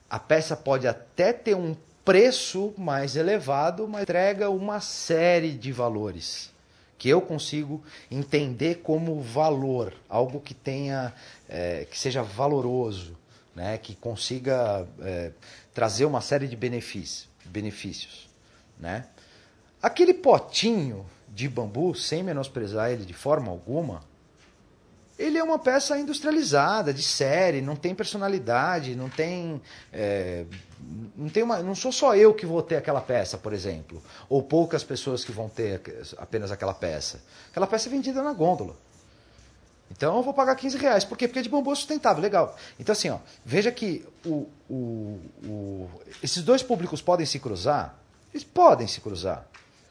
a 0.09 0.21
peça 0.21 0.57
pode 0.57 0.87
até 0.87 1.33
ter 1.33 1.57
um 1.57 1.75
preço 2.05 2.73
mais 2.79 3.17
elevado, 3.17 3.89
mas 3.89 4.03
entrega 4.03 4.51
uma 4.51 4.81
série 4.81 5.51
de 5.51 5.73
valores 5.73 6.57
que 6.99 7.09
eu 7.09 7.21
consigo 7.21 7.83
entender 8.11 8.83
como 8.83 9.23
valor, 9.23 9.95
algo 10.09 10.41
que 10.41 10.53
tenha, 10.53 11.15
é, 11.49 11.87
que 11.89 11.99
seja 11.99 12.23
valoroso, 12.23 13.17
né, 13.55 13.79
que 13.79 13.95
consiga 13.95 14.87
é, 15.01 15.31
trazer 15.73 16.05
uma 16.05 16.21
série 16.21 16.49
de 16.49 16.57
benefícios, 16.57 17.29
benefícios, 17.45 18.29
né? 18.79 19.07
Aquele 19.81 20.13
potinho 20.13 21.07
de 21.29 21.49
bambu, 21.49 21.95
sem 21.95 22.23
menosprezar 22.23 22.91
ele 22.91 23.05
de 23.05 23.15
forma 23.15 23.51
alguma, 23.51 24.03
ele 25.19 25.37
é 25.37 25.43
uma 25.43 25.59
peça 25.59 25.99
industrializada, 25.99 26.95
de 26.95 27.03
série, 27.03 27.61
não 27.61 27.75
tem 27.75 27.95
personalidade, 27.95 28.95
não 28.95 29.09
tem. 29.09 29.61
É, 29.93 30.45
não, 31.17 31.29
tem 31.29 31.43
uma, 31.43 31.59
não 31.59 31.75
sou 31.75 31.91
só 31.91 32.15
eu 32.15 32.33
que 32.33 32.47
vou 32.47 32.63
ter 32.63 32.77
aquela 32.77 33.01
peça, 33.01 33.37
por 33.37 33.53
exemplo. 33.53 34.01
Ou 34.29 34.43
poucas 34.43 34.85
pessoas 34.85 35.25
que 35.25 35.33
vão 35.33 35.49
ter 35.49 35.83
apenas 36.17 36.53
aquela 36.53 36.73
peça. 36.73 37.21
Aquela 37.51 37.67
peça 37.67 37.89
é 37.89 37.91
vendida 37.91 38.23
na 38.23 38.33
gôndola. 38.33 38.77
Então 39.91 40.17
eu 40.17 40.23
vou 40.23 40.33
pagar 40.33 40.55
15 40.55 40.79
reais. 40.79 41.05
Por 41.05 41.19
quê? 41.19 41.27
Porque 41.27 41.41
é 41.41 41.43
de 41.43 41.49
bambu 41.49 41.75
sustentável, 41.75 42.23
legal. 42.23 42.57
Então, 42.79 42.93
assim, 42.93 43.11
ó, 43.11 43.19
veja 43.45 43.73
que 43.73 44.07
o, 44.25 44.47
o, 44.69 45.21
o, 45.45 45.91
esses 46.23 46.43
dois 46.43 46.63
públicos 46.63 47.03
podem 47.03 47.27
se 47.27 47.41
cruzar? 47.41 47.99
Eles 48.33 48.45
podem 48.45 48.87
se 48.87 49.01
cruzar. 49.01 49.49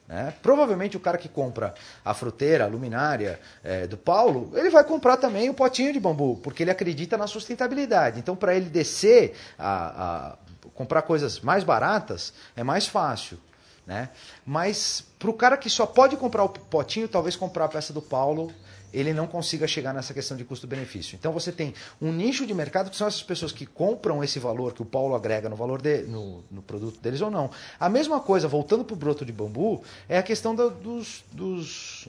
Né? 0.07 0.33
Provavelmente 0.41 0.95
o 0.95 0.99
cara 0.99 1.17
que 1.17 1.27
compra 1.27 1.73
a 2.03 2.13
fruteira, 2.13 2.63
a 2.63 2.67
luminária 2.67 3.39
é, 3.63 3.85
do 3.85 3.97
Paulo, 3.97 4.51
ele 4.55 4.69
vai 4.69 4.83
comprar 4.83 5.17
também 5.17 5.49
o 5.49 5.53
potinho 5.53 5.91
de 5.91 5.99
bambu, 5.99 6.39
porque 6.41 6.63
ele 6.63 6.71
acredita 6.71 7.17
na 7.17 7.27
sustentabilidade. 7.27 8.19
Então, 8.19 8.35
para 8.35 8.55
ele 8.55 8.69
descer 8.69 9.35
a, 9.59 10.29
a 10.31 10.37
comprar 10.73 11.01
coisas 11.01 11.41
mais 11.41 11.63
baratas, 11.63 12.33
é 12.55 12.63
mais 12.63 12.87
fácil. 12.87 13.37
Né? 13.85 14.09
Mas 14.45 15.03
para 15.17 15.29
o 15.29 15.33
cara 15.33 15.57
que 15.57 15.69
só 15.69 15.85
pode 15.85 16.15
comprar 16.15 16.43
o 16.43 16.49
potinho, 16.49 17.07
talvez 17.07 17.35
comprar 17.35 17.65
a 17.65 17.69
peça 17.69 17.91
do 17.93 18.01
Paulo 18.01 18.51
ele 18.93 19.13
não 19.13 19.27
consiga 19.27 19.67
chegar 19.67 19.93
nessa 19.93 20.13
questão 20.13 20.37
de 20.37 20.43
custo-benefício. 20.43 21.15
Então 21.15 21.31
você 21.31 21.51
tem 21.51 21.73
um 22.01 22.11
nicho 22.11 22.45
de 22.45 22.53
mercado 22.53 22.89
que 22.89 22.95
são 22.95 23.07
essas 23.07 23.23
pessoas 23.23 23.51
que 23.51 23.65
compram 23.65 24.23
esse 24.23 24.39
valor 24.39 24.73
que 24.73 24.81
o 24.81 24.85
Paulo 24.85 25.15
agrega 25.15 25.49
no 25.49 25.55
valor 25.55 25.81
de, 25.81 26.03
no, 26.03 26.43
no 26.49 26.61
produto 26.61 26.99
deles 26.99 27.21
ou 27.21 27.29
não. 27.29 27.49
A 27.79 27.89
mesma 27.89 28.19
coisa, 28.19 28.47
voltando 28.47 28.83
para 28.83 28.93
o 28.93 28.97
broto 28.97 29.25
de 29.25 29.31
bambu, 29.31 29.83
é 30.07 30.17
a 30.17 30.23
questão 30.23 30.55
dos, 30.55 31.23
dos, 31.31 32.07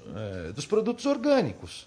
é, 0.48 0.52
dos 0.52 0.66
produtos 0.66 1.06
orgânicos. 1.06 1.86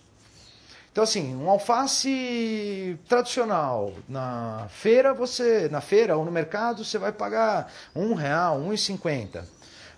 Então 0.92 1.06
assim, 1.06 1.34
um 1.36 1.50
alface 1.50 3.00
tradicional 3.08 3.94
na 4.10 4.68
feira 4.70 5.14
você 5.14 5.70
na 5.70 5.80
feira 5.80 6.18
ou 6.18 6.26
no 6.26 6.32
mercado 6.32 6.84
você 6.84 6.98
vai 6.98 7.14
pagar 7.14 7.72
um 7.96 8.14
real, 8.14 8.58
um 8.58 8.74
e 8.74 8.78
cinquenta. 8.78 9.48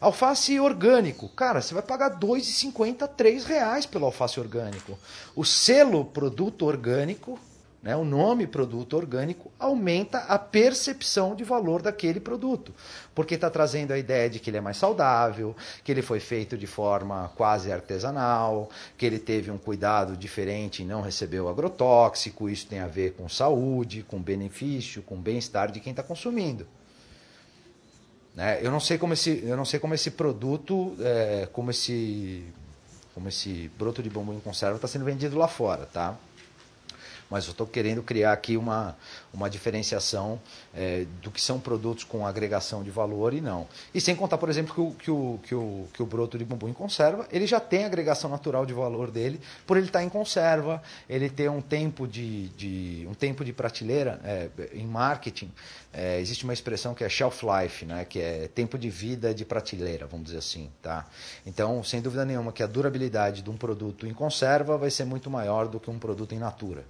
Alface 0.04 0.60
orgânico. 0.60 1.30
Cara, 1.30 1.62
você 1.62 1.74
vai 1.74 1.82
pagar 1.82 2.12
R$ 2.12 2.18
2,50, 2.18 3.10
R$ 3.18 3.40
reais 3.48 3.86
pelo 3.86 4.04
alface 4.04 4.38
orgânico. 4.38 5.00
O 5.34 5.46
selo 5.46 6.04
produto 6.04 6.66
orgânico, 6.66 7.40
né, 7.82 7.96
o 7.96 8.04
nome 8.04 8.46
produto 8.46 8.98
orgânico, 8.98 9.50
aumenta 9.58 10.18
a 10.18 10.38
percepção 10.38 11.34
de 11.34 11.46
valor 11.46 11.82
daquele 11.82 12.20
produto. 12.20 12.74
Porque 13.16 13.36
está 13.36 13.50
trazendo 13.50 13.94
a 13.94 13.98
ideia 13.98 14.30
de 14.30 14.42
que 14.42 14.50
ele 14.50 14.58
é 14.58 14.62
mais 14.62 14.76
saudável, 14.76 15.56
que 15.86 15.92
ele 15.94 16.02
foi 16.02 16.20
feito 16.20 16.58
de 16.58 16.68
forma 16.68 17.32
quase 17.38 17.72
artesanal, 17.72 18.70
que 18.98 19.06
ele 19.06 19.20
teve 19.20 19.52
um 19.52 19.58
cuidado 19.58 20.18
diferente 20.18 20.82
e 20.82 20.86
não 20.86 21.00
recebeu 21.00 21.48
agrotóxico. 21.48 22.50
Isso 22.50 22.68
tem 22.68 22.80
a 22.80 22.88
ver 22.88 23.14
com 23.14 23.30
saúde, 23.30 24.04
com 24.06 24.22
benefício, 24.22 25.02
com 25.02 25.16
bem-estar 25.16 25.72
de 25.72 25.80
quem 25.80 25.92
está 25.92 26.04
consumindo. 26.04 26.68
Né? 28.36 28.60
Eu 28.62 28.72
não 28.72 28.80
sei 28.80 28.98
como 28.98 29.14
esse, 29.14 29.44
eu 29.44 29.56
não 29.56 29.66
sei 29.66 29.80
como 29.80 29.94
esse 29.94 30.12
produto, 30.12 30.96
é, 31.00 31.48
como 31.52 31.70
esse, 31.72 32.44
como 33.14 33.30
esse 33.30 33.70
broto 33.78 34.02
de 34.02 34.10
bambu 34.10 34.34
em 34.34 34.40
conserva 34.40 34.76
está 34.76 34.88
sendo 34.88 35.06
vendido 35.06 35.38
lá 35.38 35.48
fora, 35.48 35.86
tá? 35.86 36.16
Mas 37.34 37.46
eu 37.46 37.52
estou 37.52 37.66
querendo 37.66 38.04
criar 38.04 38.32
aqui 38.32 38.58
uma, 38.58 38.96
uma 39.34 39.50
diferenciação 39.50 40.40
é, 40.72 41.08
do 41.20 41.32
que 41.32 41.42
são 41.42 41.60
produtos 41.60 42.04
com 42.04 42.28
agregação 42.28 42.84
de 42.84 42.92
valor 42.92 43.34
e 43.34 43.42
não. 43.42 43.68
E 43.92 44.00
sem 44.00 44.16
contar, 44.16 44.38
por 44.38 44.52
exemplo, 44.52 44.72
que 44.72 44.80
o, 44.80 44.92
que 44.92 45.10
o, 45.10 45.40
que 45.42 45.56
o, 45.56 45.88
que 45.92 46.04
o 46.04 46.06
broto 46.06 46.38
de 46.38 46.46
bambu 46.46 46.70
em 46.70 46.74
conserva, 46.74 47.28
ele 47.32 47.48
já 47.48 47.60
tem 47.60 47.86
agregação 47.86 48.30
natural 48.30 48.68
de 48.68 48.74
valor 48.74 49.10
dele, 49.10 49.42
por 49.66 49.78
ele 49.78 49.88
estar 49.88 49.98
tá 49.98 50.06
em 50.06 50.10
conserva, 50.10 50.80
ele 51.10 51.28
ter 51.28 51.50
um 51.50 51.60
tempo 51.60 52.08
de, 52.08 52.50
de, 52.50 53.08
um 53.10 53.16
tempo 53.16 53.44
de 53.44 53.52
prateleira 53.52 54.22
é, 54.24 54.50
em 54.72 54.86
marketing. 54.86 55.52
É, 55.92 56.20
existe 56.20 56.44
uma 56.44 56.54
expressão 56.54 56.94
que 56.94 57.04
é 57.04 57.10
shelf 57.10 57.42
life, 57.44 57.84
né, 57.84 58.06
que 58.06 58.20
é 58.20 58.48
tempo 58.48 58.78
de 58.78 58.92
vida 58.92 59.34
de 59.34 59.44
prateleira, 59.44 60.06
vamos 60.06 60.28
dizer 60.28 60.38
assim. 60.38 60.70
Tá? 60.84 61.08
Então, 61.48 61.84
sem 61.84 62.00
dúvida 62.00 62.26
nenhuma, 62.26 62.52
que 62.52 62.62
a 62.62 62.68
durabilidade 62.68 63.42
de 63.42 63.50
um 63.50 63.58
produto 63.58 64.06
em 64.06 64.14
conserva 64.14 64.78
vai 64.78 64.92
ser 64.92 65.06
muito 65.06 65.32
maior 65.32 65.68
do 65.68 65.80
que 65.80 65.90
um 65.90 65.98
produto 65.98 66.36
em 66.36 66.38
natura. 66.38 66.86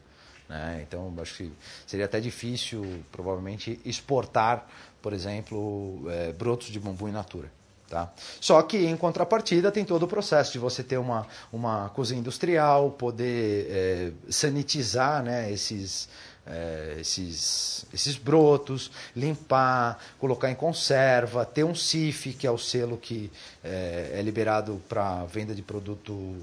Né? 0.48 0.86
Então, 0.88 1.14
acho 1.22 1.36
que 1.36 1.52
seria 1.86 2.06
até 2.06 2.20
difícil, 2.20 3.04
provavelmente, 3.12 3.80
exportar, 3.86 4.68
por 5.02 5.14
exemplo, 5.14 6.04
é, 6.10 6.32
brotos 6.34 6.68
de 6.68 6.80
bambu 6.80 7.08
in 7.08 7.12
natura. 7.12 7.52
Tá? 7.89 8.12
Só 8.41 8.62
que, 8.64 8.78
em 8.78 8.98
contrapartida, 8.98 9.72
tem 9.72 9.86
todo 9.86 10.04
o 10.04 10.08
processo 10.08 10.54
de 10.54 10.60
você 10.60 10.84
ter 10.84 10.98
uma, 10.98 11.28
uma 11.52 11.89
cozinha 11.89 12.20
industrial, 12.20 12.91
poder 12.91 13.68
é, 13.70 14.12
sanitizar 14.30 15.22
né, 15.22 15.52
esses, 15.52 16.10
é, 16.48 16.98
esses, 17.00 17.86
esses 17.94 18.16
brotos, 18.16 18.89
limpar, 19.16 20.00
colocar 20.18 20.50
em 20.50 20.56
conserva, 20.56 21.46
ter 21.46 21.64
um 21.64 21.76
CIF, 21.76 22.34
que 22.34 22.48
é 22.48 22.52
o 22.52 22.58
selo 22.58 22.98
que 22.98 23.32
é, 23.64 24.14
é 24.16 24.22
liberado 24.24 24.82
para 24.89 25.24
venda 25.26 25.54
de 25.54 25.62
produto 25.62 26.36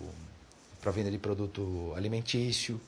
para 0.81 0.91
venda 0.91 1.11
de 1.11 1.19
produto 1.19 1.93
alimentício. 1.95 2.81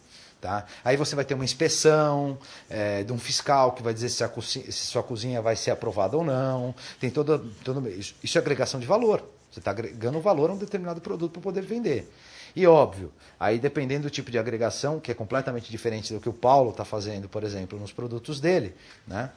Tá? 0.42 0.66
Aí 0.84 0.96
você 0.96 1.14
vai 1.14 1.24
ter 1.24 1.34
uma 1.34 1.44
inspeção 1.44 2.36
é, 2.68 3.04
de 3.04 3.12
um 3.12 3.18
fiscal 3.18 3.70
que 3.70 3.80
vai 3.80 3.94
dizer 3.94 4.08
se, 4.08 4.26
cozinha, 4.26 4.64
se 4.72 4.86
sua 4.86 5.00
cozinha 5.00 5.40
vai 5.40 5.54
ser 5.54 5.70
aprovada 5.70 6.16
ou 6.16 6.24
não. 6.24 6.74
Tem 6.98 7.10
toda, 7.10 7.40
toda 7.62 7.88
isso, 7.88 8.16
isso 8.24 8.36
é 8.36 8.40
agregação 8.40 8.80
de 8.80 8.86
valor. 8.86 9.22
Você 9.48 9.60
está 9.60 9.70
agregando 9.70 10.20
valor 10.20 10.50
a 10.50 10.54
um 10.54 10.56
determinado 10.56 11.00
produto 11.00 11.34
para 11.34 11.42
poder 11.42 11.62
vender. 11.62 12.12
E 12.56 12.66
óbvio, 12.66 13.12
aí 13.38 13.56
dependendo 13.56 14.02
do 14.02 14.10
tipo 14.10 14.32
de 14.32 14.38
agregação, 14.38 14.98
que 14.98 15.12
é 15.12 15.14
completamente 15.14 15.70
diferente 15.70 16.12
do 16.12 16.18
que 16.18 16.28
o 16.28 16.32
Paulo 16.32 16.70
está 16.70 16.84
fazendo, 16.84 17.28
por 17.28 17.44
exemplo, 17.44 17.78
nos 17.78 17.92
produtos 17.92 18.40
dele, 18.40 18.74
né? 19.06 19.30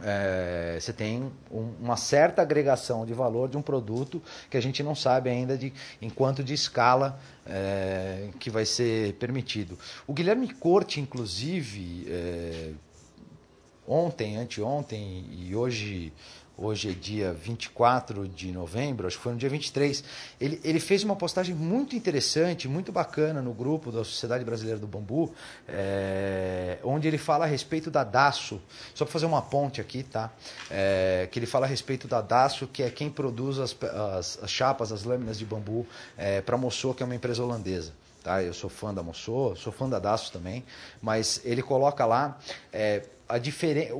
É, 0.00 0.78
você 0.80 0.92
tem 0.92 1.30
um, 1.50 1.72
uma 1.80 1.96
certa 1.96 2.42
agregação 2.42 3.04
de 3.04 3.12
valor 3.12 3.48
de 3.48 3.56
um 3.56 3.62
produto 3.62 4.22
que 4.48 4.56
a 4.56 4.60
gente 4.60 4.82
não 4.82 4.94
sabe 4.94 5.28
ainda 5.28 5.58
de 5.58 5.72
em 6.00 6.08
quanto 6.08 6.44
de 6.44 6.54
escala 6.54 7.18
é, 7.44 8.28
que 8.38 8.48
vai 8.48 8.64
ser 8.64 9.14
permitido. 9.14 9.78
O 10.06 10.12
Guilherme 10.12 10.52
Corte, 10.54 11.00
inclusive, 11.00 12.06
é, 12.08 12.70
ontem, 13.86 14.36
anteontem 14.36 15.24
e 15.32 15.56
hoje 15.56 16.12
hoje 16.58 16.90
é 16.90 16.92
dia 16.92 17.32
24 17.32 18.26
de 18.26 18.50
novembro, 18.50 19.06
acho 19.06 19.16
que 19.16 19.22
foi 19.22 19.32
no 19.32 19.38
dia 19.38 19.48
23, 19.48 20.02
ele, 20.40 20.60
ele 20.64 20.80
fez 20.80 21.04
uma 21.04 21.14
postagem 21.14 21.54
muito 21.54 21.94
interessante, 21.94 22.66
muito 22.66 22.90
bacana 22.90 23.40
no 23.40 23.54
grupo 23.54 23.92
da 23.92 23.98
Sociedade 23.98 24.44
Brasileira 24.44 24.80
do 24.80 24.86
Bambu, 24.86 25.32
é, 25.68 26.78
onde 26.82 27.06
ele 27.06 27.16
fala 27.16 27.44
a 27.44 27.48
respeito 27.48 27.90
da 27.90 28.02
DASO, 28.02 28.60
só 28.92 29.04
para 29.04 29.12
fazer 29.12 29.26
uma 29.26 29.40
ponte 29.40 29.80
aqui, 29.80 30.02
tá? 30.02 30.32
É, 30.68 31.28
que 31.30 31.38
ele 31.38 31.46
fala 31.46 31.64
a 31.64 31.68
respeito 31.68 32.08
da 32.08 32.20
DASO, 32.20 32.66
que 32.66 32.82
é 32.82 32.90
quem 32.90 33.08
produz 33.08 33.58
as, 33.60 33.76
as, 34.16 34.42
as 34.42 34.50
chapas, 34.50 34.90
as 34.90 35.04
lâminas 35.04 35.38
de 35.38 35.44
bambu 35.44 35.86
é, 36.16 36.40
para 36.40 36.56
a 36.56 36.58
Mossô, 36.58 36.92
que 36.92 37.02
é 37.02 37.06
uma 37.06 37.14
empresa 37.14 37.42
holandesa. 37.42 37.92
Tá? 38.22 38.42
Eu 38.42 38.52
sou 38.52 38.68
fã 38.68 38.92
da 38.92 39.02
Mossô, 39.02 39.54
sou 39.54 39.72
fã 39.72 39.88
da 39.88 40.00
DASO 40.00 40.32
também, 40.32 40.64
mas 41.00 41.40
ele 41.44 41.62
coloca 41.62 42.04
lá 42.04 42.36
é, 42.72 43.04
a 43.28 43.38
diferença 43.38 43.94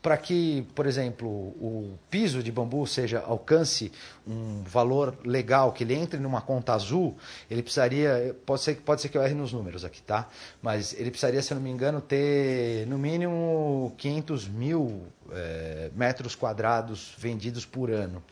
para 0.00 0.16
que, 0.16 0.66
por 0.74 0.86
exemplo, 0.86 1.28
o 1.28 1.98
piso 2.08 2.42
de 2.42 2.52
bambu 2.52 2.86
seja 2.86 3.20
alcance 3.20 3.90
um 4.26 4.62
valor 4.62 5.16
legal, 5.24 5.72
que 5.72 5.82
ele 5.82 5.94
entre 5.94 6.20
numa 6.20 6.40
conta 6.40 6.72
azul, 6.72 7.16
ele 7.50 7.62
precisaria, 7.62 8.36
pode 8.46 8.62
ser, 8.62 8.76
pode 8.76 9.00
ser 9.00 9.08
que 9.08 9.18
eu 9.18 9.22
erre 9.22 9.34
nos 9.34 9.52
números 9.52 9.84
aqui, 9.84 10.00
tá? 10.02 10.28
Mas 10.62 10.92
ele 10.92 11.10
precisaria, 11.10 11.42
se 11.42 11.52
eu 11.52 11.56
não 11.56 11.62
me 11.62 11.70
engano, 11.70 12.00
ter 12.00 12.86
no 12.86 12.96
mínimo 12.96 13.92
500 13.98 14.48
mil 14.48 15.02
é, 15.32 15.90
metros 15.94 16.34
quadrados 16.34 17.14
vendidos 17.18 17.66
por 17.66 17.90
ano. 17.90 18.22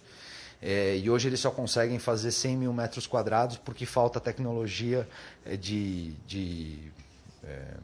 É, 0.63 0.97
e 0.97 1.11
hoje 1.11 1.29
eles 1.29 1.41
só 1.41 1.51
conseguem 1.51 1.99
fazer 1.99 2.31
100 2.31 2.57
mil 2.57 2.73
metros 2.73 3.07
quadrados 3.07 3.59
porque 3.59 3.85
falta 3.85 4.19
tecnologia 4.19 5.07
eh, 5.45 5.55
de, 5.55 6.13
de, 6.27 6.79
é, 7.45 7.75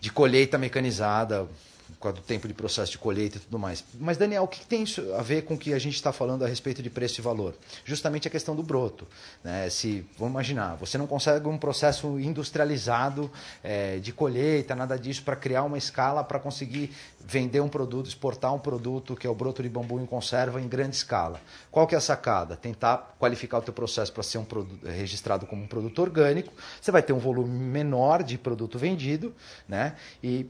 de 0.00 0.10
colheita 0.10 0.58
mecanizada 0.58 1.46
por 1.94 2.02
causa 2.02 2.16
do 2.16 2.22
tempo 2.22 2.46
de 2.46 2.54
processo 2.54 2.92
de 2.92 2.98
colheita 2.98 3.38
e 3.38 3.40
tudo 3.40 3.58
mais. 3.58 3.84
Mas, 3.98 4.16
Daniel, 4.16 4.44
o 4.44 4.48
que 4.48 4.64
tem 4.66 4.82
isso 4.82 5.14
a 5.14 5.22
ver 5.22 5.42
com 5.42 5.54
o 5.54 5.58
que 5.58 5.72
a 5.72 5.78
gente 5.78 5.94
está 5.94 6.12
falando 6.12 6.44
a 6.44 6.48
respeito 6.48 6.82
de 6.82 6.90
preço 6.90 7.20
e 7.20 7.22
valor? 7.22 7.54
Justamente 7.84 8.28
a 8.28 8.30
questão 8.30 8.54
do 8.54 8.62
broto. 8.62 9.06
Né? 9.42 9.68
Se, 9.70 10.04
vamos 10.18 10.32
imaginar, 10.32 10.76
você 10.76 10.98
não 10.98 11.06
consegue 11.06 11.46
um 11.48 11.58
processo 11.58 12.18
industrializado 12.18 13.30
é, 13.62 13.98
de 13.98 14.12
colheita, 14.12 14.74
nada 14.74 14.98
disso, 14.98 15.22
para 15.22 15.36
criar 15.36 15.64
uma 15.64 15.78
escala 15.78 16.22
para 16.22 16.38
conseguir 16.38 16.90
vender 17.20 17.60
um 17.60 17.68
produto, 17.68 18.06
exportar 18.06 18.54
um 18.54 18.58
produto 18.58 19.14
que 19.14 19.26
é 19.26 19.30
o 19.30 19.34
broto 19.34 19.62
de 19.62 19.68
bambu 19.68 20.00
em 20.00 20.06
conserva 20.06 20.60
em 20.60 20.68
grande 20.68 20.96
escala. 20.96 21.40
Qual 21.70 21.86
que 21.86 21.94
é 21.94 21.98
a 21.98 22.00
sacada? 22.00 22.56
Tentar 22.56 23.16
qualificar 23.18 23.58
o 23.58 23.62
teu 23.62 23.74
processo 23.74 24.12
para 24.12 24.22
ser 24.22 24.38
um 24.38 24.44
produto, 24.44 24.86
registrado 24.86 25.46
como 25.46 25.62
um 25.62 25.66
produto 25.66 26.00
orgânico. 26.00 26.52
Você 26.80 26.90
vai 26.90 27.02
ter 27.02 27.12
um 27.12 27.18
volume 27.18 27.50
menor 27.50 28.22
de 28.22 28.38
produto 28.38 28.78
vendido, 28.78 29.34
né? 29.68 29.94
E 30.22 30.46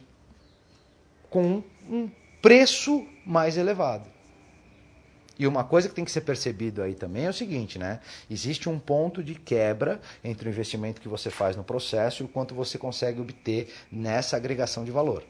com 1.30 1.62
um 1.88 2.08
preço 2.40 3.06
mais 3.24 3.56
elevado. 3.56 4.08
E 5.38 5.46
uma 5.46 5.62
coisa 5.62 5.88
que 5.88 5.94
tem 5.94 6.04
que 6.04 6.10
ser 6.10 6.22
percebido 6.22 6.82
aí 6.82 6.94
também 6.94 7.26
é 7.26 7.30
o 7.30 7.32
seguinte, 7.32 7.78
né? 7.78 8.00
Existe 8.28 8.68
um 8.68 8.78
ponto 8.78 9.22
de 9.22 9.36
quebra 9.36 10.00
entre 10.24 10.48
o 10.48 10.50
investimento 10.50 11.00
que 11.00 11.08
você 11.08 11.30
faz 11.30 11.54
no 11.54 11.62
processo 11.62 12.22
e 12.22 12.26
o 12.26 12.28
quanto 12.28 12.54
você 12.54 12.76
consegue 12.76 13.20
obter 13.20 13.72
nessa 13.90 14.36
agregação 14.36 14.84
de 14.84 14.90
valor. 14.90 15.22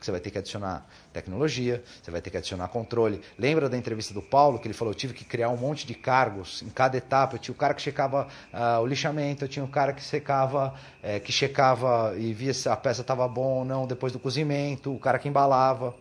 Você 0.00 0.10
vai 0.10 0.20
ter 0.20 0.30
que 0.30 0.38
adicionar 0.38 0.86
tecnologia, 1.12 1.82
você 2.02 2.10
vai 2.10 2.20
ter 2.20 2.30
que 2.30 2.36
adicionar 2.36 2.68
controle. 2.68 3.20
Lembra 3.38 3.68
da 3.68 3.76
entrevista 3.76 4.12
do 4.12 4.20
Paulo 4.20 4.58
que 4.58 4.66
ele 4.66 4.74
falou: 4.74 4.92
eu 4.92 4.96
tive 4.96 5.14
que 5.14 5.24
criar 5.24 5.48
um 5.48 5.56
monte 5.56 5.86
de 5.86 5.94
cargos 5.94 6.62
em 6.62 6.68
cada 6.68 6.96
etapa. 6.96 7.34
Eu 7.36 7.38
tinha 7.38 7.54
o 7.54 7.56
cara 7.56 7.72
que 7.72 7.80
checava 7.80 8.28
uh, 8.52 8.80
o 8.82 8.86
lixamento, 8.86 9.44
eu 9.44 9.48
tinha 9.48 9.64
o 9.64 9.68
cara 9.68 9.92
que 9.92 10.04
secava, 10.04 10.74
é, 11.02 11.18
que 11.18 11.32
checava 11.32 12.14
e 12.16 12.32
via 12.34 12.52
se 12.52 12.68
a 12.68 12.76
peça 12.76 13.00
estava 13.00 13.26
bom 13.26 13.58
ou 13.58 13.64
não 13.64 13.86
depois 13.86 14.12
do 14.12 14.18
cozimento, 14.18 14.94
o 14.94 14.98
cara 14.98 15.18
que 15.18 15.28
embalava. 15.28 15.94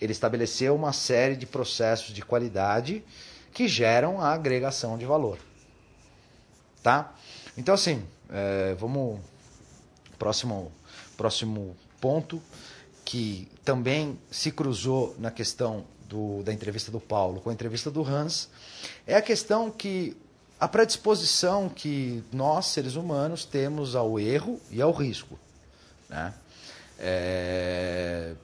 Ele 0.00 0.12
estabeleceu 0.12 0.74
uma 0.74 0.92
série 0.92 1.36
de 1.36 1.46
processos 1.46 2.14
de 2.14 2.22
qualidade 2.22 3.04
que 3.52 3.66
geram 3.66 4.20
a 4.20 4.32
agregação 4.32 4.98
de 4.98 5.06
valor. 5.06 5.38
Tá? 6.82 7.14
Então, 7.56 7.74
assim, 7.74 8.04
é, 8.30 8.74
vamos. 8.74 9.20
Próximo, 10.18 10.72
próximo 11.16 11.76
ponto 12.00 12.42
que 13.08 13.48
também 13.64 14.18
se 14.30 14.52
cruzou 14.52 15.16
na 15.18 15.30
questão 15.30 15.86
do, 16.06 16.42
da 16.42 16.52
entrevista 16.52 16.92
do 16.92 17.00
Paulo 17.00 17.40
com 17.40 17.48
a 17.48 17.52
entrevista 17.54 17.90
do 17.90 18.06
Hans, 18.06 18.50
é 19.06 19.16
a 19.16 19.22
questão 19.22 19.70
que 19.70 20.14
a 20.60 20.68
predisposição 20.68 21.70
que 21.70 22.22
nós, 22.30 22.66
seres 22.66 22.96
humanos, 22.96 23.46
temos 23.46 23.96
ao 23.96 24.20
erro 24.20 24.60
e 24.70 24.82
ao 24.82 24.92
risco. 24.92 25.38
Né? 26.06 26.34
É, 26.98 28.34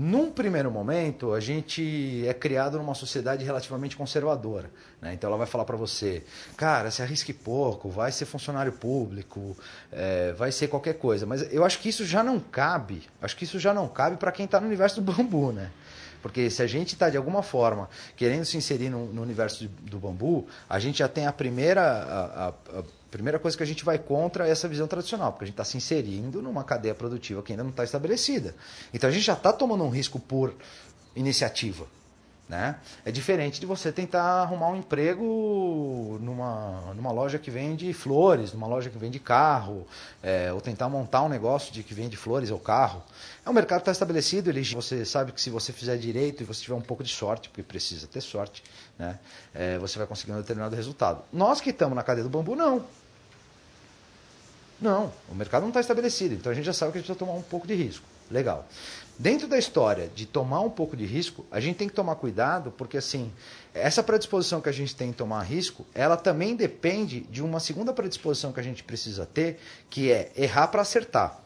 num 0.00 0.30
primeiro 0.30 0.70
momento, 0.70 1.34
a 1.34 1.40
gente 1.40 2.24
é 2.24 2.32
criado 2.32 2.78
numa 2.78 2.94
sociedade 2.94 3.44
relativamente 3.44 3.96
conservadora. 3.96 4.70
Né? 5.02 5.14
Então, 5.14 5.26
ela 5.26 5.36
vai 5.36 5.46
falar 5.46 5.64
para 5.64 5.76
você, 5.76 6.22
cara, 6.56 6.88
se 6.92 7.02
arrisque 7.02 7.32
pouco, 7.32 7.88
vai 7.88 8.12
ser 8.12 8.24
funcionário 8.24 8.70
público, 8.70 9.56
é, 9.90 10.32
vai 10.34 10.52
ser 10.52 10.68
qualquer 10.68 10.94
coisa. 10.94 11.26
Mas 11.26 11.52
eu 11.52 11.64
acho 11.64 11.80
que 11.80 11.88
isso 11.88 12.06
já 12.06 12.22
não 12.22 12.38
cabe, 12.38 13.08
acho 13.20 13.36
que 13.36 13.42
isso 13.42 13.58
já 13.58 13.74
não 13.74 13.88
cabe 13.88 14.16
para 14.18 14.30
quem 14.30 14.44
está 14.44 14.60
no 14.60 14.68
universo 14.68 15.00
do 15.00 15.12
bambu, 15.12 15.50
né? 15.50 15.72
Porque 16.22 16.48
se 16.48 16.62
a 16.62 16.66
gente 16.68 16.94
está, 16.94 17.10
de 17.10 17.16
alguma 17.16 17.42
forma, 17.42 17.88
querendo 18.16 18.44
se 18.44 18.56
inserir 18.56 18.90
no, 18.90 19.06
no 19.06 19.20
universo 19.20 19.68
do 19.82 19.98
bambu, 19.98 20.46
a 20.68 20.78
gente 20.78 20.98
já 20.98 21.08
tem 21.08 21.26
a 21.26 21.32
primeira, 21.32 21.82
a, 21.82 22.46
a, 22.46 22.48
a 22.48 22.82
primeira 23.10 23.38
coisa 23.38 23.56
que 23.56 23.62
a 23.62 23.66
gente 23.66 23.84
vai 23.84 23.98
contra 23.98 24.46
é 24.46 24.50
essa 24.50 24.68
visão 24.68 24.86
tradicional, 24.86 25.32
porque 25.32 25.44
a 25.44 25.46
gente 25.46 25.54
está 25.54 25.64
se 25.64 25.76
inserindo 25.76 26.42
numa 26.42 26.64
cadeia 26.64 26.94
produtiva 26.94 27.42
que 27.42 27.52
ainda 27.52 27.62
não 27.62 27.70
está 27.70 27.84
estabelecida. 27.84 28.54
Então 28.92 29.08
a 29.08 29.12
gente 29.12 29.24
já 29.24 29.34
está 29.34 29.52
tomando 29.52 29.84
um 29.84 29.90
risco 29.90 30.20
por 30.20 30.54
iniciativa. 31.16 31.86
Né? 32.48 32.76
É 33.04 33.10
diferente 33.10 33.60
de 33.60 33.66
você 33.66 33.92
tentar 33.92 34.22
arrumar 34.22 34.68
um 34.68 34.76
emprego 34.76 36.18
numa, 36.22 36.94
numa 36.94 37.12
loja 37.12 37.38
que 37.38 37.50
vende 37.50 37.92
flores, 37.92 38.54
numa 38.54 38.66
loja 38.66 38.88
que 38.88 38.96
vende 38.96 39.18
carro, 39.18 39.86
é, 40.22 40.50
ou 40.50 40.58
tentar 40.58 40.88
montar 40.88 41.22
um 41.22 41.28
negócio 41.28 41.70
de 41.70 41.82
que 41.82 41.92
vende 41.92 42.16
flores 42.16 42.50
ou 42.50 42.58
carro. 42.58 43.02
É 43.44 43.50
um 43.50 43.52
mercado 43.52 43.80
que 43.80 43.82
está 43.82 43.92
estabelecido, 43.92 44.48
ele, 44.48 44.62
você 44.62 45.04
sabe 45.04 45.32
que 45.32 45.42
se 45.42 45.50
você 45.50 45.74
fizer 45.74 45.98
direito 45.98 46.42
e 46.42 46.46
você 46.46 46.62
tiver 46.62 46.74
um 46.74 46.80
pouco 46.80 47.04
de 47.04 47.10
sorte, 47.10 47.50
porque 47.50 47.62
precisa 47.62 48.06
ter 48.06 48.22
sorte, 48.22 48.64
né? 48.98 49.18
É, 49.54 49.76
você 49.76 49.98
vai 49.98 50.06
conseguir 50.06 50.32
um 50.32 50.38
determinado 50.38 50.74
resultado. 50.74 51.22
Nós 51.30 51.60
que 51.60 51.68
estamos 51.68 51.94
na 51.94 52.02
cadeia 52.02 52.24
do 52.24 52.30
bambu, 52.30 52.56
não. 52.56 52.82
Não, 54.80 55.12
o 55.28 55.34
mercado 55.34 55.62
não 55.62 55.68
está 55.68 55.80
estabelecido, 55.80 56.34
então 56.34 56.52
a 56.52 56.54
gente 56.54 56.64
já 56.64 56.72
sabe 56.72 56.92
que 56.92 56.98
a 56.98 57.00
gente 57.00 57.06
precisa 57.06 57.26
tomar 57.26 57.38
um 57.38 57.42
pouco 57.42 57.66
de 57.66 57.74
risco. 57.74 58.04
Legal. 58.30 58.66
Dentro 59.18 59.48
da 59.48 59.58
história 59.58 60.08
de 60.14 60.26
tomar 60.26 60.60
um 60.60 60.70
pouco 60.70 60.96
de 60.96 61.04
risco, 61.04 61.44
a 61.50 61.58
gente 61.58 61.76
tem 61.76 61.88
que 61.88 61.94
tomar 61.94 62.14
cuidado, 62.14 62.70
porque 62.70 62.96
assim, 62.96 63.32
essa 63.74 64.02
predisposição 64.02 64.60
que 64.60 64.68
a 64.68 64.72
gente 64.72 64.94
tem 64.94 65.10
em 65.10 65.12
tomar 65.12 65.42
risco, 65.42 65.84
ela 65.92 66.16
também 66.16 66.54
depende 66.54 67.20
de 67.22 67.42
uma 67.42 67.58
segunda 67.58 67.92
predisposição 67.92 68.52
que 68.52 68.60
a 68.60 68.62
gente 68.62 68.84
precisa 68.84 69.26
ter, 69.26 69.58
que 69.90 70.12
é 70.12 70.30
errar 70.36 70.68
para 70.68 70.82
acertar. 70.82 71.40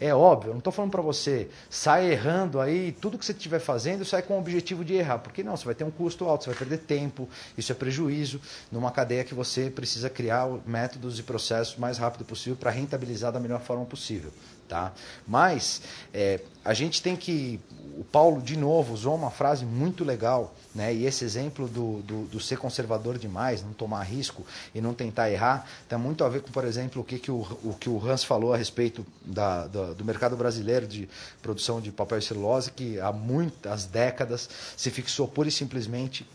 É 0.00 0.12
óbvio, 0.12 0.48
eu 0.48 0.52
não 0.52 0.58
estou 0.58 0.72
falando 0.72 0.90
para 0.90 1.00
você 1.00 1.48
sai 1.70 2.10
errando 2.10 2.60
aí, 2.60 2.92
tudo 3.00 3.16
que 3.16 3.24
você 3.24 3.32
estiver 3.32 3.60
fazendo 3.60 4.04
sai 4.04 4.22
com 4.22 4.34
o 4.34 4.38
objetivo 4.38 4.84
de 4.84 4.94
errar. 4.94 5.18
Porque 5.18 5.42
não, 5.42 5.56
você 5.56 5.64
vai 5.64 5.74
ter 5.74 5.84
um 5.84 5.90
custo 5.90 6.24
alto, 6.24 6.44
você 6.44 6.50
vai 6.50 6.58
perder 6.58 6.78
tempo, 6.78 7.28
isso 7.56 7.70
é 7.70 7.74
prejuízo 7.74 8.40
numa 8.72 8.90
cadeia 8.90 9.24
que 9.24 9.34
você 9.34 9.70
precisa 9.70 10.10
criar 10.10 10.48
métodos 10.66 11.18
e 11.18 11.22
processos 11.22 11.76
mais 11.76 11.98
rápido 11.98 12.24
possível 12.24 12.56
para 12.56 12.70
rentabilizar 12.70 13.32
da 13.32 13.38
melhor 13.38 13.60
forma 13.60 13.84
possível. 13.84 14.32
Tá? 14.68 14.92
Mas 15.26 15.82
é, 16.12 16.40
a 16.64 16.72
gente 16.72 17.02
tem 17.02 17.16
que. 17.16 17.60
O 17.96 18.02
Paulo, 18.02 18.42
de 18.42 18.56
novo, 18.56 18.92
usou 18.92 19.14
uma 19.14 19.30
frase 19.30 19.64
muito 19.64 20.02
legal, 20.02 20.52
né? 20.74 20.92
e 20.92 21.06
esse 21.06 21.24
exemplo 21.24 21.68
do, 21.68 22.02
do, 22.02 22.24
do 22.24 22.40
ser 22.40 22.58
conservador 22.58 23.18
demais, 23.18 23.62
não 23.62 23.72
tomar 23.72 24.02
risco 24.02 24.44
e 24.74 24.80
não 24.80 24.92
tentar 24.92 25.30
errar, 25.30 25.64
tem 25.88 25.96
muito 25.96 26.24
a 26.24 26.28
ver 26.28 26.42
com, 26.42 26.50
por 26.50 26.64
exemplo, 26.64 27.02
o 27.02 27.04
que, 27.04 27.20
que, 27.20 27.30
o, 27.30 27.42
o, 27.62 27.76
que 27.78 27.88
o 27.88 28.04
Hans 28.04 28.24
falou 28.24 28.52
a 28.52 28.56
respeito 28.56 29.06
da, 29.24 29.68
do, 29.68 29.94
do 29.94 30.04
mercado 30.04 30.36
brasileiro 30.36 30.88
de 30.88 31.08
produção 31.40 31.80
de 31.80 31.92
papel 31.92 32.18
e 32.18 32.22
celulose, 32.22 32.72
que 32.72 32.98
há 32.98 33.12
muitas 33.12 33.84
décadas 33.84 34.48
se 34.76 34.90
fixou 34.90 35.28
pura 35.28 35.48
e 35.48 35.52
simplesmente 35.52 36.26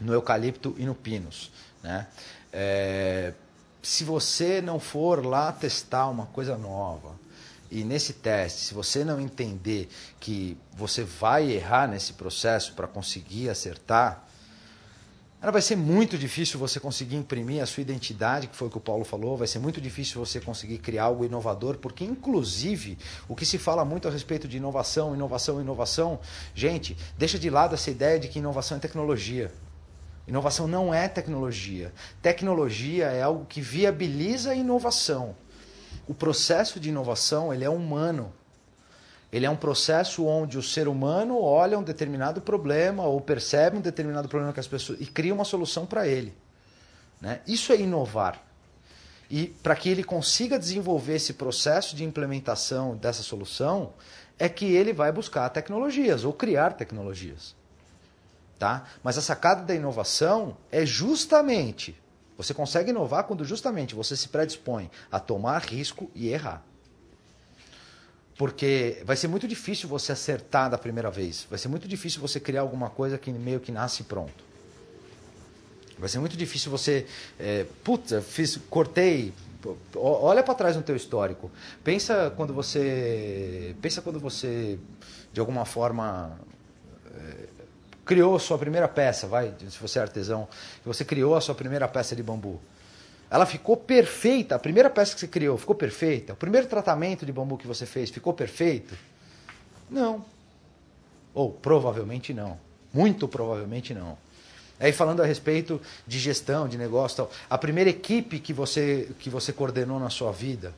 no 0.00 0.14
eucalipto 0.14 0.74
e 0.78 0.86
no 0.86 0.94
pinus. 0.94 1.52
Né? 1.82 2.06
É, 2.52 3.34
se 3.82 4.04
você 4.04 4.62
não 4.62 4.78
for 4.78 5.24
lá 5.26 5.50
testar 5.50 6.08
uma 6.08 6.26
coisa 6.26 6.56
nova, 6.56 7.10
e 7.72 7.84
nesse 7.84 8.12
teste, 8.12 8.60
se 8.60 8.74
você 8.74 9.02
não 9.02 9.18
entender 9.18 9.88
que 10.20 10.58
você 10.76 11.02
vai 11.02 11.50
errar 11.50 11.88
nesse 11.88 12.12
processo 12.12 12.74
para 12.74 12.86
conseguir 12.86 13.48
acertar, 13.48 14.28
vai 15.40 15.62
ser 15.62 15.76
muito 15.76 16.18
difícil 16.18 16.60
você 16.60 16.78
conseguir 16.78 17.16
imprimir 17.16 17.62
a 17.62 17.66
sua 17.66 17.80
identidade, 17.80 18.46
que 18.48 18.54
foi 18.54 18.68
o 18.68 18.70
que 18.70 18.76
o 18.76 18.80
Paulo 18.80 19.06
falou, 19.06 19.38
vai 19.38 19.46
ser 19.46 19.58
muito 19.58 19.80
difícil 19.80 20.22
você 20.22 20.38
conseguir 20.38 20.78
criar 20.78 21.04
algo 21.04 21.24
inovador, 21.24 21.78
porque 21.78 22.04
inclusive 22.04 22.98
o 23.26 23.34
que 23.34 23.46
se 23.46 23.56
fala 23.56 23.86
muito 23.86 24.06
a 24.06 24.10
respeito 24.10 24.46
de 24.46 24.58
inovação, 24.58 25.14
inovação, 25.14 25.58
inovação, 25.58 26.20
gente, 26.54 26.94
deixa 27.16 27.38
de 27.38 27.48
lado 27.48 27.74
essa 27.74 27.90
ideia 27.90 28.20
de 28.20 28.28
que 28.28 28.38
inovação 28.38 28.76
é 28.76 28.80
tecnologia. 28.80 29.50
Inovação 30.28 30.68
não 30.68 30.92
é 30.92 31.08
tecnologia. 31.08 31.90
Tecnologia 32.20 33.06
é 33.06 33.22
algo 33.22 33.46
que 33.46 33.62
viabiliza 33.62 34.50
a 34.50 34.54
inovação 34.54 35.34
o 36.06 36.14
processo 36.14 36.80
de 36.80 36.88
inovação 36.88 37.52
ele 37.52 37.64
é 37.64 37.70
humano. 37.70 38.32
Ele 39.32 39.46
é 39.46 39.50
um 39.50 39.56
processo 39.56 40.26
onde 40.26 40.58
o 40.58 40.62
ser 40.62 40.88
humano 40.88 41.40
olha 41.40 41.78
um 41.78 41.82
determinado 41.82 42.40
problema 42.40 43.04
ou 43.04 43.20
percebe 43.20 43.78
um 43.78 43.80
determinado 43.80 44.28
problema 44.28 44.52
que 44.52 44.60
as 44.60 44.66
pessoas 44.66 45.00
e 45.00 45.06
cria 45.06 45.32
uma 45.32 45.44
solução 45.44 45.86
para 45.86 46.06
ele. 46.06 46.34
Né? 47.20 47.40
Isso 47.46 47.72
é 47.72 47.76
inovar. 47.76 48.42
E 49.30 49.46
para 49.62 49.74
que 49.74 49.88
ele 49.88 50.04
consiga 50.04 50.58
desenvolver 50.58 51.14
esse 51.14 51.32
processo 51.32 51.96
de 51.96 52.04
implementação 52.04 52.94
dessa 52.96 53.22
solução, 53.22 53.94
é 54.38 54.48
que 54.48 54.66
ele 54.66 54.92
vai 54.92 55.10
buscar 55.10 55.48
tecnologias 55.48 56.24
ou 56.24 56.32
criar 56.34 56.74
tecnologias. 56.74 57.54
Tá? 58.58 58.84
Mas 59.02 59.16
a 59.16 59.22
sacada 59.22 59.62
da 59.62 59.74
inovação 59.74 60.56
é 60.70 60.84
justamente 60.84 61.98
você 62.42 62.54
consegue 62.54 62.90
inovar 62.90 63.24
quando 63.24 63.44
justamente 63.44 63.94
você 63.94 64.16
se 64.16 64.28
predispõe 64.28 64.90
a 65.10 65.20
tomar 65.20 65.58
risco 65.62 66.10
e 66.14 66.28
errar. 66.28 66.64
Porque 68.36 69.02
vai 69.04 69.16
ser 69.16 69.28
muito 69.28 69.46
difícil 69.46 69.88
você 69.88 70.12
acertar 70.12 70.70
da 70.70 70.78
primeira 70.78 71.10
vez. 71.10 71.46
Vai 71.48 71.58
ser 71.58 71.68
muito 71.68 71.86
difícil 71.86 72.20
você 72.20 72.40
criar 72.40 72.62
alguma 72.62 72.90
coisa 72.90 73.18
que 73.18 73.30
meio 73.30 73.60
que 73.60 73.70
nasce 73.70 74.02
pronto. 74.04 74.42
Vai 75.98 76.08
ser 76.08 76.18
muito 76.18 76.36
difícil 76.36 76.70
você. 76.70 77.06
É, 77.38 77.66
putz, 77.84 78.12
fiz, 78.26 78.58
cortei. 78.68 79.32
Olha 79.94 80.42
para 80.42 80.54
trás 80.54 80.74
no 80.74 80.82
teu 80.82 80.96
histórico. 80.96 81.50
Pensa 81.84 82.32
quando 82.36 82.52
você. 82.52 83.76
Pensa 83.80 84.02
quando 84.02 84.18
você, 84.18 84.78
de 85.32 85.38
alguma 85.38 85.64
forma, 85.64 86.36
criou 88.04 88.38
sua 88.38 88.58
primeira 88.58 88.88
peça, 88.88 89.26
vai, 89.26 89.54
se 89.68 89.78
você 89.78 89.98
é 89.98 90.02
artesão, 90.02 90.48
você 90.84 91.04
criou 91.04 91.34
a 91.36 91.40
sua 91.40 91.54
primeira 91.54 91.86
peça 91.88 92.16
de 92.16 92.22
bambu. 92.22 92.60
Ela 93.30 93.46
ficou 93.46 93.76
perfeita, 93.76 94.56
a 94.56 94.58
primeira 94.58 94.90
peça 94.90 95.14
que 95.14 95.20
você 95.20 95.28
criou 95.28 95.56
ficou 95.56 95.74
perfeita, 95.74 96.34
o 96.34 96.36
primeiro 96.36 96.66
tratamento 96.66 97.24
de 97.24 97.32
bambu 97.32 97.56
que 97.56 97.66
você 97.66 97.86
fez 97.86 98.10
ficou 98.10 98.32
perfeito. 98.32 98.96
Não. 99.90 100.24
Ou 101.32 101.50
provavelmente 101.50 102.34
não. 102.34 102.58
Muito 102.92 103.26
provavelmente 103.26 103.94
não. 103.94 104.18
Aí 104.78 104.92
falando 104.92 105.22
a 105.22 105.26
respeito 105.26 105.80
de 106.06 106.18
gestão, 106.18 106.68
de 106.68 106.76
negócio, 106.76 107.18
tal, 107.18 107.30
a 107.48 107.56
primeira 107.56 107.88
equipe 107.88 108.38
que 108.38 108.52
você 108.52 109.08
que 109.18 109.30
você 109.30 109.52
coordenou 109.52 109.98
na 110.00 110.10
sua 110.10 110.32
vida, 110.32 110.74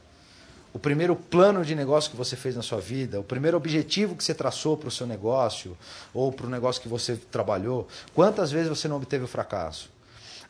o 0.75 0.79
primeiro 0.79 1.14
plano 1.14 1.64
de 1.64 1.72
negócio 1.72 2.11
que 2.11 2.16
você 2.16 2.35
fez 2.35 2.57
na 2.57 2.62
sua 2.62 2.81
vida, 2.81 3.20
o 3.20 3.25
primeiro 3.25 3.57
objetivo 3.57 4.16
que 4.16 4.25
você 4.25 4.35
traçou 4.35 4.77
para 4.77 4.89
o 4.89 4.91
seu 4.91 5.07
negócio 5.07 5.79
ou 6.12 6.33
para 6.33 6.47
o 6.47 6.51
negócio 6.51 6.83
que 6.83 6.89
você 6.89 7.14
trabalhou, 7.14 7.87
quantas 8.12 8.51
vezes 8.51 8.68
você 8.68 8.89
não 8.89 8.97
obteve 8.97 9.22
o 9.22 9.29
fracasso? 9.29 9.89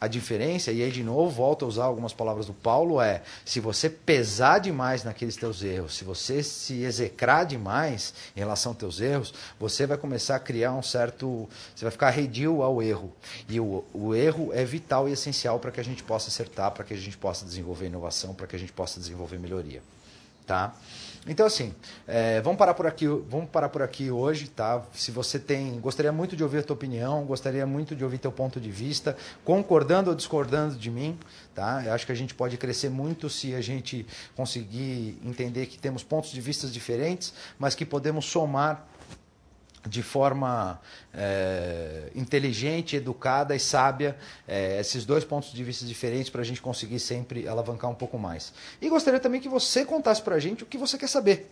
A 0.00 0.08
diferença, 0.08 0.72
e 0.72 0.82
aí 0.82 0.90
de 0.90 1.04
novo 1.04 1.30
volto 1.30 1.66
a 1.66 1.68
usar 1.68 1.84
algumas 1.84 2.14
palavras 2.14 2.46
do 2.46 2.54
Paulo, 2.54 3.02
é 3.02 3.22
se 3.44 3.60
você 3.60 3.90
pesar 3.90 4.60
demais 4.60 5.04
naqueles 5.04 5.36
teus 5.36 5.62
erros, 5.62 5.94
se 5.94 6.04
você 6.04 6.42
se 6.42 6.82
execrar 6.82 7.44
demais 7.44 8.14
em 8.34 8.40
relação 8.40 8.72
aos 8.72 8.78
teus 8.78 9.00
erros, 9.00 9.34
você 9.60 9.86
vai 9.86 9.98
começar 9.98 10.36
a 10.36 10.40
criar 10.40 10.72
um 10.72 10.82
certo. 10.82 11.48
Você 11.74 11.84
vai 11.84 11.92
ficar 11.92 12.10
redil 12.10 12.62
ao 12.62 12.82
erro. 12.82 13.12
E 13.48 13.60
o, 13.60 13.84
o 13.92 14.14
erro 14.14 14.50
é 14.54 14.64
vital 14.64 15.06
e 15.08 15.12
essencial 15.12 15.58
para 15.58 15.70
que 15.70 15.80
a 15.80 15.84
gente 15.84 16.02
possa 16.02 16.28
acertar, 16.28 16.70
para 16.72 16.84
que 16.84 16.94
a 16.94 16.98
gente 16.98 17.16
possa 17.16 17.44
desenvolver 17.44 17.86
inovação, 17.86 18.34
para 18.34 18.46
que 18.46 18.56
a 18.56 18.58
gente 18.58 18.72
possa 18.72 18.98
desenvolver 18.98 19.38
melhoria. 19.38 19.82
Tá? 20.46 20.74
Então 21.26 21.46
assim, 21.46 21.74
é, 22.06 22.42
vamos 22.42 22.58
parar 22.58 22.74
por 22.74 22.86
aqui, 22.86 23.06
vamos 23.06 23.48
parar 23.48 23.70
por 23.70 23.80
aqui 23.80 24.10
hoje, 24.10 24.46
tá? 24.48 24.82
Se 24.92 25.10
você 25.10 25.38
tem, 25.38 25.80
gostaria 25.80 26.12
muito 26.12 26.36
de 26.36 26.42
ouvir 26.42 26.58
a 26.58 26.62
tua 26.62 26.74
opinião, 26.74 27.24
gostaria 27.24 27.66
muito 27.66 27.96
de 27.96 28.04
ouvir 28.04 28.18
teu 28.18 28.30
ponto 28.30 28.60
de 28.60 28.70
vista, 28.70 29.16
concordando 29.42 30.10
ou 30.10 30.16
discordando 30.16 30.76
de 30.76 30.90
mim, 30.90 31.18
tá? 31.54 31.82
Eu 31.86 31.94
acho 31.94 32.04
que 32.04 32.12
a 32.12 32.14
gente 32.14 32.34
pode 32.34 32.58
crescer 32.58 32.90
muito 32.90 33.30
se 33.30 33.54
a 33.54 33.62
gente 33.62 34.06
conseguir 34.36 35.18
entender 35.24 35.64
que 35.64 35.78
temos 35.78 36.02
pontos 36.02 36.30
de 36.30 36.40
vista 36.42 36.66
diferentes, 36.66 37.32
mas 37.58 37.74
que 37.74 37.86
podemos 37.86 38.26
somar 38.26 38.86
de 39.86 40.02
forma 40.02 40.80
é, 41.12 42.10
inteligente, 42.14 42.96
educada 42.96 43.54
e 43.54 43.60
sábia 43.60 44.16
é, 44.48 44.80
esses 44.80 45.04
dois 45.04 45.24
pontos 45.24 45.52
de 45.52 45.62
vista 45.62 45.84
diferentes 45.84 46.30
para 46.30 46.40
a 46.40 46.44
gente 46.44 46.60
conseguir 46.60 46.98
sempre 46.98 47.46
alavancar 47.46 47.90
um 47.90 47.94
pouco 47.94 48.18
mais. 48.18 48.52
E 48.80 48.88
gostaria 48.88 49.20
também 49.20 49.40
que 49.40 49.48
você 49.48 49.84
contasse 49.84 50.22
para 50.22 50.36
a 50.36 50.40
gente 50.40 50.62
o 50.62 50.66
que 50.66 50.78
você 50.78 50.96
quer 50.96 51.08
saber. 51.08 51.50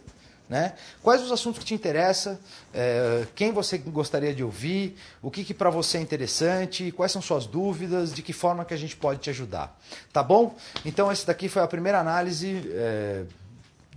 Né? 0.48 0.74
Quais 1.02 1.22
os 1.22 1.32
assuntos 1.32 1.60
que 1.60 1.64
te 1.64 1.72
interessam, 1.72 2.38
é, 2.74 3.26
quem 3.34 3.52
você 3.52 3.78
gostaria 3.78 4.34
de 4.34 4.44
ouvir, 4.44 4.96
o 5.22 5.30
que, 5.30 5.44
que 5.44 5.54
para 5.54 5.70
você 5.70 5.96
é 5.96 6.00
interessante, 6.00 6.92
quais 6.92 7.10
são 7.10 7.22
suas 7.22 7.46
dúvidas, 7.46 8.12
de 8.12 8.22
que 8.22 8.32
forma 8.32 8.64
que 8.64 8.74
a 8.74 8.76
gente 8.76 8.94
pode 8.96 9.20
te 9.20 9.30
ajudar. 9.30 9.78
Tá 10.12 10.22
bom? 10.22 10.54
Então, 10.84 11.10
esse 11.10 11.26
daqui 11.26 11.48
foi 11.48 11.62
a 11.62 11.66
primeira 11.66 12.00
análise 12.00 12.70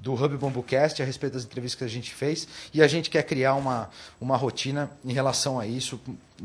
do 0.06 0.14
Hub 0.14 0.38
Bambucast 0.38 1.01
a 1.01 1.06
respeito 1.06 1.34
das 1.34 1.45
entrevistas 1.45 1.80
que 1.80 1.84
a 1.84 1.88
gente 1.88 2.14
fez 2.14 2.47
e 2.72 2.84
a 2.84 2.88
gente 2.88 3.10
quer 3.10 3.24
criar 3.24 3.56
uma, 3.56 3.89
uma 4.22 4.38
rotina 4.38 4.91
em 5.03 5.12
relação 5.12 5.60
a 5.60 5.66
isso. 5.66 5.99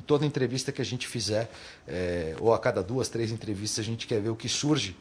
Toda 0.06 0.24
entrevista 0.24 0.72
que 0.72 0.80
a 0.80 0.84
gente 0.84 1.06
fizer, 1.06 1.50
é, 1.86 2.34
ou 2.40 2.54
a 2.54 2.58
cada 2.58 2.82
duas, 2.82 3.10
três 3.10 3.30
entrevistas, 3.30 3.84
a 3.84 3.86
gente 3.86 4.06
quer 4.06 4.18
ver 4.18 4.30
o 4.30 4.34
que 4.34 4.48
surge 4.48 4.96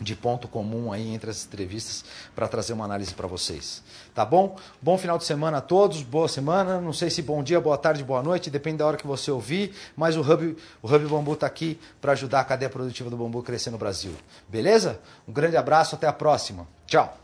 de 0.00 0.16
ponto 0.16 0.48
comum 0.48 0.92
aí 0.92 1.14
entre 1.14 1.30
as 1.30 1.46
entrevistas 1.46 2.04
para 2.34 2.48
trazer 2.48 2.72
uma 2.72 2.84
análise 2.84 3.14
para 3.14 3.28
vocês. 3.28 3.84
Tá 4.12 4.24
bom? 4.24 4.56
Bom 4.82 4.98
final 4.98 5.16
de 5.16 5.22
semana 5.22 5.58
a 5.58 5.60
todos, 5.60 6.02
boa 6.02 6.26
semana. 6.26 6.80
Não 6.80 6.92
sei 6.92 7.08
se 7.08 7.22
bom 7.22 7.40
dia, 7.40 7.60
boa 7.60 7.78
tarde, 7.78 8.02
boa 8.02 8.20
noite, 8.20 8.50
depende 8.50 8.78
da 8.78 8.86
hora 8.86 8.96
que 8.96 9.06
você 9.06 9.30
ouvir, 9.30 9.72
mas 9.96 10.16
o 10.16 10.22
Hub, 10.22 10.56
o 10.82 10.92
Hub 10.92 11.06
Bambu 11.06 11.34
está 11.34 11.46
aqui 11.46 11.78
para 12.00 12.10
ajudar 12.10 12.40
a 12.40 12.44
cadeia 12.44 12.68
produtiva 12.68 13.08
do 13.08 13.16
bambu 13.16 13.38
a 13.38 13.44
crescer 13.44 13.70
no 13.70 13.78
Brasil. 13.78 14.12
Beleza? 14.48 14.98
Um 15.28 15.32
grande 15.32 15.56
abraço, 15.56 15.94
até 15.94 16.08
a 16.08 16.12
próxima. 16.12 16.66
Tchau. 16.84 17.23